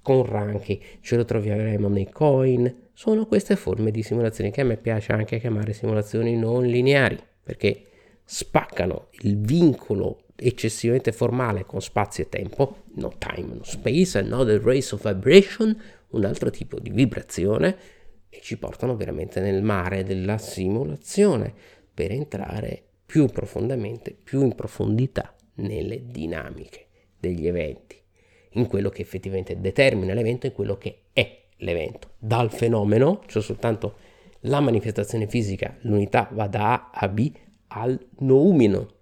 con 0.02 0.24
Ranchi, 0.24 0.80
ce 1.02 1.16
lo 1.16 1.26
troveremo 1.26 1.88
nei 1.88 2.10
coin. 2.12 2.90
Sono 2.94 3.26
queste 3.26 3.56
forme 3.56 3.90
di 3.90 4.04
simulazioni 4.04 4.52
che 4.52 4.62
a 4.62 4.64
me 4.64 4.78
piace 4.78 5.14
anche 5.14 5.40
chiamare 5.40 5.74
simulazioni 5.74 6.36
non 6.36 6.64
lineari, 6.64 7.18
perché 7.42 7.86
spaccano 8.24 9.08
il 9.22 9.38
vincolo 9.40 10.20
eccessivamente 10.36 11.12
formale 11.12 11.66
con 11.66 11.82
spazio 11.82 12.24
e 12.24 12.30
tempo, 12.30 12.84
no 12.96 13.14
time, 13.18 13.56
no 13.56 13.64
space, 13.64 14.20
another 14.20 14.62
race 14.62 14.94
of 14.94 15.02
vibration, 15.02 15.76
un 16.10 16.26
altro 16.26 16.52
tipo 16.52 16.80
di 16.80 16.92
vibrazione, 16.92 17.76
e 18.30 18.42
ci 18.42 18.58
portano 18.58 18.96
veramente 18.96 19.40
nel 19.40 19.64
mare 19.64 20.04
della 20.04 20.38
simulazione 20.38 21.54
per 21.92 22.12
entrare 22.12 22.84
più 23.06 23.26
profondamente, 23.28 24.16
più 24.22 24.44
in 24.44 24.54
profondità 24.54 25.35
nelle 25.56 26.06
dinamiche 26.08 26.88
degli 27.20 27.48
eventi, 27.48 27.98
in 28.52 28.68
quello 28.68 28.90
che 28.90 29.02
effettivamente 29.02 29.60
determina 29.60 30.14
l'evento 30.14 30.48
e 30.48 30.52
quello 30.52 30.78
che 30.78 31.04
è 31.14 31.44
l'evento. 31.58 32.12
Dal 32.18 32.52
fenomeno, 32.52 33.22
cioè 33.28 33.42
soltanto 33.42 33.98
la 34.42 34.60
manifestazione 34.60 35.28
fisica, 35.28 35.76
l'unità 35.82 36.30
va 36.32 36.48
da 36.48 36.74
A 36.74 36.90
a 36.94 37.08
B 37.08 37.32
al 37.68 38.00
noumino, 38.20 38.94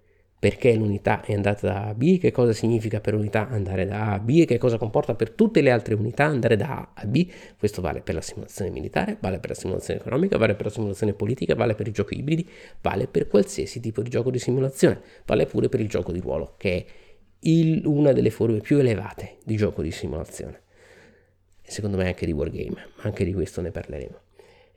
perché 0.44 0.74
l'unità 0.74 1.22
è 1.22 1.32
andata 1.32 1.66
da 1.66 1.84
A 1.84 1.88
a 1.88 1.94
B, 1.94 2.18
che 2.18 2.30
cosa 2.30 2.52
significa 2.52 3.00
per 3.00 3.14
l'unità 3.14 3.48
andare 3.48 3.86
da 3.86 4.08
A 4.08 4.12
a 4.12 4.18
B 4.18 4.40
e 4.40 4.44
che 4.44 4.58
cosa 4.58 4.76
comporta 4.76 5.14
per 5.14 5.30
tutte 5.30 5.62
le 5.62 5.70
altre 5.70 5.94
unità 5.94 6.26
andare 6.26 6.54
da 6.54 6.68
A 6.68 6.90
a 6.92 7.06
B. 7.06 7.26
Questo 7.58 7.80
vale 7.80 8.02
per 8.02 8.14
la 8.14 8.20
simulazione 8.20 8.70
militare, 8.70 9.16
vale 9.22 9.38
per 9.38 9.48
la 9.48 9.54
simulazione 9.54 10.00
economica, 10.00 10.36
vale 10.36 10.54
per 10.54 10.66
la 10.66 10.70
simulazione 10.70 11.14
politica, 11.14 11.54
vale 11.54 11.74
per 11.74 11.88
i 11.88 11.92
giochi 11.92 12.18
ibridi, 12.18 12.46
vale 12.82 13.06
per 13.06 13.26
qualsiasi 13.26 13.80
tipo 13.80 14.02
di 14.02 14.10
gioco 14.10 14.30
di 14.30 14.38
simulazione, 14.38 15.00
vale 15.24 15.46
pure 15.46 15.70
per 15.70 15.80
il 15.80 15.88
gioco 15.88 16.12
di 16.12 16.20
ruolo, 16.20 16.56
che 16.58 16.76
è 16.76 16.84
il, 17.38 17.86
una 17.86 18.12
delle 18.12 18.28
forme 18.28 18.58
più 18.58 18.76
elevate 18.76 19.38
di 19.46 19.56
gioco 19.56 19.80
di 19.80 19.92
simulazione. 19.92 20.60
E 21.62 21.70
secondo 21.70 21.96
me 21.96 22.04
anche 22.08 22.26
di 22.26 22.32
wargame, 22.32 22.88
anche 22.96 23.24
di 23.24 23.32
questo 23.32 23.62
ne 23.62 23.70
parleremo. 23.70 24.20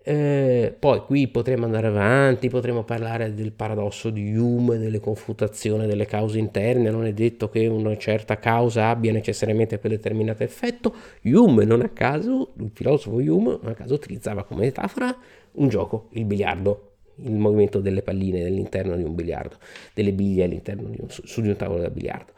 Eh, 0.09 0.73
poi 0.79 1.01
qui 1.01 1.27
potremo 1.27 1.65
andare 1.65 1.87
avanti, 1.87 2.47
potremo 2.47 2.85
parlare 2.85 3.33
del 3.33 3.51
paradosso 3.51 4.09
di 4.09 4.37
Hume, 4.37 4.77
delle 4.77 5.01
confutazioni 5.01 5.85
delle 5.85 6.05
cause 6.05 6.39
interne, 6.39 6.89
non 6.89 7.05
è 7.05 7.11
detto 7.11 7.49
che 7.49 7.67
una 7.67 7.93
certa 7.97 8.37
causa 8.39 8.87
abbia 8.87 9.11
necessariamente 9.11 9.79
quel 9.79 9.91
determinato 9.91 10.43
effetto. 10.43 10.95
Hume 11.23 11.65
non 11.65 11.81
a 11.81 11.89
caso, 11.89 12.53
il 12.59 12.71
filosofo 12.73 13.17
Hume 13.17 13.59
non 13.61 13.71
a 13.71 13.73
caso 13.73 13.95
utilizzava 13.95 14.45
come 14.45 14.61
metafora 14.61 15.13
un 15.55 15.67
gioco, 15.67 16.07
il 16.11 16.23
biliardo, 16.23 16.91
il 17.15 17.33
movimento 17.35 17.81
delle 17.81 18.01
palline 18.01 18.45
all'interno 18.45 18.95
di 18.95 19.03
un 19.03 19.13
biliardo, 19.13 19.57
delle 19.93 20.13
biglie 20.13 20.45
all'interno 20.45 20.87
di 20.87 20.99
un, 21.01 21.09
su 21.09 21.41
di 21.41 21.49
un 21.49 21.57
tavolo 21.57 21.81
da 21.81 21.89
biliardo. 21.89 22.31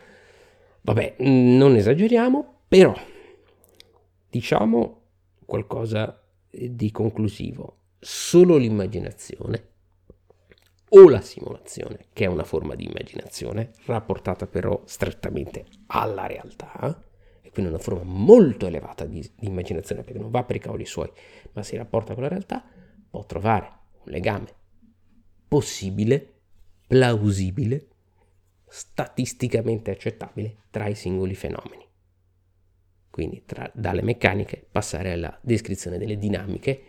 Vabbè, 0.82 1.18
non 1.20 1.76
esageriamo, 1.76 2.62
però 2.68 2.96
diciamo 4.28 5.02
qualcosa 5.46 6.19
di 6.50 6.91
conclusivo. 6.91 7.78
solo 8.02 8.56
l'immaginazione 8.56 9.68
o 10.89 11.10
la 11.10 11.22
simulazione, 11.22 12.06
che 12.14 12.24
è 12.24 12.28
una 12.28 12.43
forma 12.43 12.74
di 12.76 12.86
immaginazione, 12.86 13.72
rapportata 13.86 14.47
però 14.47 14.82
strettamente 14.86 15.66
alla 15.88 16.26
realtà, 16.26 17.04
e 17.41 17.52
quindi 17.52 17.72
una 17.72 17.82
forma 17.82 18.04
molto 18.04 18.66
elevata 18.66 19.06
di, 19.06 19.20
di 19.36 19.47
immaginazione, 19.47 20.04
perché 20.04 20.20
non 20.20 20.32
va 20.32 20.43
per 20.43 20.56
i 20.56 20.60
cavoli 20.60 20.86
suoi, 20.86 21.12
ma 21.54 21.62
si 21.62 21.76
rapporta 21.76 22.14
con 22.14 22.24
la 22.24 22.30
realtà, 22.30 22.64
può 23.10 23.26
trovare 23.26 23.72
un 24.04 24.12
legame 24.12 24.47
possibile, 25.47 26.34
plausibile, 26.88 27.88
statisticamente 28.68 29.91
accettabile 29.91 30.58
tra 30.70 30.88
i 30.88 30.95
singoli 30.95 31.36
fenomeni. 31.36 31.89
Quindi 33.20 33.44
tra, 33.46 33.70
dalle 33.74 34.02
meccaniche 34.02 34.66
passare 34.72 35.12
alla 35.12 35.38
descrizione 35.42 35.98
delle 35.98 36.18
dinamiche, 36.18 36.82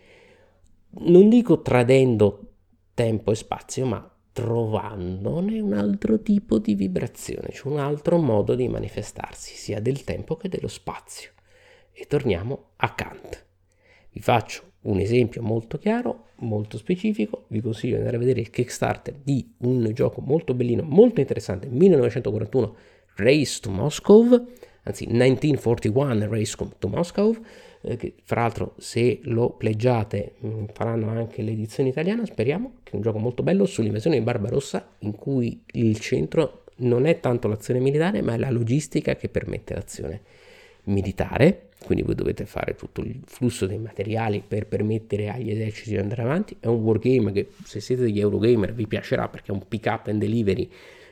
non 1.00 1.28
dico 1.28 1.60
tradendo 1.60 2.52
tempo 2.94 3.32
e 3.32 3.34
spazio, 3.34 3.84
ma 3.84 4.08
trovandone 4.30 5.58
un 5.58 5.72
altro 5.72 6.20
tipo 6.20 6.58
di 6.60 6.76
vibrazione, 6.76 7.48
cioè 7.50 7.72
un 7.72 7.80
altro 7.80 8.18
modo 8.18 8.54
di 8.54 8.68
manifestarsi, 8.68 9.56
sia 9.56 9.80
del 9.80 10.04
tempo 10.04 10.36
che 10.36 10.48
dello 10.48 10.68
spazio. 10.68 11.32
E 11.90 12.06
torniamo 12.06 12.66
a 12.76 12.94
Kant. 12.94 13.46
Vi 14.12 14.20
faccio 14.20 14.74
un 14.82 15.00
esempio 15.00 15.42
molto 15.42 15.78
chiaro, 15.78 16.26
molto 16.36 16.78
specifico, 16.78 17.46
vi 17.48 17.60
consiglio 17.60 17.94
di 17.94 17.98
andare 17.98 18.18
a 18.18 18.20
vedere 18.20 18.38
il 18.38 18.50
Kickstarter 18.50 19.16
di 19.20 19.52
un 19.62 19.90
gioco 19.94 20.20
molto 20.20 20.54
bellino, 20.54 20.84
molto 20.84 21.18
interessante, 21.18 21.66
1941 21.66 22.76
Race 23.16 23.58
to 23.60 23.70
Moscow, 23.70 24.46
anzi 24.84 25.06
1941 25.06 26.28
Race 26.28 26.56
to 26.78 26.88
Moscow, 26.88 27.36
eh, 27.82 27.96
che 27.96 28.14
fra 28.24 28.42
l'altro 28.42 28.74
se 28.78 29.20
lo 29.22 29.50
pleggiate 29.50 30.34
mh, 30.38 30.48
mm, 30.48 30.64
faranno 30.72 31.08
anche 31.10 31.42
l'edizione 31.42 31.88
italiana, 31.88 32.24
speriamo, 32.24 32.74
che 32.82 32.92
è 32.92 32.96
un 32.96 33.02
gioco 33.02 33.18
molto 33.18 33.42
bello 33.42 33.66
sull'invasione 33.66 34.18
di 34.18 34.24
Barbarossa 34.24 34.86
in 35.00 35.14
cui 35.14 35.62
il 35.72 35.98
centro 35.98 36.64
non 36.76 37.06
è 37.06 37.20
tanto 37.20 37.48
l'azione 37.48 37.80
militare 37.80 38.22
ma 38.22 38.34
è 38.34 38.38
la 38.38 38.50
logistica 38.50 39.14
che 39.14 39.28
permette 39.28 39.74
l'azione 39.74 40.20
militare, 40.84 41.68
quindi 41.84 42.02
voi 42.04 42.14
dovete 42.14 42.46
fare 42.46 42.74
tutto 42.74 43.02
il 43.02 43.20
flusso 43.26 43.66
dei 43.66 43.78
materiali 43.78 44.42
per 44.46 44.66
permettere 44.66 45.28
agli 45.28 45.50
eserciti 45.50 45.90
di 45.90 45.98
andare 45.98 46.22
avanti, 46.22 46.56
è 46.58 46.66
un 46.66 46.80
wargame 46.82 47.32
che 47.32 47.48
se 47.64 47.80
siete 47.80 48.02
degli 48.02 48.20
Eurogamer 48.20 48.72
vi 48.72 48.86
piacerà 48.86 49.28
perché 49.28 49.52
è 49.52 49.54
un 49.54 49.66
pick 49.66 49.86
up 49.86 50.06
and 50.08 50.20
delivery 50.20 50.68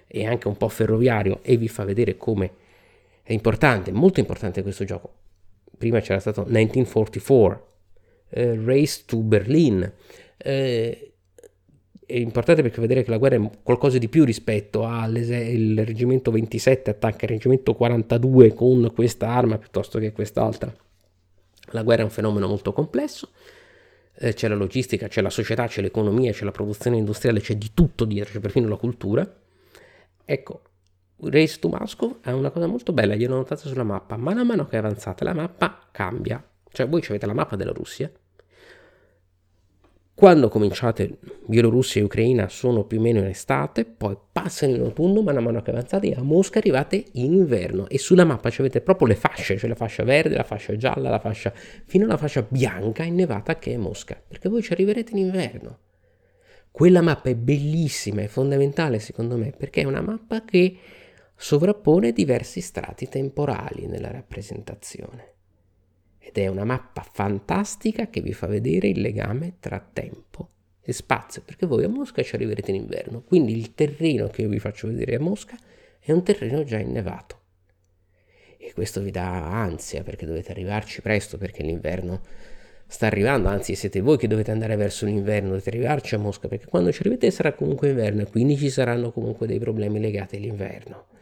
e 0.07 0.27
anche 0.27 0.49
un 0.49 0.57
po' 0.57 0.69
ferroviario 0.69 1.41
e 1.43 1.57
vi 1.57 1.69
fa 1.69 1.85
vedere 1.85 2.17
come 2.17 2.51
è 3.29 3.35
importante, 3.35 3.93
molto 3.93 4.21
importante 4.21 4.63
questo 4.63 4.85
gioco 4.85 5.13
prima 5.77 6.01
c'era 6.01 6.19
stato 6.19 6.45
1944, 6.45 7.67
eh, 8.31 8.59
Race 8.65 9.03
to 9.07 9.19
Berlin. 9.19 9.93
Eh, 10.39 11.13
è 12.07 12.17
importante 12.17 12.63
perché 12.63 12.81
vedere 12.81 13.03
che 13.03 13.11
la 13.11 13.19
guerra 13.19 13.37
è 13.37 13.51
qualcosa 13.63 13.99
di 13.99 14.09
più 14.09 14.25
rispetto 14.25 14.85
al 14.85 15.13
reggimento 15.13 16.31
27 16.31 16.89
attacca 16.89 17.27
il 17.27 17.33
reggimento 17.33 17.75
42 17.75 18.55
con 18.55 18.91
questa 18.95 19.29
arma 19.29 19.59
piuttosto 19.59 19.99
che 19.99 20.13
quest'altra. 20.13 20.75
La 21.73 21.83
guerra 21.83 22.01
è 22.01 22.05
un 22.05 22.11
fenomeno 22.11 22.49
molto 22.49 22.73
complesso, 22.73 23.29
eh, 24.15 24.33
c'è 24.33 24.49
la 24.49 24.55
logistica, 24.55 25.07
c'è 25.07 25.21
la 25.21 25.29
società, 25.29 25.67
c'è 25.67 25.83
l'economia, 25.83 26.33
c'è 26.33 26.45
la 26.45 26.51
produzione 26.51 26.97
industriale, 26.97 27.41
c'è 27.41 27.57
di 27.57 27.73
tutto 27.75 28.07
dietro, 28.07 28.33
c'è 28.33 28.41
perfino 28.41 28.69
la 28.69 28.77
cultura. 28.77 29.41
Ecco, 30.25 30.63
Race 31.21 31.59
to 31.59 31.69
Moscow 31.69 32.19
è 32.21 32.31
una 32.31 32.51
cosa 32.51 32.67
molto 32.67 32.93
bella, 32.93 33.15
gliel'ho 33.15 33.35
notata 33.35 33.69
sulla 33.69 33.83
mappa. 33.83 34.17
Man 34.17 34.47
mano 34.47 34.67
che 34.67 34.77
avanzate 34.77 35.25
la 35.25 35.35
mappa 35.35 35.89
cambia. 35.91 36.43
Cioè 36.71 36.89
voi 36.89 37.03
avete 37.09 37.27
la 37.27 37.35
mappa 37.35 37.57
della 37.57 37.73
Russia. 37.73 38.11
Quando 40.15 40.49
cominciate 40.49 41.19
Bielorussia 41.47 42.01
e 42.01 42.05
Ucraina 42.05 42.49
sono 42.49 42.83
più 42.85 42.99
o 42.99 43.01
meno 43.01 43.21
in 43.21 43.27
estate, 43.27 43.85
poi 43.85 44.17
passano 44.33 44.75
in 44.75 44.81
autunno, 44.81 45.23
man 45.23 45.41
mano 45.43 45.63
che 45.63 45.71
avanzate 45.71 46.13
a 46.13 46.23
Mosca 46.23 46.59
arrivate 46.59 47.05
in 47.13 47.35
inverno 47.35 47.89
e 47.89 47.99
sulla 47.99 48.25
mappa 48.25 48.49
avete 48.49 48.81
proprio 48.81 49.07
le 49.07 49.15
fasce, 49.15 49.57
cioè 49.57 49.69
la 49.69 49.77
fascia 49.77 50.03
verde, 50.03 50.35
la 50.35 50.43
fascia 50.43 50.77
gialla, 50.77 51.09
la 51.09 51.21
fascia 51.21 51.53
fino 51.55 52.05
alla 52.05 52.17
fascia 52.17 52.45
bianca 52.49 53.05
innevata 53.05 53.59
che 53.59 53.75
è 53.75 53.77
Mosca, 53.77 54.21
perché 54.27 54.49
voi 54.49 54.61
ci 54.61 54.73
arriverete 54.73 55.13
in 55.13 55.19
inverno. 55.19 55.79
Quella 56.73 57.01
mappa 57.01 57.29
è 57.29 57.37
bellissima, 57.37 58.23
è 58.23 58.27
fondamentale 58.27 58.99
secondo 58.99 59.37
me, 59.37 59.53
perché 59.57 59.83
è 59.83 59.85
una 59.85 60.01
mappa 60.01 60.45
che 60.45 60.77
sovrappone 61.41 62.11
diversi 62.11 62.61
strati 62.61 63.09
temporali 63.09 63.87
nella 63.87 64.11
rappresentazione 64.11 65.35
ed 66.19 66.37
è 66.37 66.49
una 66.49 66.65
mappa 66.65 67.07
fantastica 67.09 68.09
che 68.09 68.21
vi 68.21 68.33
fa 68.33 68.49
vedere 68.49 68.89
il 68.89 69.01
legame 69.01 69.55
tra 69.61 69.79
tempo 69.79 70.49
e 70.81 70.93
spazio, 70.93 71.43
perché 71.43 71.65
voi 71.65 71.85
a 71.85 71.89
Mosca 71.89 72.25
ci 72.25 72.35
arriverete 72.35 72.71
in 72.73 72.79
inverno, 72.79 73.23
quindi 73.23 73.57
il 73.57 73.73
terreno 73.75 74.27
che 74.27 74.43
io 74.43 74.49
vi 74.49 74.59
faccio 74.59 74.89
vedere 74.89 75.15
a 75.15 75.21
Mosca 75.21 75.57
è 76.01 76.11
un 76.11 76.25
terreno 76.25 76.65
già 76.65 76.79
innevato. 76.79 77.41
E 78.59 78.73
questo 78.75 79.01
vi 79.01 79.13
dà 79.13 79.63
ansia 79.63 80.03
perché 80.03 80.27
dovete 80.27 80.51
arrivarci 80.51 81.03
presto 81.03 81.39
perché 81.39 81.63
l'inverno 81.63 82.21
sta 82.89 83.07
arrivando, 83.07 83.49
anzi 83.49 83.77
siete 83.77 84.01
voi 84.01 84.19
che 84.19 84.27
dovete 84.27 84.51
andare 84.51 84.75
verso 84.75 85.07
l'inverno, 85.07 85.51
dovete 85.51 85.69
arrivarci 85.69 86.17
a 86.17 86.19
Mosca 86.19 86.49
perché 86.49 86.67
quando 86.67 86.91
ci 86.91 87.01
arrivete 87.01 87.31
sarà 87.31 87.53
comunque 87.53 87.91
inverno 87.91 88.23
e 88.23 88.27
quindi 88.27 88.57
ci 88.57 88.71
saranno 88.71 89.13
comunque 89.13 89.47
dei 89.47 89.61
problemi 89.61 90.01
legati 90.01 90.35
all'inverno 90.35 91.17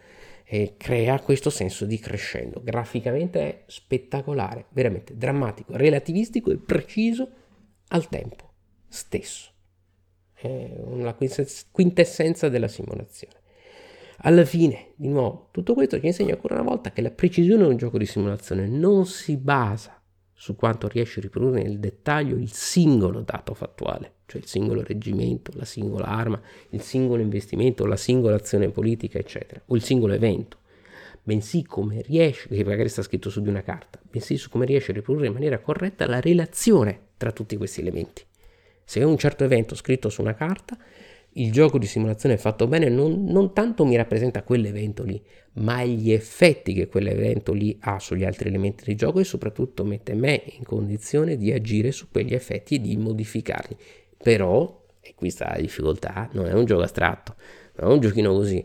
e 0.48 0.74
crea 0.76 1.18
questo 1.20 1.50
senso 1.50 1.84
di 1.86 1.98
crescendo. 1.98 2.62
Graficamente 2.62 3.40
è 3.40 3.62
spettacolare, 3.66 4.66
veramente 4.70 5.16
drammatico, 5.16 5.76
relativistico 5.76 6.52
e 6.52 6.56
preciso 6.56 7.28
al 7.88 8.08
tempo 8.08 8.52
stesso. 8.88 9.50
È 10.32 10.70
una 10.84 11.16
quintessenza 11.72 12.48
della 12.48 12.68
simulazione. 12.68 13.34
Alla 14.18 14.44
fine, 14.44 14.92
di 14.94 15.08
nuovo, 15.08 15.48
tutto 15.50 15.74
questo 15.74 15.98
ci 15.98 16.06
insegna 16.06 16.34
ancora 16.34 16.54
una 16.54 16.62
volta 16.62 16.92
che 16.92 17.02
la 17.02 17.10
precisione 17.10 17.64
di 17.64 17.70
un 17.70 17.76
gioco 17.76 17.98
di 17.98 18.06
simulazione 18.06 18.68
non 18.68 19.04
si 19.04 19.36
basa 19.36 20.00
su 20.32 20.54
quanto 20.54 20.86
riesce 20.86 21.18
a 21.18 21.22
riprodurre 21.22 21.62
nel 21.62 21.80
dettaglio 21.80 22.36
il 22.36 22.52
singolo 22.52 23.22
dato 23.22 23.52
fattuale, 23.52 24.14
cioè 24.26 24.40
il 24.40 24.46
singolo 24.46 24.82
reggimento, 24.82 25.52
la 25.54 25.64
singola 25.64 26.06
arma, 26.06 26.40
il 26.70 26.82
singolo 26.82 27.22
investimento, 27.22 27.86
la 27.86 27.96
singola 27.96 28.36
azione 28.36 28.68
politica, 28.68 29.18
eccetera, 29.18 29.62
o 29.66 29.74
il 29.76 29.82
singolo 29.82 30.12
evento, 30.12 30.58
bensì 31.22 31.64
come 31.64 32.02
riesce, 32.02 32.48
che 32.48 32.64
magari 32.64 32.88
sta 32.88 33.02
scritto 33.02 33.30
su 33.30 33.40
di 33.40 33.48
una 33.48 33.62
carta, 33.62 34.00
bensì 34.08 34.36
su 34.36 34.48
come 34.50 34.66
riesce 34.66 34.90
a 34.90 34.94
riprodurre 34.94 35.26
in 35.26 35.32
maniera 35.32 35.58
corretta 35.58 36.06
la 36.06 36.20
relazione 36.20 37.00
tra 37.16 37.32
tutti 37.32 37.56
questi 37.56 37.80
elementi. 37.80 38.22
Se 38.84 39.00
è 39.00 39.04
un 39.04 39.16
certo 39.16 39.42
evento 39.42 39.74
scritto 39.74 40.08
su 40.08 40.20
una 40.22 40.34
carta, 40.34 40.76
il 41.38 41.52
gioco 41.52 41.78
di 41.78 41.86
simulazione 41.86 42.38
fatto 42.38 42.66
bene 42.66 42.88
non, 42.88 43.24
non, 43.24 43.52
tanto 43.52 43.84
mi 43.84 43.96
rappresenta 43.96 44.42
quell'evento 44.42 45.02
lì, 45.02 45.20
ma 45.54 45.84
gli 45.84 46.12
effetti 46.12 46.72
che 46.72 46.86
quell'evento 46.86 47.52
lì 47.52 47.76
ha 47.80 47.98
sugli 47.98 48.24
altri 48.24 48.48
elementi 48.48 48.84
di 48.84 48.94
gioco 48.94 49.20
e 49.20 49.24
soprattutto 49.24 49.84
mette 49.84 50.14
me 50.14 50.42
in 50.56 50.64
condizione 50.64 51.36
di 51.36 51.52
agire 51.52 51.92
su 51.92 52.08
quegli 52.10 52.32
effetti 52.32 52.76
e 52.76 52.80
di 52.80 52.96
modificarli. 52.96 53.76
Però, 54.18 54.84
e 55.00 55.14
qui 55.14 55.30
sta 55.30 55.50
la 55.50 55.60
difficoltà, 55.60 56.28
non 56.32 56.46
è 56.46 56.52
un 56.52 56.64
gioco 56.64 56.82
astratto, 56.82 57.36
non 57.76 57.90
è 57.90 57.92
un 57.94 58.00
giochino 58.00 58.32
così, 58.32 58.64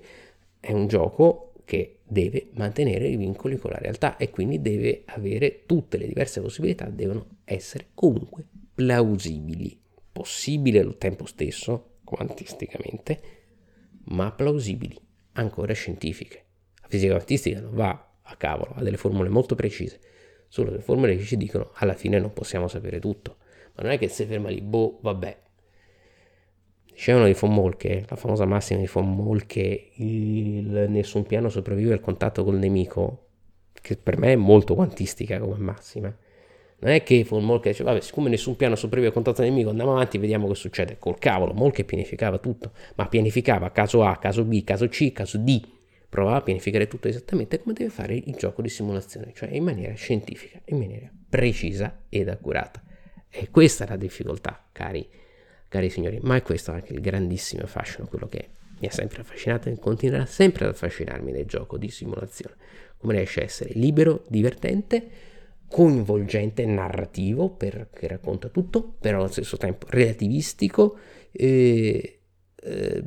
è 0.60 0.72
un 0.72 0.88
gioco 0.88 1.54
che 1.66 2.00
deve 2.04 2.50
mantenere 2.54 3.08
i 3.08 3.16
vincoli 3.16 3.58
con 3.58 3.72
la 3.72 3.78
realtà 3.78 4.18
e 4.18 4.30
quindi 4.30 4.62
deve 4.62 5.04
avere 5.06 5.64
tutte 5.66 5.98
le 5.98 6.08
diverse 6.08 6.42
possibilità, 6.42 6.86
devono 6.86 7.38
essere 7.46 7.88
comunque 7.94 8.46
plausibili, 8.74 9.80
possibile 10.12 10.80
al 10.80 10.98
tempo 10.98 11.26
stesso, 11.26 11.98
quantisticamente, 12.04 13.22
ma 14.06 14.32
plausibili, 14.32 15.00
ancora 15.34 15.74
scientifiche. 15.74 16.46
La 16.82 16.88
fisica 16.90 17.14
quantistica 17.14 17.62
non 17.62 17.74
va 17.74 18.16
a 18.22 18.36
cavolo, 18.36 18.74
ha 18.76 18.84
delle 18.84 18.98
formule 18.98 19.30
molto 19.30 19.56
precise, 19.56 20.00
solo 20.48 20.72
le 20.72 20.82
formule 20.82 21.16
che 21.16 21.24
ci 21.24 21.38
dicono 21.38 21.72
alla 21.76 21.94
fine 21.94 22.20
non 22.20 22.34
possiamo 22.34 22.68
sapere 22.68 23.00
tutto, 23.00 23.38
ma 23.76 23.84
non 23.84 23.92
è 23.92 23.98
che 23.98 24.08
se 24.08 24.26
ferma 24.26 24.50
lì, 24.50 24.62
boh, 24.62 25.00
vabbè. 25.02 25.38
Dicevano 26.94 27.26
di 27.26 27.34
von 27.34 27.54
Molke, 27.54 28.06
la 28.08 28.16
famosa 28.16 28.46
massima 28.46 28.80
di 28.80 28.90
von 28.92 29.16
Molke, 29.16 29.92
il 29.96 30.86
nessun 30.90 31.24
piano 31.24 31.50
sopravvive 31.50 31.94
al 31.94 32.00
contatto 32.00 32.44
col 32.44 32.58
nemico, 32.58 33.28
che 33.74 33.98
per 33.98 34.18
me 34.18 34.34
è 34.34 34.36
molto 34.36 34.76
quantistica 34.76 35.40
come 35.40 35.58
massima 35.58 36.16
non 36.82 36.94
è 36.94 37.04
che 37.04 37.14
il 37.14 37.28
Molke 37.30 37.70
dice, 37.70 37.84
vabbè, 37.84 38.02
siccome 38.02 38.30
nessun 38.30 38.56
piano 38.56 38.76
sopravvive 38.76 39.10
al 39.10 39.14
contatto 39.14 39.44
nemico, 39.44 39.70
andiamo 39.70 39.92
avanti 39.92 40.18
e 40.18 40.20
vediamo 40.20 40.48
che 40.48 40.56
succede. 40.56 40.98
Col 40.98 41.20
cavolo, 41.20 41.54
Molke 41.54 41.84
pianificava 41.84 42.40
tutto, 42.40 42.72
ma 42.96 43.08
pianificava 43.08 43.70
caso 43.72 44.04
A, 44.04 44.18
caso 44.18 44.44
B, 44.44 44.64
caso 44.64 44.88
C, 44.88 45.12
caso 45.12 45.38
D. 45.38 45.62
Provava 46.10 46.38
a 46.38 46.42
pianificare 46.42 46.88
tutto 46.88 47.08
esattamente 47.08 47.62
come 47.62 47.74
deve 47.74 47.92
fare 47.92 48.16
il 48.16 48.34
gioco 48.36 48.64
di 48.64 48.70
simulazione, 48.70 49.32
cioè 49.36 49.50
in 49.52 49.64
maniera 49.64 49.94
scientifica, 49.94 50.60
in 50.66 50.80
maniera 50.80 51.10
precisa 51.30 52.02
ed 52.10 52.30
accurata. 52.30 52.82
E 53.34 53.50
questa 53.50 53.86
è 53.86 53.88
la 53.88 53.96
difficoltà, 53.96 54.68
cari, 54.72 55.08
cari 55.70 55.90
signori, 55.90 56.20
ma 56.22 56.36
è 56.36 56.42
questo 56.42 56.72
anche 56.72 56.92
il 56.92 57.00
grandissimo 57.00 57.66
fascino, 57.66 58.06
quello 58.06 58.28
che 58.28 58.50
mi 58.80 58.88
ha 58.88 58.92
sempre 58.92 59.22
affascinato 59.22 59.70
e 59.70 59.80
continuerà 59.80 60.26
sempre 60.26 60.66
ad 60.66 60.72
affascinarmi 60.72 61.32
nel 61.32 61.46
gioco 61.46 61.78
di 61.78 61.90
simulazione. 61.90 62.56
Come 62.98 63.14
riesce 63.14 63.40
a 63.40 63.44
essere 63.44 63.72
libero, 63.74 64.26
divertente, 64.28 65.10
coinvolgente, 65.68 66.66
narrativo, 66.66 67.50
perché 67.50 68.08
racconta 68.08 68.50
tutto, 68.50 68.84
però 69.00 69.20
allo 69.20 69.32
stesso 69.32 69.56
tempo 69.56 69.86
relativistico, 69.90 70.98
eh, 71.32 72.20
eh, 72.56 73.04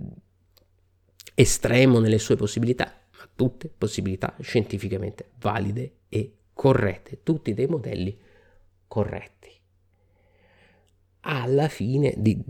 estremo 1.35 1.99
nelle 1.99 2.19
sue 2.19 2.37
possibilità, 2.37 2.85
ma 3.19 3.29
tutte 3.37 3.69
possibilità 3.69 4.35
scientificamente 4.41 5.33
valide 5.39 5.97
e 6.09 6.33
corrette, 6.55 7.23
tutti 7.23 7.53
dei 7.53 7.67
modelli 7.67 8.19
corretti. 8.87 9.44
Alla 11.27 11.69
fine 11.69 12.13
di 12.17 12.43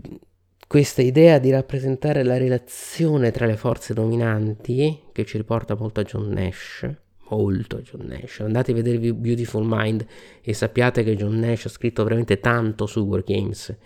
questa 0.67 1.01
idea 1.01 1.39
di 1.39 1.49
rappresentare 1.49 2.23
la 2.23 2.37
relazione 2.37 3.31
tra 3.31 3.45
le 3.45 3.55
forze 3.55 3.93
dominanti, 3.93 4.99
che 5.13 5.23
ci 5.25 5.37
riporta 5.37 5.75
molto 5.75 6.01
a 6.01 6.03
John 6.03 6.27
Nash, 6.27 6.89
molto 7.29 7.77
a 7.77 7.79
John 7.79 8.05
Nash. 8.05 8.41
Andate 8.41 8.71
a 8.71 8.75
vedere 8.75 8.97
Beautiful 9.13 9.63
Mind 9.65 10.05
e 10.41 10.53
sappiate 10.53 11.03
che 11.03 11.15
John 11.15 11.39
Nash 11.39 11.65
ha 11.65 11.69
scritto 11.69 12.03
veramente 12.03 12.39
tanto 12.39 12.85
su 12.85 12.99
Wargames. 13.01 13.77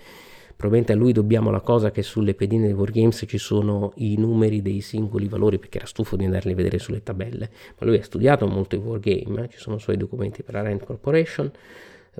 Probabilmente 0.55 0.93
a 0.93 0.95
lui 0.95 1.13
dobbiamo 1.13 1.51
la 1.51 1.61
cosa 1.61 1.91
che 1.91 2.01
sulle 2.01 2.33
pedine 2.33 2.65
di 2.65 2.73
Wargames 2.73 3.25
ci 3.27 3.37
sono 3.37 3.93
i 3.97 4.17
numeri 4.17 4.61
dei 4.63 4.81
singoli 4.81 5.27
valori 5.27 5.59
perché 5.59 5.77
era 5.77 5.87
stufo 5.87 6.15
di 6.15 6.25
andarli 6.25 6.51
a 6.51 6.55
vedere 6.55 6.79
sulle 6.79 7.03
tabelle. 7.03 7.51
Ma 7.79 7.85
lui 7.85 7.97
ha 7.97 8.03
studiato 8.03 8.47
molto 8.47 8.75
i 8.75 8.79
Wargame, 8.79 9.43
eh? 9.43 9.49
ci 9.49 9.59
sono 9.59 9.77
suoi 9.77 9.97
documenti 9.97 10.41
per 10.41 10.55
la 10.55 10.61
Rand 10.63 10.83
Corporation, 10.83 11.51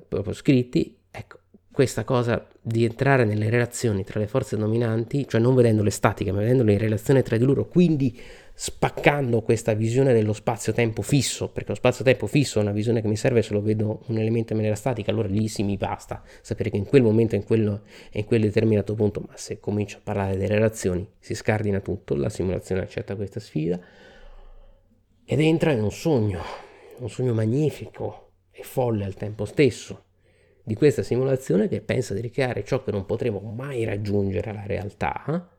proprio 0.07 0.33
scritti. 0.33 0.95
Ecco, 1.11 1.38
questa 1.79 2.03
cosa 2.03 2.45
di 2.61 2.83
entrare 2.83 3.23
nelle 3.23 3.49
relazioni 3.49 4.03
tra 4.03 4.19
le 4.19 4.27
forze 4.27 4.57
dominanti, 4.57 5.25
cioè 5.25 5.39
non 5.39 5.55
vedendole 5.55 5.91
statiche, 5.91 6.33
ma 6.33 6.39
vedendole 6.39 6.73
in 6.73 6.77
relazione 6.77 7.21
tra 7.21 7.37
di 7.37 7.45
loro, 7.45 7.69
quindi 7.69 8.19
spaccando 8.53 9.41
questa 9.43 9.71
visione 9.71 10.11
dello 10.11 10.33
spazio-tempo 10.33 11.01
fisso, 11.01 11.47
perché 11.47 11.69
lo 11.69 11.75
spazio-tempo 11.75 12.27
fisso 12.27 12.59
è 12.59 12.63
una 12.63 12.73
visione 12.73 12.99
che 13.01 13.07
mi 13.07 13.15
serve 13.15 13.41
se 13.41 13.53
lo 13.53 13.61
vedo 13.61 14.01
un 14.07 14.17
elemento 14.17 14.51
in 14.51 14.57
maniera 14.57 14.75
statica, 14.75 15.09
allora 15.09 15.29
lì 15.29 15.47
sì 15.47 15.63
mi 15.63 15.77
basta 15.77 16.21
sapere 16.41 16.69
che 16.69 16.75
in 16.75 16.83
quel 16.83 17.01
momento, 17.01 17.35
in, 17.35 17.45
in 18.11 18.25
quel 18.25 18.41
determinato 18.41 18.93
punto, 18.93 19.23
ma 19.25 19.37
se 19.37 19.61
comincio 19.61 19.99
a 19.99 20.01
parlare 20.03 20.33
delle 20.33 20.47
relazioni 20.47 21.09
si 21.17 21.33
scardina 21.33 21.79
tutto, 21.79 22.13
la 22.13 22.27
simulazione 22.27 22.81
accetta 22.81 23.15
questa 23.15 23.39
sfida 23.39 23.79
ed 25.23 25.39
entra 25.39 25.71
in 25.71 25.81
un 25.81 25.91
sogno, 25.93 26.41
un 26.97 27.09
sogno 27.09 27.33
magnifico 27.33 28.31
e 28.51 28.63
folle 28.63 29.05
al 29.05 29.13
tempo 29.13 29.45
stesso 29.45 30.07
di 30.69 30.75
questa 30.75 31.01
simulazione 31.01 31.67
che 31.67 31.81
pensa 31.81 32.13
di 32.13 32.21
ricreare 32.21 32.63
ciò 32.63 32.83
che 32.83 32.91
non 32.91 33.07
potremo 33.07 33.39
mai 33.39 33.85
raggiungere 33.85 34.51
alla 34.51 34.67
realtà, 34.67 35.49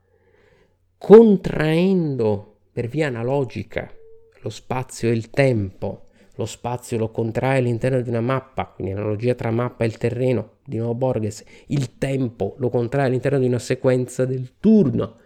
contraendo 0.96 2.58
per 2.70 2.86
via 2.86 3.08
analogica 3.08 3.92
lo 4.40 4.50
spazio 4.50 5.08
e 5.08 5.12
il 5.12 5.28
tempo, 5.30 6.10
lo 6.36 6.46
spazio 6.46 6.96
lo 6.96 7.10
contrae 7.10 7.58
all'interno 7.58 8.00
di 8.00 8.08
una 8.08 8.20
mappa, 8.20 8.66
quindi 8.66 8.92
analogia 8.92 9.34
tra 9.34 9.50
mappa 9.50 9.82
e 9.82 9.88
il 9.88 9.98
terreno, 9.98 10.58
di 10.64 10.76
nuovo 10.76 10.94
Borges, 10.94 11.42
il 11.66 11.98
tempo 11.98 12.54
lo 12.58 12.68
contrae 12.68 13.06
all'interno 13.06 13.40
di 13.40 13.46
una 13.46 13.58
sequenza 13.58 14.24
del 14.24 14.58
turno, 14.60 15.16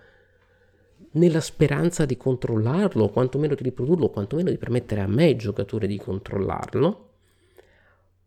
nella 1.10 1.42
speranza 1.42 2.06
di 2.06 2.16
controllarlo, 2.16 3.04
o 3.04 3.10
quantomeno 3.10 3.54
di 3.54 3.64
riprodurlo, 3.64 4.06
o 4.06 4.10
quantomeno 4.10 4.48
di 4.48 4.56
permettere 4.56 5.02
a 5.02 5.06
me, 5.06 5.36
giocatore, 5.36 5.86
di 5.86 5.98
controllarlo, 5.98 7.13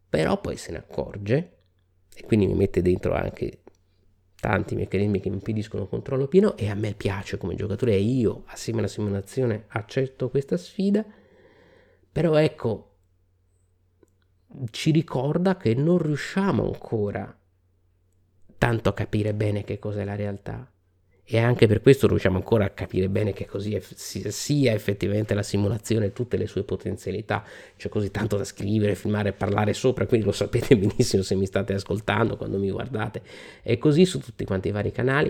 però 0.10 0.39
poi 0.39 0.58
se 0.58 0.72
ne 0.72 0.78
accorge, 0.78 1.58
e 2.14 2.24
quindi 2.26 2.47
mi 2.47 2.55
mette 2.55 2.82
dentro 2.82 3.14
anche 3.14 3.62
tanti 4.39 4.76
meccanismi 4.76 5.20
che 5.20 5.30
mi 5.30 5.36
impediscono 5.36 5.84
il 5.84 5.89
controllo 5.89 6.28
pieno 6.28 6.55
e 6.58 6.70
a 6.70 6.76
me 6.76 6.93
piace 6.93 7.38
come 7.38 7.55
giocatore 7.55 7.93
e 7.93 7.99
io 7.99 8.43
assieme 8.47 8.80
alla 8.80 8.88
simulazione 8.88 9.66
accetto 9.68 10.30
questa 10.30 10.58
sfida. 10.58 11.05
Però 12.12 12.36
ecco 12.36 12.95
ci 14.72 14.91
ricorda 14.91 15.58
che 15.58 15.74
non 15.74 15.97
riusciamo 15.97 16.64
ancora 16.64 17.38
tanto 18.58 18.89
a 18.89 18.93
capire 18.93 19.34
bene 19.34 19.64
che 19.64 19.78
cos'è 19.78 20.03
la 20.03 20.16
realtà 20.16 20.72
e 21.30 21.39
anche 21.39 21.67
per 21.67 21.82
questo 21.82 22.07
riusciamo 22.07 22.38
ancora 22.38 22.63
a 22.63 22.69
capire 22.69 23.09
bene 23.09 23.34
che 23.34 23.45
così 23.45 23.78
sia 23.82 24.71
effettivamente 24.71 25.34
la 25.34 25.43
simulazione 25.43 26.05
e 26.05 26.13
tutte 26.13 26.38
le 26.38 26.47
sue 26.47 26.63
potenzialità. 26.63 27.43
C'è 27.75 27.89
così 27.89 28.11
tanto 28.11 28.38
da 28.38 28.45
scrivere, 28.45 28.95
filmare, 28.95 29.34
parlare 29.34 29.73
sopra, 29.73 30.05
quindi 30.05 30.25
lo 30.25 30.32
sapete 30.32 30.78
benissimo 30.80 31.23
se 31.23 31.36
mi 31.36 31.45
state 31.45 31.73
ascoltando, 31.73 32.38
quando 32.38 32.57
mi 32.57 32.71
guardate. 32.71 33.21
È 33.61 33.78
così 33.78 34.05
su 34.05 34.21
tutti 34.21 34.45
quanti 34.45 34.69
i 34.69 34.71
vari 34.71 34.93
canali, 34.93 35.30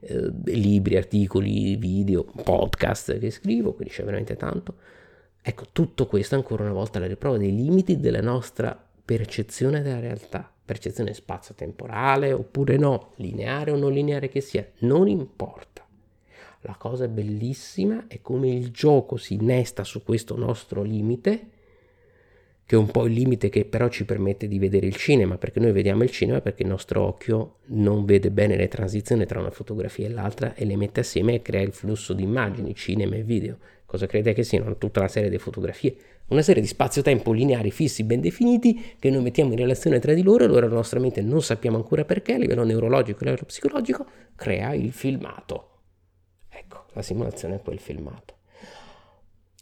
eh, 0.00 0.30
libri, 0.44 0.98
articoli, 0.98 1.76
video, 1.76 2.24
podcast 2.24 3.18
che 3.18 3.30
scrivo, 3.30 3.72
quindi 3.72 3.94
c'è 3.94 4.04
veramente 4.04 4.36
tanto. 4.36 4.74
Ecco, 5.40 5.64
tutto 5.72 6.06
questo 6.06 6.34
ancora 6.34 6.64
una 6.64 6.72
volta 6.72 6.98
la 6.98 7.06
riprova 7.06 7.38
dei 7.38 7.56
limiti 7.56 7.98
della 7.98 8.20
nostra 8.20 8.78
percezione 9.02 9.80
della 9.80 10.00
realtà 10.00 10.52
percezione 10.68 11.14
spazio-temporale 11.14 12.30
oppure 12.30 12.76
no, 12.76 13.12
lineare 13.16 13.70
o 13.70 13.76
non 13.76 13.90
lineare 13.90 14.28
che 14.28 14.42
sia, 14.42 14.68
non 14.80 15.08
importa. 15.08 15.86
La 16.62 16.76
cosa 16.78 17.08
bellissima 17.08 18.04
è 18.06 18.20
come 18.20 18.50
il 18.50 18.70
gioco 18.70 19.16
si 19.16 19.32
innesta 19.32 19.82
su 19.82 20.02
questo 20.02 20.36
nostro 20.36 20.82
limite, 20.82 21.46
che 22.66 22.76
è 22.76 22.78
un 22.78 22.90
po' 22.90 23.06
il 23.06 23.14
limite 23.14 23.48
che 23.48 23.64
però 23.64 23.88
ci 23.88 24.04
permette 24.04 24.46
di 24.46 24.58
vedere 24.58 24.84
il 24.84 24.96
cinema, 24.96 25.38
perché 25.38 25.58
noi 25.58 25.72
vediamo 25.72 26.02
il 26.02 26.10
cinema 26.10 26.42
perché 26.42 26.64
il 26.64 26.68
nostro 26.68 27.02
occhio 27.02 27.60
non 27.68 28.04
vede 28.04 28.30
bene 28.30 28.54
le 28.54 28.68
transizioni 28.68 29.24
tra 29.24 29.40
una 29.40 29.50
fotografia 29.50 30.04
e 30.04 30.10
l'altra 30.10 30.54
e 30.54 30.66
le 30.66 30.76
mette 30.76 31.00
assieme 31.00 31.32
e 31.32 31.40
crea 31.40 31.62
il 31.62 31.72
flusso 31.72 32.12
di 32.12 32.24
immagini, 32.24 32.74
cinema 32.74 33.16
e 33.16 33.22
video. 33.22 33.56
Cosa 33.86 34.04
crede 34.04 34.34
che 34.34 34.42
siano? 34.42 34.76
Tutta 34.76 35.00
una 35.00 35.08
serie 35.08 35.30
di 35.30 35.38
fotografie 35.38 35.96
una 36.28 36.42
serie 36.42 36.60
di 36.60 36.68
spazio-tempo 36.68 37.32
lineari 37.32 37.70
fissi 37.70 38.04
ben 38.04 38.20
definiti 38.20 38.96
che 38.98 39.10
noi 39.10 39.22
mettiamo 39.22 39.52
in 39.52 39.58
relazione 39.58 39.98
tra 39.98 40.12
di 40.12 40.22
loro, 40.22 40.44
allora 40.44 40.66
la 40.66 40.74
nostra 40.74 41.00
mente 41.00 41.22
non 41.22 41.42
sappiamo 41.42 41.76
ancora 41.76 42.04
perché, 42.04 42.34
a 42.34 42.38
livello 42.38 42.64
neurologico 42.64 43.24
e 43.24 43.36
psicologico, 43.44 44.06
crea 44.34 44.74
il 44.74 44.92
filmato. 44.92 45.68
Ecco, 46.48 46.84
la 46.92 47.02
simulazione 47.02 47.56
è 47.56 47.62
quel 47.62 47.78
filmato. 47.78 48.36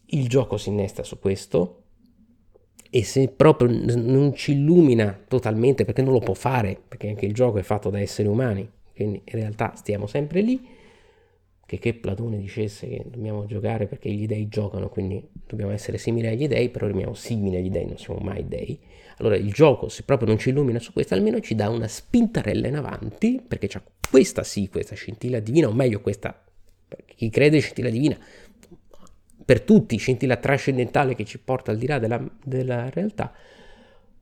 Il 0.07 0.29
gioco 0.29 0.57
si 0.57 0.69
innesta 0.69 1.03
su 1.03 1.19
questo 1.19 1.83
e 2.91 3.05
se 3.05 3.29
proprio 3.29 3.69
non 3.69 4.35
ci 4.35 4.53
illumina 4.53 5.21
totalmente, 5.29 5.85
perché 5.85 6.03
non 6.03 6.13
lo 6.13 6.21
può 6.21 6.35
fare, 6.35 6.81
perché 6.87 7.09
anche 7.09 7.27
il 7.27 7.35
gioco 7.35 7.59
è 7.59 7.63
fatto 7.63 7.91
da 7.91 8.01
esseri 8.01 8.29
umani, 8.29 8.69
quindi 8.95 9.23
in 9.25 9.39
realtà 9.39 9.75
stiamo 9.77 10.07
sempre 10.07 10.41
lì, 10.41 10.75
che, 11.67 11.79
che 11.79 11.95
Platone 11.95 12.39
dicesse 12.39 12.89
che 12.89 13.05
dobbiamo 13.11 13.45
giocare 13.45 13.87
perché 13.87 14.09
gli 14.09 14.27
dei 14.27 14.49
giocano, 14.49 14.89
quindi 14.89 15.23
dobbiamo 15.47 15.73
essere 15.73 15.99
simili 15.99 16.29
agli 16.29 16.47
dei, 16.47 16.71
però 16.71 16.87
rimaniamo 16.87 17.15
simili 17.15 17.57
agli 17.57 17.71
dei, 17.71 17.87
non 17.87 17.99
siamo 17.99 18.21
mai 18.21 18.47
dei. 18.47 18.79
Allora 19.19 19.37
il 19.37 19.53
gioco, 19.53 19.89
se 19.89 20.05
proprio 20.05 20.29
non 20.29 20.39
ci 20.39 20.51
illumina 20.51 20.79
su 20.79 20.93
questo, 20.93 21.15
almeno 21.15 21.41
ci 21.41 21.57
dà 21.57 21.69
una 21.69 21.89
spintarella 21.89 22.69
in 22.69 22.77
avanti, 22.77 23.43
perché 23.47 23.67
c'è 23.67 23.83
questa 24.09 24.45
sì, 24.45 24.69
questa 24.69 24.95
scintilla 24.95 25.41
divina, 25.41 25.69
o 25.69 25.73
meglio 25.73 26.01
questa, 26.01 26.45
chi 27.05 27.29
crede 27.31 27.59
scintilla 27.59 27.91
divina, 27.91 28.17
per 29.45 29.63
tutti 29.63 29.97
scintilla 29.97 30.37
trascendentale 30.37 31.15
che 31.15 31.25
ci 31.25 31.39
porta 31.41 31.73
al 31.73 31.79
di 31.79 31.87
là 31.87 31.99
della, 31.99 32.23
della 32.45 32.91
realtà, 32.91 33.33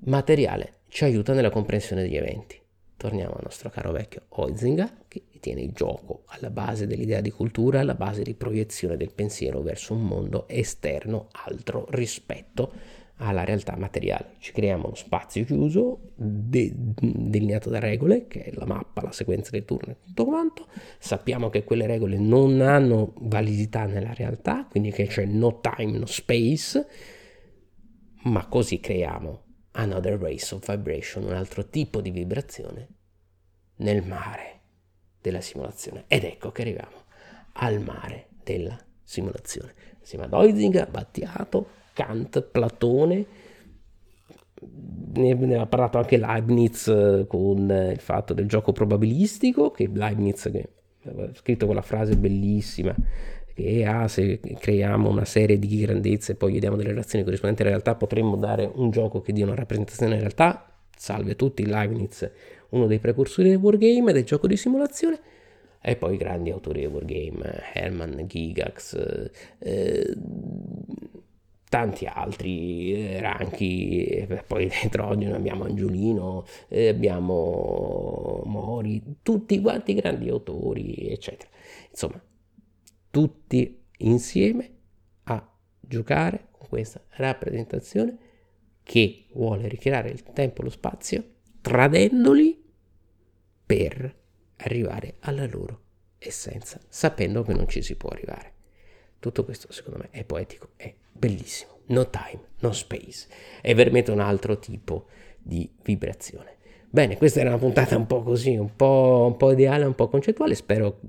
materiale, 0.07 0.81
ci 0.89 1.05
aiuta 1.05 1.35
nella 1.35 1.51
comprensione 1.51 2.03
degli 2.03 2.17
eventi. 2.17 2.59
Torniamo 2.97 3.35
al 3.35 3.43
nostro 3.43 3.69
caro 3.69 3.91
vecchio 3.91 4.23
Oizinga, 4.29 4.91
che 5.09 5.25
tiene 5.45 5.61
il 5.61 5.73
gioco 5.73 6.23
alla 6.29 6.49
base 6.49 6.87
dell'idea 6.87 7.21
di 7.21 7.31
cultura, 7.31 7.81
alla 7.81 7.95
base 7.95 8.23
di 8.23 8.33
proiezione 8.33 8.97
del 8.97 9.13
pensiero 9.13 9.61
verso 9.61 9.93
un 9.93 10.03
mondo 10.03 10.49
esterno, 10.49 11.29
altro 11.33 11.85
rispetto 11.91 12.73
alla 13.17 13.45
realtà 13.45 13.77
materiale. 13.77 14.37
Ci 14.39 14.53
creiamo 14.53 14.87
uno 14.87 14.95
spazio 14.95 15.45
chiuso, 15.45 16.13
de- 16.15 16.73
delineato 16.75 17.69
da 17.69 17.79
regole, 17.79 18.27
che 18.27 18.45
è 18.45 18.53
la 18.55 18.65
mappa, 18.65 19.03
la 19.03 19.13
sequenza 19.13 19.51
del 19.51 19.67
turno 19.67 19.93
e 19.93 19.97
tutto 20.07 20.25
quanto. 20.25 20.67
Sappiamo 20.99 21.51
che 21.51 21.63
quelle 21.63 21.87
regole 21.87 22.17
non 22.17 22.63
hanno 22.63 23.13
validità 23.19 23.85
nella 23.85 24.15
realtà, 24.15 24.67
quindi 24.71 24.93
che 24.93 25.09
c'è 25.09 25.27
no 25.27 25.61
time, 25.61 25.99
no 25.99 26.07
space, 26.07 26.87
ma 28.23 28.47
così 28.47 28.81
creiamo 28.81 29.43
another 29.73 30.19
race 30.19 30.55
of 30.55 30.67
vibration, 30.67 31.25
un 31.25 31.35
altro 31.35 31.69
tipo 31.69 32.01
di 32.01 32.11
vibrazione 32.11 32.89
nel 33.77 34.07
mare 34.07 34.54
della 35.25 35.41
simulazione. 35.41 36.05
Ed 36.07 36.25
ecco 36.25 36.53
che 36.53 36.61
arriviamo 36.61 37.05
al 37.55 37.81
mare 37.81 38.27
della 38.45 38.79
simulazione. 39.03 39.73
Insieme 40.01 40.27
ad 40.27 40.35
Oizinga, 40.35 40.87
Battiato, 40.91 41.67
Kant, 41.95 42.43
Platone, 42.43 43.25
ne, 45.15 45.33
ne 45.33 45.57
ha 45.57 45.65
parlato 45.65 45.97
anche 45.97 46.19
Leibniz 46.19 46.89
eh, 46.89 47.25
con 47.27 47.71
il 47.71 48.01
fatto 48.01 48.35
del 48.35 48.47
gioco 48.47 48.73
probabilistico, 48.73 49.71
che 49.71 49.89
Leibniz 49.91 50.51
che 50.53 50.69
aveva 51.07 51.33
scritto 51.35 51.65
quella 51.65 51.81
frase 51.81 52.17
bellissima 52.17 52.95
che 53.55 53.85
ah, 53.85 54.09
se 54.09 54.41
creiamo 54.41 55.09
una 55.09 55.25
serie 55.25 55.59
di 55.59 55.79
grandezze 55.79 56.33
e 56.33 56.35
poi 56.35 56.55
vediamo 56.55 56.77
delle 56.77 56.89
relazioni 56.89 57.23
corrispondenti 57.25 57.63
alla 57.63 57.71
realtà 57.71 57.95
potremmo 57.95 58.37
dare 58.37 58.69
un 58.75 58.91
gioco 58.91 59.21
che 59.21 59.33
dia 59.33 59.45
una 59.45 59.55
rappresentazione 59.55 60.17
della 60.17 60.27
realtà 60.27 60.75
salve 60.97 61.33
a 61.33 61.35
tutti 61.35 61.65
Leibniz 61.65 62.29
uno 62.75 62.87
dei 62.87 62.99
precursori 62.99 63.49
del 63.49 63.59
wargame, 63.59 64.13
del 64.13 64.25
gioco 64.25 64.47
di 64.47 64.57
simulazione, 64.57 65.19
e 65.81 65.97
poi 65.97 66.17
grandi 66.17 66.51
autori 66.51 66.81
del 66.81 66.91
wargame, 66.91 67.63
Herman, 67.73 68.25
Gigax, 68.27 69.31
eh, 69.59 70.17
tanti 71.69 72.07
altri 72.07 72.95
eh, 72.95 73.21
ranchi, 73.21 74.05
eh, 74.05 74.45
poi 74.47 74.69
dentro 74.69 75.09
oggi 75.09 75.27
abbiamo 75.27 75.65
Angiolino, 75.65 76.45
eh, 76.69 76.89
abbiamo 76.89 78.43
Mori, 78.45 79.03
tutti 79.23 79.61
quanti 79.61 79.95
grandi 79.95 80.29
autori, 80.29 81.09
eccetera. 81.11 81.51
Insomma, 81.91 82.23
tutti 83.11 83.83
insieme 83.99 84.71
a 85.25 85.47
giocare 85.81 86.49
con 86.51 86.67
questa 86.69 87.03
rappresentazione 87.11 88.19
che 88.83 89.27
vuole 89.33 89.69
ricreare 89.69 90.11
il 90.11 90.23
tempo 90.23 90.61
e 90.61 90.65
lo 90.65 90.71
spazio, 90.71 91.25
tradendoli 91.61 92.64
per 93.65 94.15
arrivare 94.57 95.17
alla 95.21 95.47
loro 95.47 95.81
essenza, 96.19 96.81
sapendo 96.89 97.43
che 97.43 97.53
non 97.53 97.69
ci 97.69 97.83
si 97.83 97.97
può 97.97 98.11
arrivare. 98.11 98.53
Tutto 99.19 99.45
questo 99.45 99.73
secondo 99.73 99.99
me 99.99 100.09
è 100.11 100.25
poetico, 100.25 100.71
è 100.77 100.93
bellissimo. 101.13 101.73
No 101.87 102.09
time, 102.09 102.41
no 102.61 102.73
space. 102.73 103.29
È 103.61 103.75
veramente 103.75 104.11
un 104.11 104.21
altro 104.21 104.59
tipo 104.59 105.07
di 105.39 105.71
vibrazione. 105.83 106.57
Bene, 106.89 107.17
questa 107.17 107.41
era 107.41 107.51
una 107.51 107.59
puntata 107.59 107.97
un 107.97 108.07
po' 108.07 108.23
così, 108.23 108.57
un 108.57 108.75
po', 108.77 109.27
un 109.31 109.37
po 109.37 109.53
ideale, 109.53 109.85
un 109.85 109.95
po' 109.95 110.09
concettuale. 110.09 110.55
Spero 110.55 111.01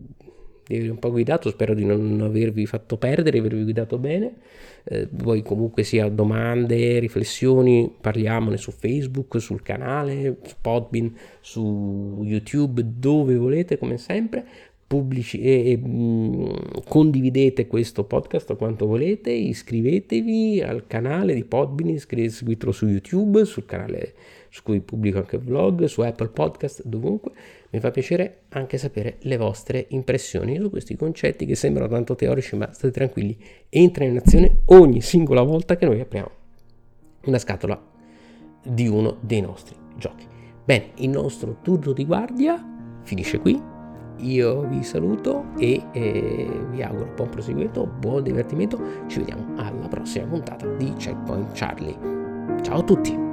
di 0.68 0.76
avervi 0.76 0.90
un 0.90 1.00
po' 1.00 1.12
guidato, 1.12 1.50
spero 1.50 1.74
di 1.74 1.86
non 1.86 2.22
avervi 2.22 2.66
fatto 2.66 2.98
perdere, 2.98 3.32
di 3.32 3.38
avervi 3.40 3.64
guidato 3.64 3.98
bene. 3.98 4.34
Eh, 4.84 5.08
voi 5.12 5.42
comunque 5.42 5.84
sia 5.84 6.10
domande, 6.10 7.00
riflessioni, 7.00 7.92
parliamone 8.00 8.58
su 8.58 8.72
Facebook, 8.72 9.40
sul 9.40 9.62
canale, 9.62 10.38
su 10.44 10.56
Podbean, 10.62 11.16
su 11.40 12.22
YouTube, 12.24 12.84
dove 12.98 13.36
volete, 13.36 13.78
come 13.78 13.98
sempre 13.98 14.46
pubblici 14.88 15.42
e, 15.42 15.72
e 15.72 15.78
mh, 15.78 16.84
condividete 16.88 17.66
questo 17.68 18.04
podcast 18.04 18.56
quanto 18.56 18.86
volete, 18.86 19.32
iscrivetevi 19.32 20.62
al 20.62 20.86
canale 20.88 21.34
di 21.34 21.44
Podbean, 21.44 21.98
seguitelo 21.98 22.72
su 22.72 22.88
YouTube, 22.88 23.46
sul 23.46 23.66
canale 23.66 24.14
su 24.56 24.64
cui 24.64 24.80
pubblico 24.80 25.18
anche 25.18 25.38
vlog, 25.38 25.84
su 25.84 26.00
Apple 26.00 26.30
Podcast, 26.30 26.82
dovunque. 26.86 27.34
Mi 27.72 27.82
fa 27.82 27.92
piacere 27.92 28.44
anche 28.50 28.78
sapere 28.78 29.18
le 29.24 29.36
vostre 29.36 29.88
impressioni 29.90 30.58
su 30.58 30.70
questi 30.70 30.96
concetti 30.96 31.46
che 31.46 31.56
sembrano 31.56 31.90
tanto 31.90 32.16
teorici, 32.16 32.56
ma 32.56 32.72
state 32.72 32.94
tranquilli, 32.94 33.38
entrano 33.68 34.12
in 34.12 34.18
azione 34.18 34.60
ogni 34.68 35.02
singola 35.02 35.42
volta 35.42 35.76
che 35.76 35.86
noi 35.86 36.00
apriamo 36.00 36.30
una 37.26 37.38
scatola 37.38 37.78
di 38.64 38.88
uno 38.88 39.18
dei 39.20 39.42
nostri 39.42 39.76
giochi. 39.98 40.26
Bene, 40.64 40.92
il 41.00 41.10
nostro 41.10 41.58
turno 41.62 41.92
di 41.92 42.06
guardia 42.06 42.64
finisce 43.04 43.40
qui 43.40 43.62
io 44.20 44.62
vi 44.62 44.82
saluto 44.84 45.48
e 45.58 45.84
eh, 45.92 46.66
vi 46.70 46.82
auguro 46.82 47.12
buon 47.14 47.28
proseguimento, 47.28 47.86
buon 47.86 48.24
divertimento. 48.24 48.80
Ci 49.08 49.20
vediamo 49.20 49.54
alla 49.58 49.90
prossima 49.90 50.26
puntata 50.26 50.66
di 50.66 50.94
Checkpoint 50.94 51.52
Charlie. 51.52 51.98
Ciao 52.62 52.80
a 52.80 52.84
tutti! 52.84 53.25